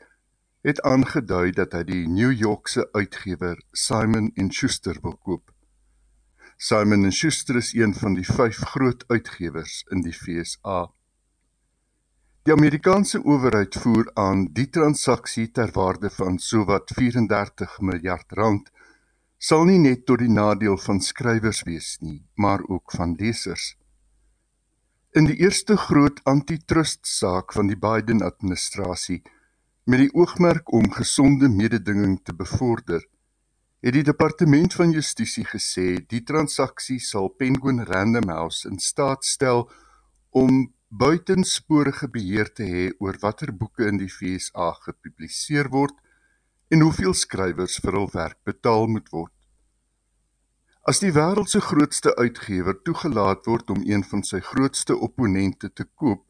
het 0.63 0.81
aangedui 0.83 1.51
dat 1.51 1.73
hy 1.73 1.85
die 1.85 2.09
New 2.09 2.33
Yorkse 2.33 2.89
uitgewer 2.93 3.57
Simon 3.73 4.33
& 4.43 4.51
Schuster 4.51 4.99
wil 5.03 5.17
koop. 5.17 5.56
Simon 6.59 7.13
& 7.13 7.13
Schuster 7.13 7.57
is 7.57 7.75
een 7.75 7.95
van 7.95 8.15
die 8.15 8.25
5 8.25 8.57
groot 8.57 9.05
uitgewers 9.07 9.85
in 9.93 10.01
die 10.01 10.13
FSA. 10.13 10.91
Die 12.49 12.53
Amerikaanse 12.55 13.21
owerheid 13.25 13.77
voer 13.77 14.09
aan 14.15 14.47
die 14.57 14.69
transaksie 14.73 15.51
ter 15.51 15.71
waarde 15.75 16.11
van 16.11 16.39
sowat 16.39 16.93
34 16.97 17.75
miljard 17.81 18.33
rand 18.33 18.71
sal 19.37 19.67
nie 19.69 19.77
net 19.79 20.07
tot 20.09 20.23
die 20.25 20.33
nadeel 20.33 20.79
van 20.81 21.01
skrywers 21.01 21.61
wees 21.69 21.99
nie, 22.01 22.25
maar 22.35 22.65
ook 22.65 22.95
van 22.97 23.13
lesers. 23.21 23.75
In 25.13 25.29
die 25.29 25.37
eerste 25.37 25.77
groot 25.77 26.25
antitrust 26.25 27.05
saak 27.05 27.53
van 27.53 27.69
die 27.69 27.77
Biden-administrasie 27.77 29.21
met 29.85 30.07
die 30.07 30.15
oogmerk 30.15 30.73
om 30.73 30.89
gesonde 30.91 31.53
mededinging 31.53 32.17
te 32.25 32.33
bevorder, 32.35 33.05
het 33.87 33.95
die 33.95 34.03
departement 34.03 34.75
van 34.75 34.91
justisie 34.91 35.45
gesê 35.47 36.01
die 36.11 36.25
transaksie 36.27 36.97
sal 36.99 37.29
Penguin 37.39 37.85
Random 37.87 38.33
House 38.35 38.67
in 38.67 38.81
staat 38.83 39.23
stel 39.25 39.69
om 40.35 40.65
buitensporige 40.91 42.09
beheer 42.11 42.51
te 42.51 42.67
hê 42.67 42.87
oor 42.99 43.15
watter 43.23 43.53
boeke 43.55 43.87
in 43.87 44.01
die 44.01 44.09
FSA 44.11 44.73
gepubliseer 44.89 45.71
word 45.71 45.95
en 46.75 46.83
hoeveel 46.83 47.15
skrywers 47.15 47.79
vir 47.85 48.01
hul 48.01 48.11
werk 48.17 48.41
betaal 48.51 48.91
moet 48.91 49.07
word. 49.15 49.33
As 50.83 50.99
die 50.99 51.13
wêreld 51.15 51.55
se 51.55 51.63
grootste 51.63 52.17
uitgewer 52.19 52.81
toegelaat 52.83 53.47
word 53.47 53.71
om 53.71 53.87
een 53.87 54.03
van 54.11 54.27
sy 54.27 54.43
grootste 54.51 54.99
opponente 54.99 55.71
te 55.71 55.87
koop, 55.95 56.27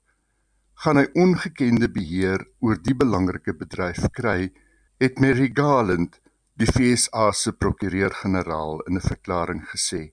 gaan 0.85 1.01
hy 1.01 1.09
ongekende 1.25 1.89
beheer 1.89 2.45
oor 2.61 2.77
die 2.77 2.97
belangrike 3.01 3.57
bedryf 3.57 4.11
kry, 4.13 4.53
het 5.01 5.25
Mary 5.25 5.49
Garland, 5.57 6.21
die 6.57 6.67
FSA 6.67 7.33
se 7.37 7.53
prokureur-generaal 7.53 8.81
in 8.89 8.97
'n 8.97 9.09
verklaring 9.13 9.63
gesê. 9.73 10.13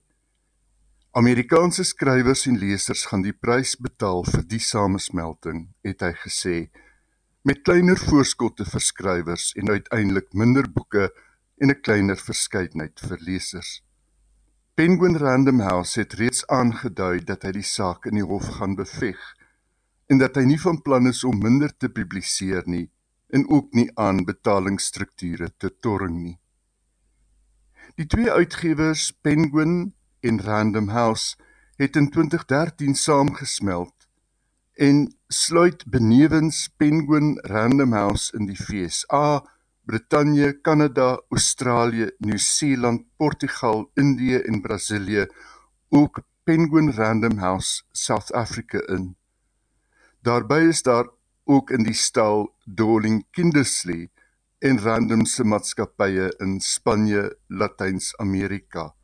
Amerikaanse 1.12 1.84
skrywers 1.84 2.46
en 2.46 2.58
lesers 2.58 3.06
gaan 3.06 3.22
die 3.22 3.32
prys 3.32 3.76
betaal 3.76 4.24
vir 4.24 4.42
die 4.42 4.60
samesmelting, 4.60 5.68
het 5.84 6.00
hy 6.00 6.12
gesê, 6.12 6.68
met 7.44 7.62
kleiner 7.62 7.96
voorskotte 7.96 8.64
vir 8.64 8.80
skrywers 8.80 9.52
en 9.56 9.70
uiteindelik 9.70 10.32
minder 10.32 10.68
boeke 10.68 11.08
en 11.60 11.70
'n 11.70 11.80
kleiner 11.80 12.16
verskeidenheid 12.16 13.00
vir 13.00 13.18
lesers. 13.20 13.82
Penguin 14.74 15.16
Random 15.16 15.60
House 15.60 16.00
het 16.00 16.12
reeds 16.12 16.46
aangedui 16.46 17.24
dat 17.24 17.42
hy 17.42 17.52
die 17.52 17.62
saak 17.62 18.06
in 18.06 18.14
die 18.14 18.28
hof 18.32 18.48
gaan 18.58 18.74
beveg 18.74 19.20
en 20.10 20.18
dat 20.18 20.36
hy 20.36 20.44
nie 20.44 20.60
van 20.60 20.82
plan 20.82 21.06
is 21.06 21.24
om 21.24 21.38
minder 21.38 21.72
te 21.76 21.88
publiseer 21.88 22.62
nie 22.66 22.90
en 23.34 23.48
ook 23.50 23.72
nie 23.74 23.88
aan 23.98 24.24
betalingsstrukture 24.28 25.50
te 25.58 25.70
torring 25.82 26.16
nie. 26.22 26.36
Die 27.98 28.06
twee 28.06 28.30
uitgewers, 28.30 29.10
Penguin 29.26 29.94
en 30.22 30.40
Random 30.42 30.88
House, 30.94 31.34
het 31.76 31.96
in 31.98 32.10
2013 32.10 32.94
saamgesmelt 32.94 34.08
en 34.74 35.06
sluit 35.28 35.84
benewens 35.86 36.68
Penguin 36.76 37.34
Random 37.42 37.92
House 37.92 38.30
in 38.38 38.46
die 38.46 38.56
FSA 38.58 39.42
Brittanje, 39.84 40.60
Kanada, 40.60 41.20
Australië, 41.28 42.10
Nieu-Seeland, 42.18 43.04
Portugal, 43.16 43.90
Indië 43.94 44.36
en 44.36 44.60
Brasilië 44.60 45.26
ook 45.88 46.22
Penguin 46.44 46.92
Random 46.92 47.38
House 47.38 47.82
South 47.92 48.32
Africa 48.32 48.80
in. 48.86 49.16
Daarby 50.20 50.68
is 50.68 50.82
daar 50.82 51.08
ook 51.44 51.70
in 51.70 51.84
die 51.84 51.96
stal 51.96 52.48
Darling 52.64 53.24
Kindersley 53.30 54.08
en 54.64 54.80
Random 54.80 55.26
se 55.28 55.44
maatskappye 55.44 56.30
in 56.40 56.60
Spanje, 56.60 57.36
Latyns-Amerika 57.48 58.94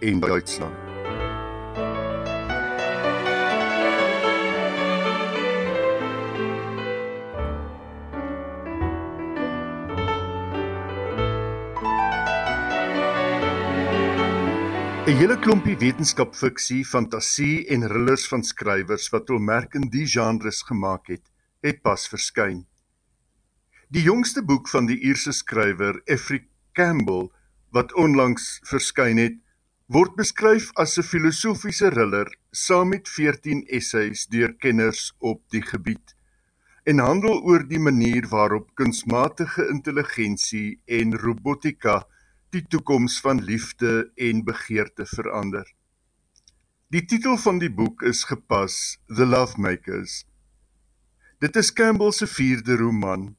en 0.00 0.20
Duitsland. 0.20 0.96
'n 15.08 15.16
hele 15.16 15.38
klompie 15.40 15.76
wetenskapfiksie, 15.80 16.84
fantasie 16.84 17.66
en 17.72 17.80
thrillers 17.80 18.26
van 18.28 18.42
skrywers 18.44 19.08
wat 19.08 19.30
in 19.74 19.88
die 19.88 20.06
genres 20.06 20.62
gemaak 20.62 21.08
het, 21.08 21.24
het 21.62 21.82
pas 21.82 22.08
verskyn. 22.08 22.66
Die 23.88 24.02
jongste 24.02 24.42
boek 24.44 24.68
van 24.68 24.86
die 24.86 24.98
Ierse 25.00 25.32
skrywer 25.32 26.02
Effie 26.04 26.44
Campbell 26.72 27.30
wat 27.72 27.94
onlangs 27.94 28.58
verskyn 28.68 29.18
het, 29.18 29.40
word 29.86 30.14
beskryf 30.16 30.70
as 30.76 30.98
'n 30.98 31.02
filosofiese 31.02 31.90
thriller 31.90 32.28
saam 32.52 32.88
met 32.88 33.08
14 33.08 33.64
essays 33.68 34.26
deur 34.26 34.52
kenners 34.54 35.12
op 35.18 35.42
die 35.50 35.62
gebied 35.62 36.18
en 36.88 37.02
handel 37.04 37.42
oor 37.44 37.66
die 37.68 37.80
manier 37.84 38.24
waarop 38.32 38.70
kunsmatige 38.80 39.66
intelligensie 39.68 40.78
en 40.98 41.12
robotika 41.20 41.98
die 42.54 42.62
toekoms 42.72 43.18
van 43.20 43.42
liefde 43.44 44.08
en 44.16 44.40
begeerte 44.46 45.04
verander. 45.10 45.66
Die 46.88 47.04
titel 47.04 47.36
van 47.36 47.60
die 47.60 47.68
boek 47.68 48.06
is 48.08 48.22
gepas 48.24 48.96
The 49.12 49.26
Lovemakers. 49.28 50.22
Dit 51.38 51.56
is 51.56 51.72
Campbell 51.72 52.10
se 52.10 52.26
4de 52.26 52.76
roman. 52.76 53.36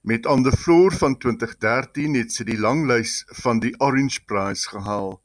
Met 0.00 0.26
On 0.26 0.42
the 0.42 0.52
Floor 0.52 0.92
van 0.92 1.18
2013 1.18 2.14
het 2.16 2.32
sy 2.32 2.46
die 2.48 2.56
langlys 2.56 3.18
van 3.42 3.58
die 3.60 3.74
Orange 3.76 4.22
Prize 4.24 4.64
gehaal. 4.72 5.18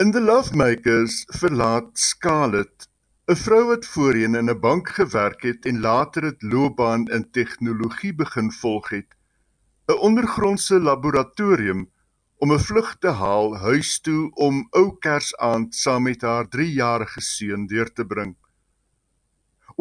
In 0.00 0.14
The 0.16 0.22
Lovemakers 0.24 1.18
verlaat 1.36 2.00
Scarlett, 2.00 2.88
'n 3.28 3.36
vrou 3.36 3.60
wat 3.74 3.84
voorheen 3.86 4.34
in 4.40 4.48
'n 4.48 4.60
bank 4.60 4.88
gewerk 4.96 5.42
het 5.42 5.68
en 5.68 5.84
later 5.84 6.24
'n 6.24 6.36
loopbaan 6.38 7.04
in 7.12 7.30
tegnologie 7.30 8.14
begin 8.14 8.52
volg 8.52 8.88
het, 8.88 9.12
'n 9.88 10.00
ondergrondse 10.00 10.80
laboratorium 10.80 11.90
om 12.38 12.52
'n 12.52 12.64
vlug 12.68 12.96
te 12.98 13.12
haal 13.20 13.56
huis 13.56 14.00
toe 14.00 14.30
om 14.34 14.66
ou 14.70 14.96
Kersaand 14.98 15.74
saam 15.74 16.02
met 16.02 16.22
haar 16.22 16.48
3-jarige 16.48 17.20
seun 17.20 17.66
deur 17.66 17.92
te 17.92 18.06
bring. 18.06 18.36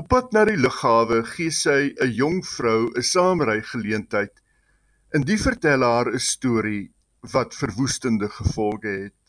Op 0.01 0.07
pad 0.09 0.31
na 0.33 0.41
die 0.49 0.57
lughawe 0.57 1.19
gee 1.29 1.53
sy 1.53 1.93
'n 2.01 2.13
jong 2.19 2.39
vrou 2.51 2.89
'n 2.89 3.05
saamry 3.05 3.59
geleentheid 3.71 4.33
en 5.13 5.21
die 5.29 5.37
vertel 5.37 5.83
haar 5.85 6.09
'n 6.09 6.23
storie 6.33 6.89
wat 7.33 7.53
verwoestende 7.53 8.29
gevolge 8.37 8.93
het. 9.03 9.19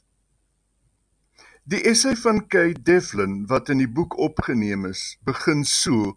Die 1.68 1.82
essay 1.92 2.16
van 2.16 2.40
Kay 2.48 2.72
Devlin 2.88 3.34
wat 3.52 3.68
in 3.68 3.84
die 3.84 3.92
boek 3.98 4.16
opgeneem 4.16 4.86
is, 4.86 5.18
begin 5.24 5.64
so: 5.64 6.16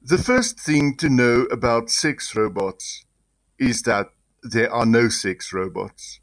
The 0.00 0.18
first 0.18 0.64
thing 0.64 0.96
to 0.96 1.08
know 1.08 1.44
about 1.50 1.90
sex 1.90 2.32
robots 2.32 3.04
is 3.58 3.82
that 3.82 4.08
there 4.40 4.70
are 4.70 4.86
no 4.86 5.08
sex 5.08 5.52
robots. 5.52 6.22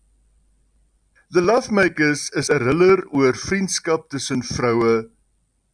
The 1.29 1.41
Lovemakers 1.41 2.29
is 2.33 2.49
'n 2.49 2.57
thriller 2.57 3.05
oor 3.13 3.35
vriendskap 3.35 4.09
tussen 4.09 4.41
vroue, 4.43 5.11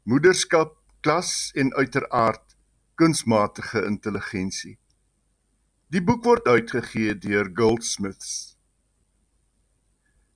moederskap, 0.03 0.76
klas 1.01 1.51
en 1.55 1.73
uiteraard 1.73 2.55
kunsmatige 2.95 3.85
intelligensie. 3.85 4.77
Die 5.93 6.01
boek 6.03 6.23
word 6.25 6.47
uitgegee 6.47 7.15
deur 7.15 7.49
Goldsmiths. 7.55 8.57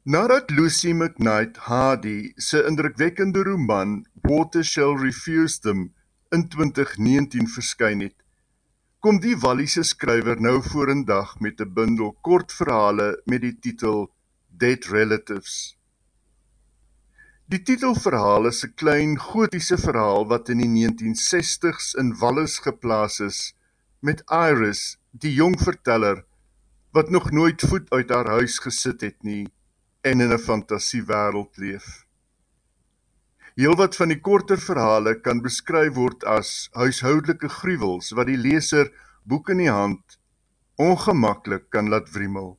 Nadat 0.03 0.49
Lucy 0.49 0.93
McKnight 0.93 1.57
Hardy 1.67 2.31
se 2.37 2.63
indrukwekkende 2.65 3.43
roman 3.43 4.05
Water 4.23 4.63
Shall 4.63 4.97
Refuse 4.97 5.59
Them 5.59 5.91
in 6.31 6.47
2019 6.49 7.47
verskyn 7.47 8.01
het, 8.01 8.15
kom 9.01 9.19
die 9.21 9.35
Walliese 9.43 9.83
skrywer 9.83 10.41
nou 10.41 10.61
vorendag 10.61 11.35
met 11.39 11.61
'n 11.61 11.73
bundel 11.73 12.15
kortverhale 12.21 13.21
met 13.25 13.41
die 13.41 13.57
titel 13.59 14.09
Dead 14.47 14.85
Relatives. 14.85 15.77
Die 17.51 17.59
titelverhaal 17.67 18.45
is 18.47 18.63
'n 18.63 18.75
klein 18.79 19.13
gotiese 19.19 19.77
verhaal 19.77 20.21
wat 20.27 20.49
in 20.53 20.61
die 20.63 20.69
1960s 20.73 21.87
in 22.01 22.11
Wallis 22.19 22.53
geplaas 22.63 23.19
is 23.19 23.39
met 23.99 24.21
Iris, 24.31 24.83
die 25.11 25.33
jong 25.35 25.57
verteller 25.59 26.21
wat 26.95 27.09
nog 27.09 27.31
nooit 27.31 27.61
voet 27.61 27.89
uit 27.91 28.13
haar 28.15 28.29
huis 28.37 28.55
gesit 28.65 29.01
het 29.01 29.17
nie 29.29 29.51
en 30.01 30.23
in 30.23 30.31
'n 30.31 30.39
fantasiewêreld 30.39 31.57
leef. 31.57 32.05
Heelwat 33.59 33.99
van 33.99 34.13
die 34.15 34.21
korter 34.21 34.61
verhale 34.67 35.15
kan 35.19 35.41
beskryf 35.41 35.93
word 35.95 36.23
as 36.23 36.69
huishoudelike 36.71 37.49
gruwels 37.49 38.13
wat 38.15 38.31
die 38.31 38.39
leser 38.39 38.93
boek 39.23 39.49
in 39.49 39.57
die 39.57 39.73
hand 39.79 40.19
ongemaklik 40.77 41.67
kan 41.69 41.89
laat 41.89 42.07
wrimmel. 42.15 42.57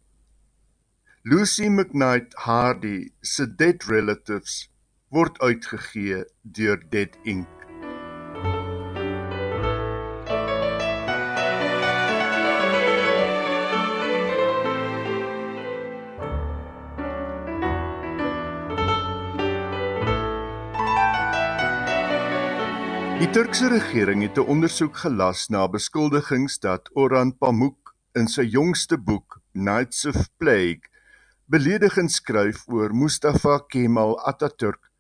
Lucy 1.24 1.68
McKnight 1.68 2.34
Hardy 2.34 3.12
se 3.22 3.46
Dead 3.46 3.88
Relatives 3.88 4.68
word 5.12 5.36
uitgegee 5.44 6.22
deur 6.42 6.78
Dead 6.88 7.16
Ink. 7.28 7.48
Die 23.20 23.28
Turkse 23.30 23.68
regering 23.68 24.22
het 24.22 24.38
'n 24.38 24.48
ondersoek 24.48 24.96
gelas 24.96 25.48
na 25.48 25.68
beskuldigings 25.68 26.58
dat 26.58 26.88
Orhan 26.96 27.36
Pamuk 27.38 27.92
in 28.14 28.26
sy 28.28 28.42
jongste 28.42 28.96
boek 28.98 29.40
Nights 29.52 30.06
of 30.06 30.16
Plague 30.38 30.88
beledigend 31.46 32.12
skryf 32.12 32.64
oor 32.68 32.94
Mustafa 32.94 33.58
Kemal 33.68 34.16
Atatürk, 34.24 34.91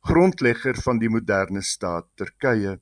grondlegger 0.00 0.78
van 0.82 0.98
die 0.98 1.10
moderne 1.12 1.62
staat 1.62 2.06
Turkye. 2.16 2.78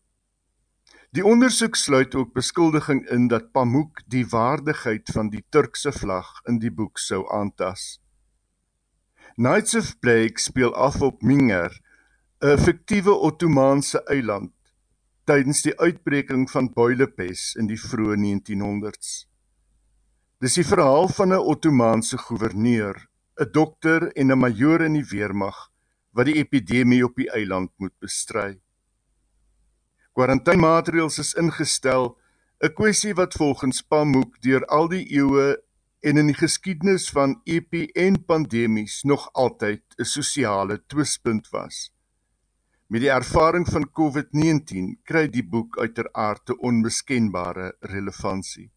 Die 1.16 1.24
ondersoek 1.24 1.76
sluit 1.76 2.14
ook 2.14 2.34
beskuldiging 2.36 3.06
in 3.10 3.28
dat 3.32 3.50
Pamuk 3.52 4.02
die 4.06 4.26
waardigheid 4.28 5.08
van 5.14 5.30
die 5.32 5.44
Turkse 5.50 5.92
vlag 5.92 6.28
in 6.46 6.58
die 6.62 6.70
boek 6.70 7.00
sou 7.00 7.24
aantas. 7.32 7.98
Nights 9.36 9.74
of 9.74 9.94
Plague 10.02 10.38
speel 10.42 10.74
af 10.74 11.00
op 11.02 11.22
Minger, 11.22 11.72
'n 12.42 12.58
fiktiewe 12.58 13.14
Ottomaanse 13.14 14.04
eiland 14.06 14.52
tydens 15.24 15.62
die 15.62 15.74
uitbreking 15.80 16.50
van 16.50 16.70
builepes 16.72 17.54
in 17.54 17.66
die 17.66 17.80
vroeë 17.80 18.16
1900s. 18.16 19.26
Dis 20.40 20.54
die 20.54 20.64
verhaal 20.64 21.08
van 21.08 21.32
'n 21.32 21.44
Ottomaanse 21.52 22.18
goewerneur, 22.18 23.08
'n 23.40 23.50
dokter 23.52 24.12
en 24.12 24.32
'n 24.32 24.38
majoor 24.38 24.80
in 24.80 24.92
die 24.92 25.08
weermag 25.10 25.68
wat 26.18 26.26
die 26.26 26.40
epidemie 26.40 27.04
op 27.06 27.14
die 27.14 27.28
eiland 27.30 27.70
moet 27.78 27.94
bestry. 28.02 28.56
Quarantynemaatreëls 30.18 31.20
is 31.22 31.36
ingestel, 31.38 32.16
'n 32.58 32.74
kwessie 32.74 33.14
wat 33.14 33.36
volgens 33.38 33.82
Pamuk 33.82 34.40
deur 34.42 34.64
al 34.66 34.88
die 34.90 35.04
eeue 35.14 35.62
en 36.02 36.18
in 36.18 36.26
die 36.26 36.40
geskiedenis 36.40 37.06
van 37.14 37.36
epi 37.44 37.84
en 37.94 38.18
pandemies 38.24 39.02
nog 39.04 39.28
altyd 39.32 39.82
'n 39.98 40.04
sosiale 40.04 40.82
twispunt 40.86 41.50
was. 41.50 41.92
Met 42.88 43.00
die 43.00 43.10
ervaring 43.10 43.66
van 43.68 43.90
COVID-19 43.92 44.98
kry 45.04 45.28
die 45.28 45.46
boek 45.46 45.78
uiteraard 45.78 46.50
'n 46.50 46.58
onmiskenbare 46.58 47.76
relevantie. 47.80 48.70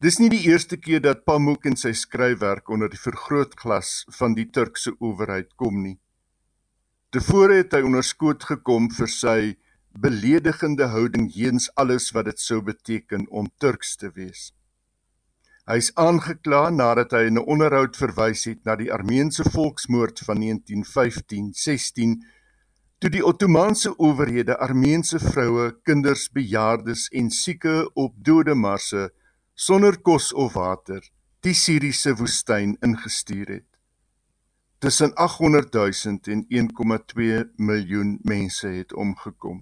Dis 0.00 0.16
nie 0.16 0.30
die 0.32 0.46
eerste 0.48 0.78
keer 0.80 1.02
dat 1.04 1.26
Pamuk 1.28 1.66
en 1.68 1.74
sy 1.76 1.90
skryfwerk 1.92 2.70
onder 2.72 2.88
die 2.88 3.00
vergrootglas 3.00 4.06
van 4.16 4.32
die 4.38 4.46
Turkse 4.48 4.94
owerheid 4.96 5.50
kom 5.60 5.82
nie. 5.82 5.98
Tevore 7.12 7.58
het 7.58 7.76
hy 7.76 7.82
onderskoot 7.84 8.46
gekom 8.48 8.88
vir 8.96 9.12
sy 9.12 9.36
beledigende 9.92 10.88
houding 10.94 11.28
teenoor 11.34 11.68
alles 11.76 12.08
wat 12.16 12.30
dit 12.30 12.40
sou 12.40 12.62
beteken 12.64 13.28
om 13.28 13.52
Turks 13.60 13.92
te 14.00 14.08
wees. 14.16 14.54
Hy 15.68 15.76
is 15.84 15.92
aangekla 16.00 16.70
nadat 16.72 17.12
hy 17.12 17.26
in 17.28 17.36
'n 17.36 17.44
onderhoud 17.44 17.94
verwys 17.96 18.48
het 18.48 18.64
na 18.64 18.80
die 18.80 18.88
Armeense 18.88 19.44
volksmoord 19.44 20.24
van 20.24 20.40
1915-16 20.40 22.22
Toe 23.00 23.10
die 23.10 23.24
Ottomaanse 23.24 23.98
owerhede 23.98 24.56
Armeense 24.58 25.18
vroue, 25.18 25.72
kinders, 25.84 26.28
bejaardes 26.28 27.08
en 27.12 27.30
sieke 27.30 27.90
op 27.94 28.12
dodemarse 28.24 29.10
sonder 29.60 29.98
kos 30.00 30.30
of 30.32 30.54
water 30.56 31.02
die 31.44 31.52
Siriëse 31.52 32.14
woestyn 32.16 32.78
ingestuur 32.86 33.50
het. 33.52 33.66
Tussen 34.80 35.12
800 35.20 35.74
000 35.74 36.32
en 36.32 36.46
1,2 36.48 37.42
miljoen 37.60 38.14
mense 38.24 38.68
het 38.68 38.94
omgekom. 38.96 39.58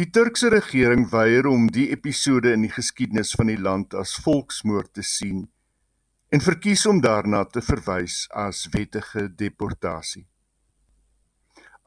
Die 0.00 0.08
Turkse 0.08 0.48
regering 0.48 1.10
weier 1.12 1.50
om 1.50 1.68
die 1.68 1.90
episode 1.92 2.54
in 2.56 2.64
die 2.64 2.72
geskiedenis 2.72 3.34
van 3.36 3.52
die 3.52 3.60
land 3.60 3.92
as 3.92 4.16
volksmoord 4.24 4.94
te 4.96 5.04
sien 5.04 5.44
en 6.32 6.40
verkies 6.40 6.86
om 6.88 7.04
daarna 7.04 7.44
te 7.44 7.60
verwys 7.60 8.22
as 8.32 8.64
wettige 8.72 9.28
deportasie. 9.28 10.24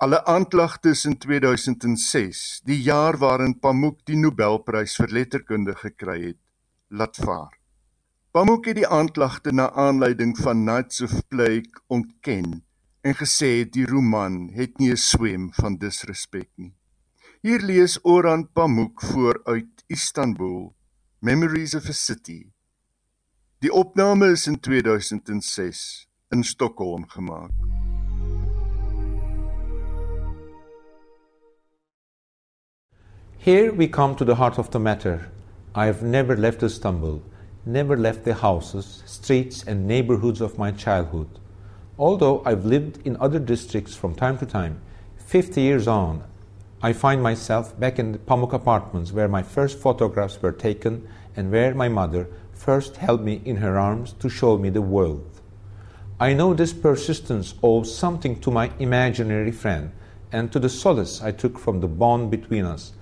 Alle 0.03 0.19
aanklagtes 0.29 1.05
in 1.09 1.17
2006, 1.17 2.61
die 2.67 2.81
jaar 2.83 3.17
waarin 3.17 3.57
Pamuk 3.59 4.01
die 4.05 4.17
Nobelprys 4.19 4.99
vir 4.99 5.13
letterkunde 5.15 5.73
gekry 5.79 6.19
het, 6.27 6.42
laat 6.87 7.15
vaar. 7.15 7.59
Pamuk 8.31 8.65
het 8.65 8.75
die 8.75 8.87
aanklagte 8.87 9.51
na 9.51 9.71
aanleiding 9.71 10.37
van 10.37 10.63
Nights 10.63 11.01
of 11.01 11.27
Plague 11.27 11.81
ontken 11.87 12.63
en 13.01 13.15
gesê 13.15 13.69
die 13.69 13.85
roman 13.85 14.49
het 14.55 14.77
nie 14.77 14.91
'n 14.91 14.97
swem 14.97 15.53
van 15.53 15.77
disrespek 15.77 16.49
nie. 16.55 16.73
Hier 17.41 17.59
lees 17.59 17.99
Orhan 18.01 18.51
Pamuk 18.51 19.01
voor 19.01 19.41
uit 19.43 19.83
Istanbul, 19.87 20.75
Memories 21.19 21.75
of 21.75 21.89
a 21.89 21.91
City. 21.91 22.51
Die 23.59 23.71
opname 23.71 24.31
is 24.31 24.47
in 24.47 24.59
2006 24.59 26.07
in 26.29 26.43
Stockholm 26.43 27.07
gemaak. 27.07 27.51
Here 33.37 33.75
we 33.75 33.89
come 33.89 34.15
to 34.15 34.25
the 34.25 34.35
heart 34.35 34.57
of 34.57 34.69
the 34.69 34.79
matter. 34.79 35.29
I 35.75 35.87
have 35.87 36.03
never 36.03 36.37
left 36.37 36.61
Istanbul. 36.61 37.23
never 37.65 37.97
left 37.97 38.25
the 38.25 38.35
houses, 38.35 39.01
streets, 39.07 39.63
and 39.63 39.87
neighborhoods 39.87 40.39
of 40.39 40.59
my 40.59 40.69
childhood. 40.69 41.39
Although 41.97 42.43
I've 42.45 42.63
lived 42.63 42.99
in 43.07 43.17
other 43.17 43.39
districts 43.39 43.95
from 43.95 44.13
time 44.13 44.37
to 44.37 44.45
time, 44.45 44.81
50 45.17 45.61
years 45.61 45.87
on, 45.87 46.25
I 46.83 46.93
find 46.93 47.23
myself 47.23 47.79
back 47.79 47.97
in 47.97 48.11
the 48.11 48.19
Pamuk 48.19 48.53
apartments 48.53 49.11
where 49.13 49.27
my 49.27 49.41
first 49.41 49.79
photographs 49.79 50.39
were 50.39 50.51
taken 50.51 51.07
and 51.35 51.51
where 51.51 51.73
my 51.73 51.89
mother 51.89 52.27
first 52.53 52.97
held 52.97 53.23
me 53.23 53.41
in 53.43 53.55
her 53.55 53.79
arms 53.79 54.13
to 54.19 54.29
show 54.29 54.59
me 54.59 54.69
the 54.69 54.81
world. 54.81 55.41
I 56.19 56.33
know 56.33 56.53
this 56.53 56.73
persistence 56.73 57.55
owes 57.63 57.97
something 57.97 58.39
to 58.41 58.51
my 58.51 58.69
imaginary 58.77 59.51
friend 59.51 59.91
and 60.31 60.51
to 60.51 60.59
the 60.59 60.69
solace 60.69 61.23
I 61.23 61.31
took 61.31 61.57
from 61.57 61.79
the 61.79 61.87
bond 61.87 62.29
between 62.29 62.65
us. 62.65 62.93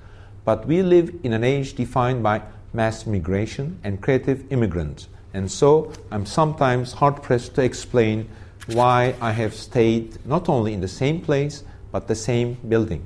But 0.46 0.66
we 0.66 0.82
live 0.82 1.14
in 1.24 1.34
an 1.34 1.44
age 1.44 1.74
defined 1.74 2.24
by 2.24 2.44
mass 2.74 3.06
migration 3.06 3.80
and 3.84 4.02
creative 4.02 4.52
immigrants. 4.52 5.08
And 5.34 5.52
so 5.52 5.92
I'm 6.12 6.26
sometimes 6.26 6.94
hard 6.94 7.22
pressed 7.24 7.56
to 7.56 7.64
explain 7.64 8.30
why 8.68 9.16
I 9.22 9.32
have 9.32 9.54
stayed 9.54 10.26
not 10.26 10.50
only 10.50 10.74
in 10.74 10.82
the 10.82 10.88
same 10.88 11.22
place 11.22 11.64
but 11.92 12.08
the 12.08 12.16
same 12.16 12.58
building. 12.68 13.04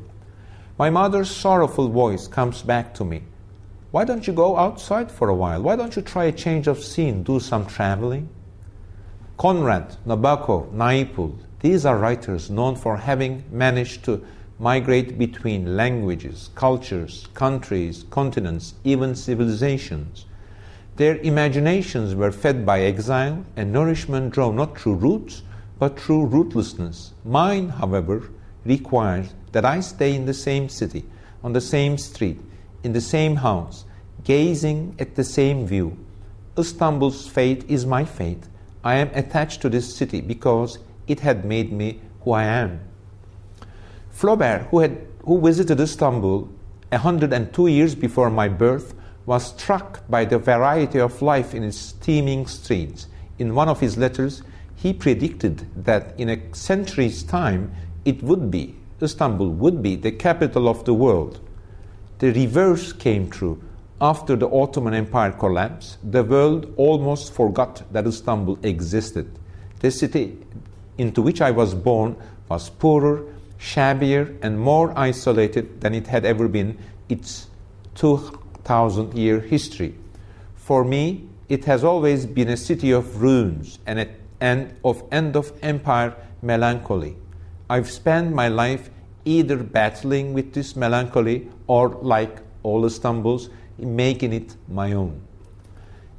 My 0.78 0.90
mother's 0.90 1.32
sorrowful 1.32 1.88
voice 1.88 2.28
comes 2.28 2.62
back 2.62 2.94
to 2.96 3.06
me. 3.06 3.24
Why 3.92 4.04
don't 4.04 4.28
you 4.28 4.34
go 4.34 4.58
outside 4.58 5.10
for 5.12 5.30
a 5.30 5.36
while? 5.36 5.62
Why 5.62 5.76
don't 5.76 5.96
you 5.96 6.02
try 6.02 6.26
a 6.26 6.32
change 6.32 6.68
of 6.68 6.84
scene, 6.84 7.24
do 7.24 7.40
some 7.40 7.66
traveling? 7.66 8.28
Conrad, 9.38 9.96
Nabokov, 10.06 10.74
Naipul, 10.74 11.38
these 11.62 11.86
are 11.86 11.98
writers 11.98 12.50
known 12.50 12.76
for 12.76 12.98
having 12.98 13.44
managed 13.52 14.04
to 14.06 14.26
migrate 14.60 15.18
between 15.18 15.76
languages, 15.76 16.50
cultures, 16.56 17.28
countries, 17.34 18.06
continents, 18.10 18.74
even 18.84 19.16
civilizations. 19.16 20.26
Their 20.96 21.18
imaginations 21.18 22.16
were 22.16 22.32
fed 22.32 22.66
by 22.66 22.82
exile, 22.82 23.46
and 23.58 23.74
nourishment 23.74 24.34
drawn 24.34 24.56
not 24.56 24.80
through 24.80 24.96
roots, 24.96 25.44
but 25.78 26.00
through 26.00 26.28
rootlessness. 26.28 27.12
Mine, 27.26 27.68
however, 27.68 28.30
requires 28.64 29.34
that 29.52 29.66
I 29.66 29.82
stay 29.82 30.16
in 30.16 30.26
the 30.26 30.34
same 30.34 30.70
city, 30.70 31.06
on 31.44 31.52
the 31.52 31.62
same 31.62 31.98
street, 31.98 32.40
in 32.84 32.94
the 32.94 33.02
same 33.02 33.36
house, 33.36 33.84
gazing 34.24 34.96
at 35.00 35.16
the 35.16 35.24
same 35.24 35.68
view. 35.68 35.98
Istanbul's 36.58 37.28
fate 37.28 37.66
is 37.68 37.86
my 37.86 38.06
fate. 38.06 38.44
I 38.84 38.96
am 38.96 39.10
attached 39.14 39.62
to 39.64 39.70
this 39.70 39.94
city 39.94 40.22
because 40.22 40.80
it 41.08 41.20
had 41.20 41.44
made 41.44 41.74
me 41.74 42.00
who 42.22 42.32
I 42.32 42.46
am. 42.46 42.80
Flaubert, 44.16 44.68
who, 44.70 44.80
had, 44.80 45.06
who 45.26 45.42
visited 45.42 45.78
Istanbul 45.82 46.48
102 46.90 47.68
years 47.68 47.96
before 47.96 48.30
my 48.30 48.48
birth, 48.48 48.94
was 49.26 49.48
struck 49.48 50.08
by 50.10 50.24
the 50.24 50.40
variety 50.40 51.02
of 51.02 51.22
life 51.22 51.54
in 51.54 51.64
its 51.64 51.92
teeming 51.92 52.48
streets. 52.48 53.08
In 53.40 53.54
one 53.54 53.68
of 53.68 53.82
his 53.82 53.98
letters, 53.98 54.42
he 54.78 54.94
predicted 54.94 55.68
that 55.84 56.18
in 56.18 56.30
a 56.30 56.56
century's 56.56 57.24
time, 57.24 57.76
it 58.06 58.24
would 58.24 58.50
be, 58.50 58.76
Istanbul 59.02 59.50
would 59.50 59.84
be, 59.84 59.98
the 59.98 60.14
capital 60.14 60.70
of 60.70 60.86
the 60.86 60.94
world. 60.94 61.42
The 62.20 62.32
reverse 62.32 62.94
came 62.94 63.30
true. 63.30 63.62
After 64.00 64.38
the 64.38 64.50
Ottoman 64.50 64.94
Empire 64.94 65.34
collapsed, 65.34 65.98
the 66.10 66.24
world 66.24 66.74
almost 66.78 67.34
forgot 67.34 67.84
that 67.92 68.08
Istanbul 68.08 68.60
existed. 68.64 69.30
The 69.82 69.92
city 69.92 70.38
into 70.98 71.22
which 71.22 71.42
I 71.42 71.52
was 71.52 71.74
born 71.74 72.16
was 72.48 72.70
poorer 72.70 73.35
shabbier 73.58 74.36
and 74.42 74.60
more 74.60 74.94
isolated 74.98 75.82
than 75.82 75.94
it 75.94 76.08
had 76.08 76.26
ever 76.26 76.48
been 76.48 76.78
its 77.10 77.48
2000 77.96 79.14
year 79.18 79.40
history. 79.40 79.96
For 80.56 80.84
me, 80.84 81.28
it 81.50 81.66
has 81.66 81.84
always 81.84 82.26
been 82.26 82.50
a 82.50 82.58
city 82.58 82.92
of 82.92 83.22
ruins 83.22 83.80
and, 83.86 84.00
a, 84.00 84.08
and 84.42 84.76
of 84.84 85.04
end 85.12 85.36
of 85.36 85.54
empire 85.62 86.16
melancholy. 86.42 87.16
I've 87.70 87.90
spent 87.90 88.34
my 88.34 88.48
life 88.48 88.90
either 89.26 89.58
battling 89.58 90.34
with 90.34 90.54
this 90.54 90.76
melancholy 90.76 91.50
or, 91.68 91.90
like 91.90 92.40
all 92.64 92.86
Istanbul's, 92.86 93.50
making 93.78 94.34
it 94.34 94.56
my 94.68 94.94
own. 94.94 95.22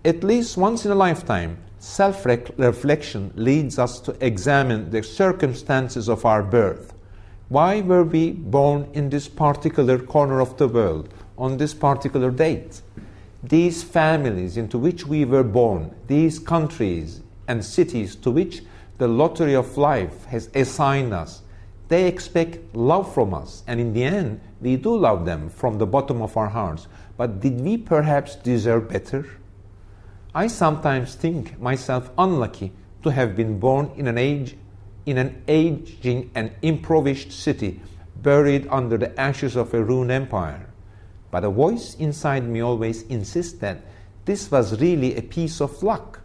At 0.05 0.22
least 0.22 0.57
once 0.57 0.84
in 0.84 0.93
a 0.93 0.95
lifetime, 0.95 1.59
self 1.78 2.24
reflection 2.26 3.32
leads 3.34 3.78
us 3.78 4.01
to 4.01 4.16
examine 4.24 4.91
the 4.91 5.03
circumstances 5.03 6.09
of 6.09 6.24
our 6.24 6.43
birth 6.43 6.93
why 7.49 7.81
were 7.81 8.03
we 8.03 8.33
born 8.33 8.89
in 8.93 9.11
this 9.11 9.29
particular 9.29 9.99
corner 9.99 10.41
of 10.41 10.57
the 10.57 10.67
world 10.67 11.09
on 11.39 11.57
this 11.57 11.75
particular 11.75 12.31
date? 12.31 12.83
These 13.43 13.85
families 13.85 14.57
into 14.57 14.79
which 14.79 15.07
we 15.07 15.25
were 15.25 15.45
born, 15.45 15.95
these 16.09 16.41
countries 16.41 17.21
and 17.47 17.65
cities 17.65 18.17
to 18.17 18.33
which 18.33 18.63
the 18.99 19.07
lottery 19.07 19.55
of 19.55 19.77
life 19.77 20.25
has 20.25 20.51
assigned 20.55 21.15
us, 21.15 21.43
they 21.89 22.09
expect 22.09 22.75
love 22.75 23.15
from 23.15 23.33
us. 23.33 23.63
And 23.69 23.79
in 23.79 23.93
the 23.93 24.03
end, 24.03 24.41
we 24.61 24.77
do 24.77 24.97
love 24.97 25.25
them 25.25 25.49
from 25.49 25.79
the 25.79 25.87
bottom 25.87 26.23
of 26.23 26.37
our 26.37 26.49
hearts. 26.49 26.89
But 27.17 27.41
did 27.41 27.61
we 27.61 27.77
perhaps 27.77 28.35
deserve 28.35 28.89
better? 28.89 29.25
I 30.35 30.49
sometimes 30.49 31.15
think 31.15 31.61
myself 31.61 32.11
unlucky 32.19 32.73
to 33.05 33.11
have 33.11 33.37
been 33.37 33.61
born 33.61 33.93
in 33.97 34.09
an 34.09 34.19
age 34.19 34.57
in 35.07 35.19
an 35.19 35.43
aging 35.49 36.31
and 36.35 36.51
impoverished 36.63 37.33
city 37.33 37.81
buried 38.23 38.67
under 38.71 38.99
the 38.99 39.19
ashes 39.19 39.57
of 39.57 39.73
a 39.73 39.83
ruined 39.83 40.11
empire. 40.11 40.67
But 41.31 41.45
a 41.45 41.51
voice 41.51 41.95
inside 41.95 42.45
me 42.45 42.61
always 42.61 43.03
insists 43.03 43.59
that 43.61 43.83
this 44.25 44.51
was 44.51 44.81
really 44.81 45.17
a 45.17 45.23
piece 45.23 45.61
of 45.61 45.83
luck. 45.83 46.21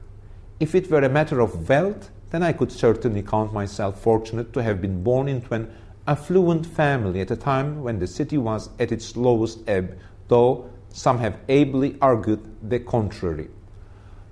If 0.59 0.73
it 0.73 0.89
were 0.89 1.03
a 1.03 1.09
matter 1.09 1.39
of 1.39 1.69
wealth, 1.69 2.09
then 2.31 2.41
I 2.41 2.53
could 2.53 2.71
certainly 2.71 3.21
count 3.21 3.53
myself 3.53 4.01
fortunate 4.01 4.53
to 4.53 4.63
have 4.63 4.81
been 4.81 5.03
born 5.03 5.27
into 5.27 5.53
an 5.53 5.71
affluent 6.07 6.65
family 6.65 7.21
at 7.21 7.29
a 7.29 7.35
time 7.35 7.83
when 7.83 7.99
the 7.99 8.07
city 8.07 8.37
was 8.37 8.69
at 8.79 8.91
its 8.91 9.15
lowest 9.15 9.59
ebb, 9.67 9.97
though 10.27 10.69
some 10.89 11.19
have 11.19 11.37
ably 11.47 11.97
argued 12.01 12.41
the 12.67 12.79
contrary. 12.79 13.49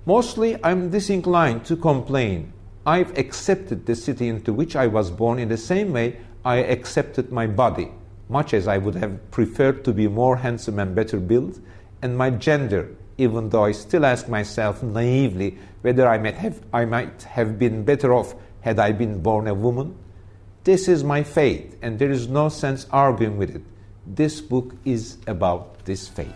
Mostly, 0.06 0.58
I'm 0.64 0.90
disinclined 0.90 1.64
to 1.66 1.76
complain 1.76 2.52
I've 2.86 3.16
accepted 3.18 3.84
the 3.84 3.94
city 3.94 4.28
into 4.28 4.52
which 4.52 4.74
I 4.74 4.86
was 4.86 5.10
born 5.10 5.38
in 5.38 5.48
the 5.48 5.58
same 5.58 5.92
way 5.92 6.16
I 6.44 6.56
accepted 6.56 7.30
my 7.30 7.46
body, 7.46 7.92
much 8.30 8.54
as 8.54 8.66
I 8.66 8.78
would 8.78 8.94
have 8.94 9.30
preferred 9.30 9.84
to 9.84 9.92
be 9.92 10.08
more 10.08 10.36
handsome 10.36 10.78
and 10.78 10.94
better 10.94 11.20
built, 11.20 11.58
and 12.00 12.16
my 12.16 12.30
gender, 12.30 12.96
even 13.18 13.50
though 13.50 13.64
I 13.64 13.72
still 13.72 14.06
ask 14.06 14.28
myself 14.28 14.82
naively 14.82 15.58
whether 15.82 16.08
I 16.08 16.16
might 16.16 16.36
have, 16.36 16.62
I 16.72 16.86
might 16.86 17.22
have 17.24 17.58
been 17.58 17.84
better 17.84 18.14
off 18.14 18.34
had 18.62 18.78
I 18.78 18.92
been 18.92 19.20
born 19.20 19.46
a 19.46 19.54
woman. 19.54 19.94
This 20.64 20.88
is 20.88 21.04
my 21.04 21.22
fate, 21.22 21.74
and 21.82 21.98
there 21.98 22.10
is 22.10 22.28
no 22.28 22.48
sense 22.48 22.86
arguing 22.90 23.36
with 23.36 23.54
it. 23.54 23.62
This 24.06 24.40
book 24.40 24.74
is 24.86 25.18
about 25.26 25.84
this 25.84 26.08
fate. 26.08 26.28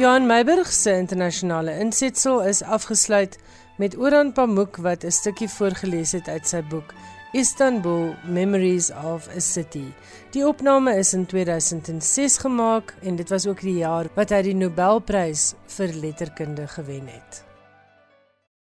Johan 0.00 0.26
Meiburg 0.26 0.70
se 0.72 0.94
internasionale 0.96 1.74
insetsel 1.78 2.38
is 2.48 2.62
afgesluit 2.62 3.34
met 3.76 3.96
Oran 3.98 4.32
Pamuk 4.32 4.78
wat 4.80 5.04
'n 5.04 5.10
stukkie 5.10 5.48
voorgeles 5.48 6.12
het 6.12 6.28
uit 6.28 6.48
sy 6.48 6.62
boek 6.62 6.94
Istanbul 7.32 8.14
Memories 8.24 8.90
of 8.90 9.28
a 9.36 9.40
City. 9.40 9.92
Die 10.30 10.46
opname 10.46 10.96
is 10.96 11.12
in 11.12 11.26
2006 11.26 12.38
gemaak 12.38 12.94
en 13.02 13.16
dit 13.16 13.28
was 13.28 13.46
ook 13.46 13.60
die 13.60 13.76
jaar 13.76 14.08
wat 14.14 14.30
hy 14.30 14.42
die 14.42 14.54
Nobelprys 14.54 15.54
vir 15.66 15.92
letterkunde 15.92 16.68
gewen 16.68 17.06
het. 17.06 17.49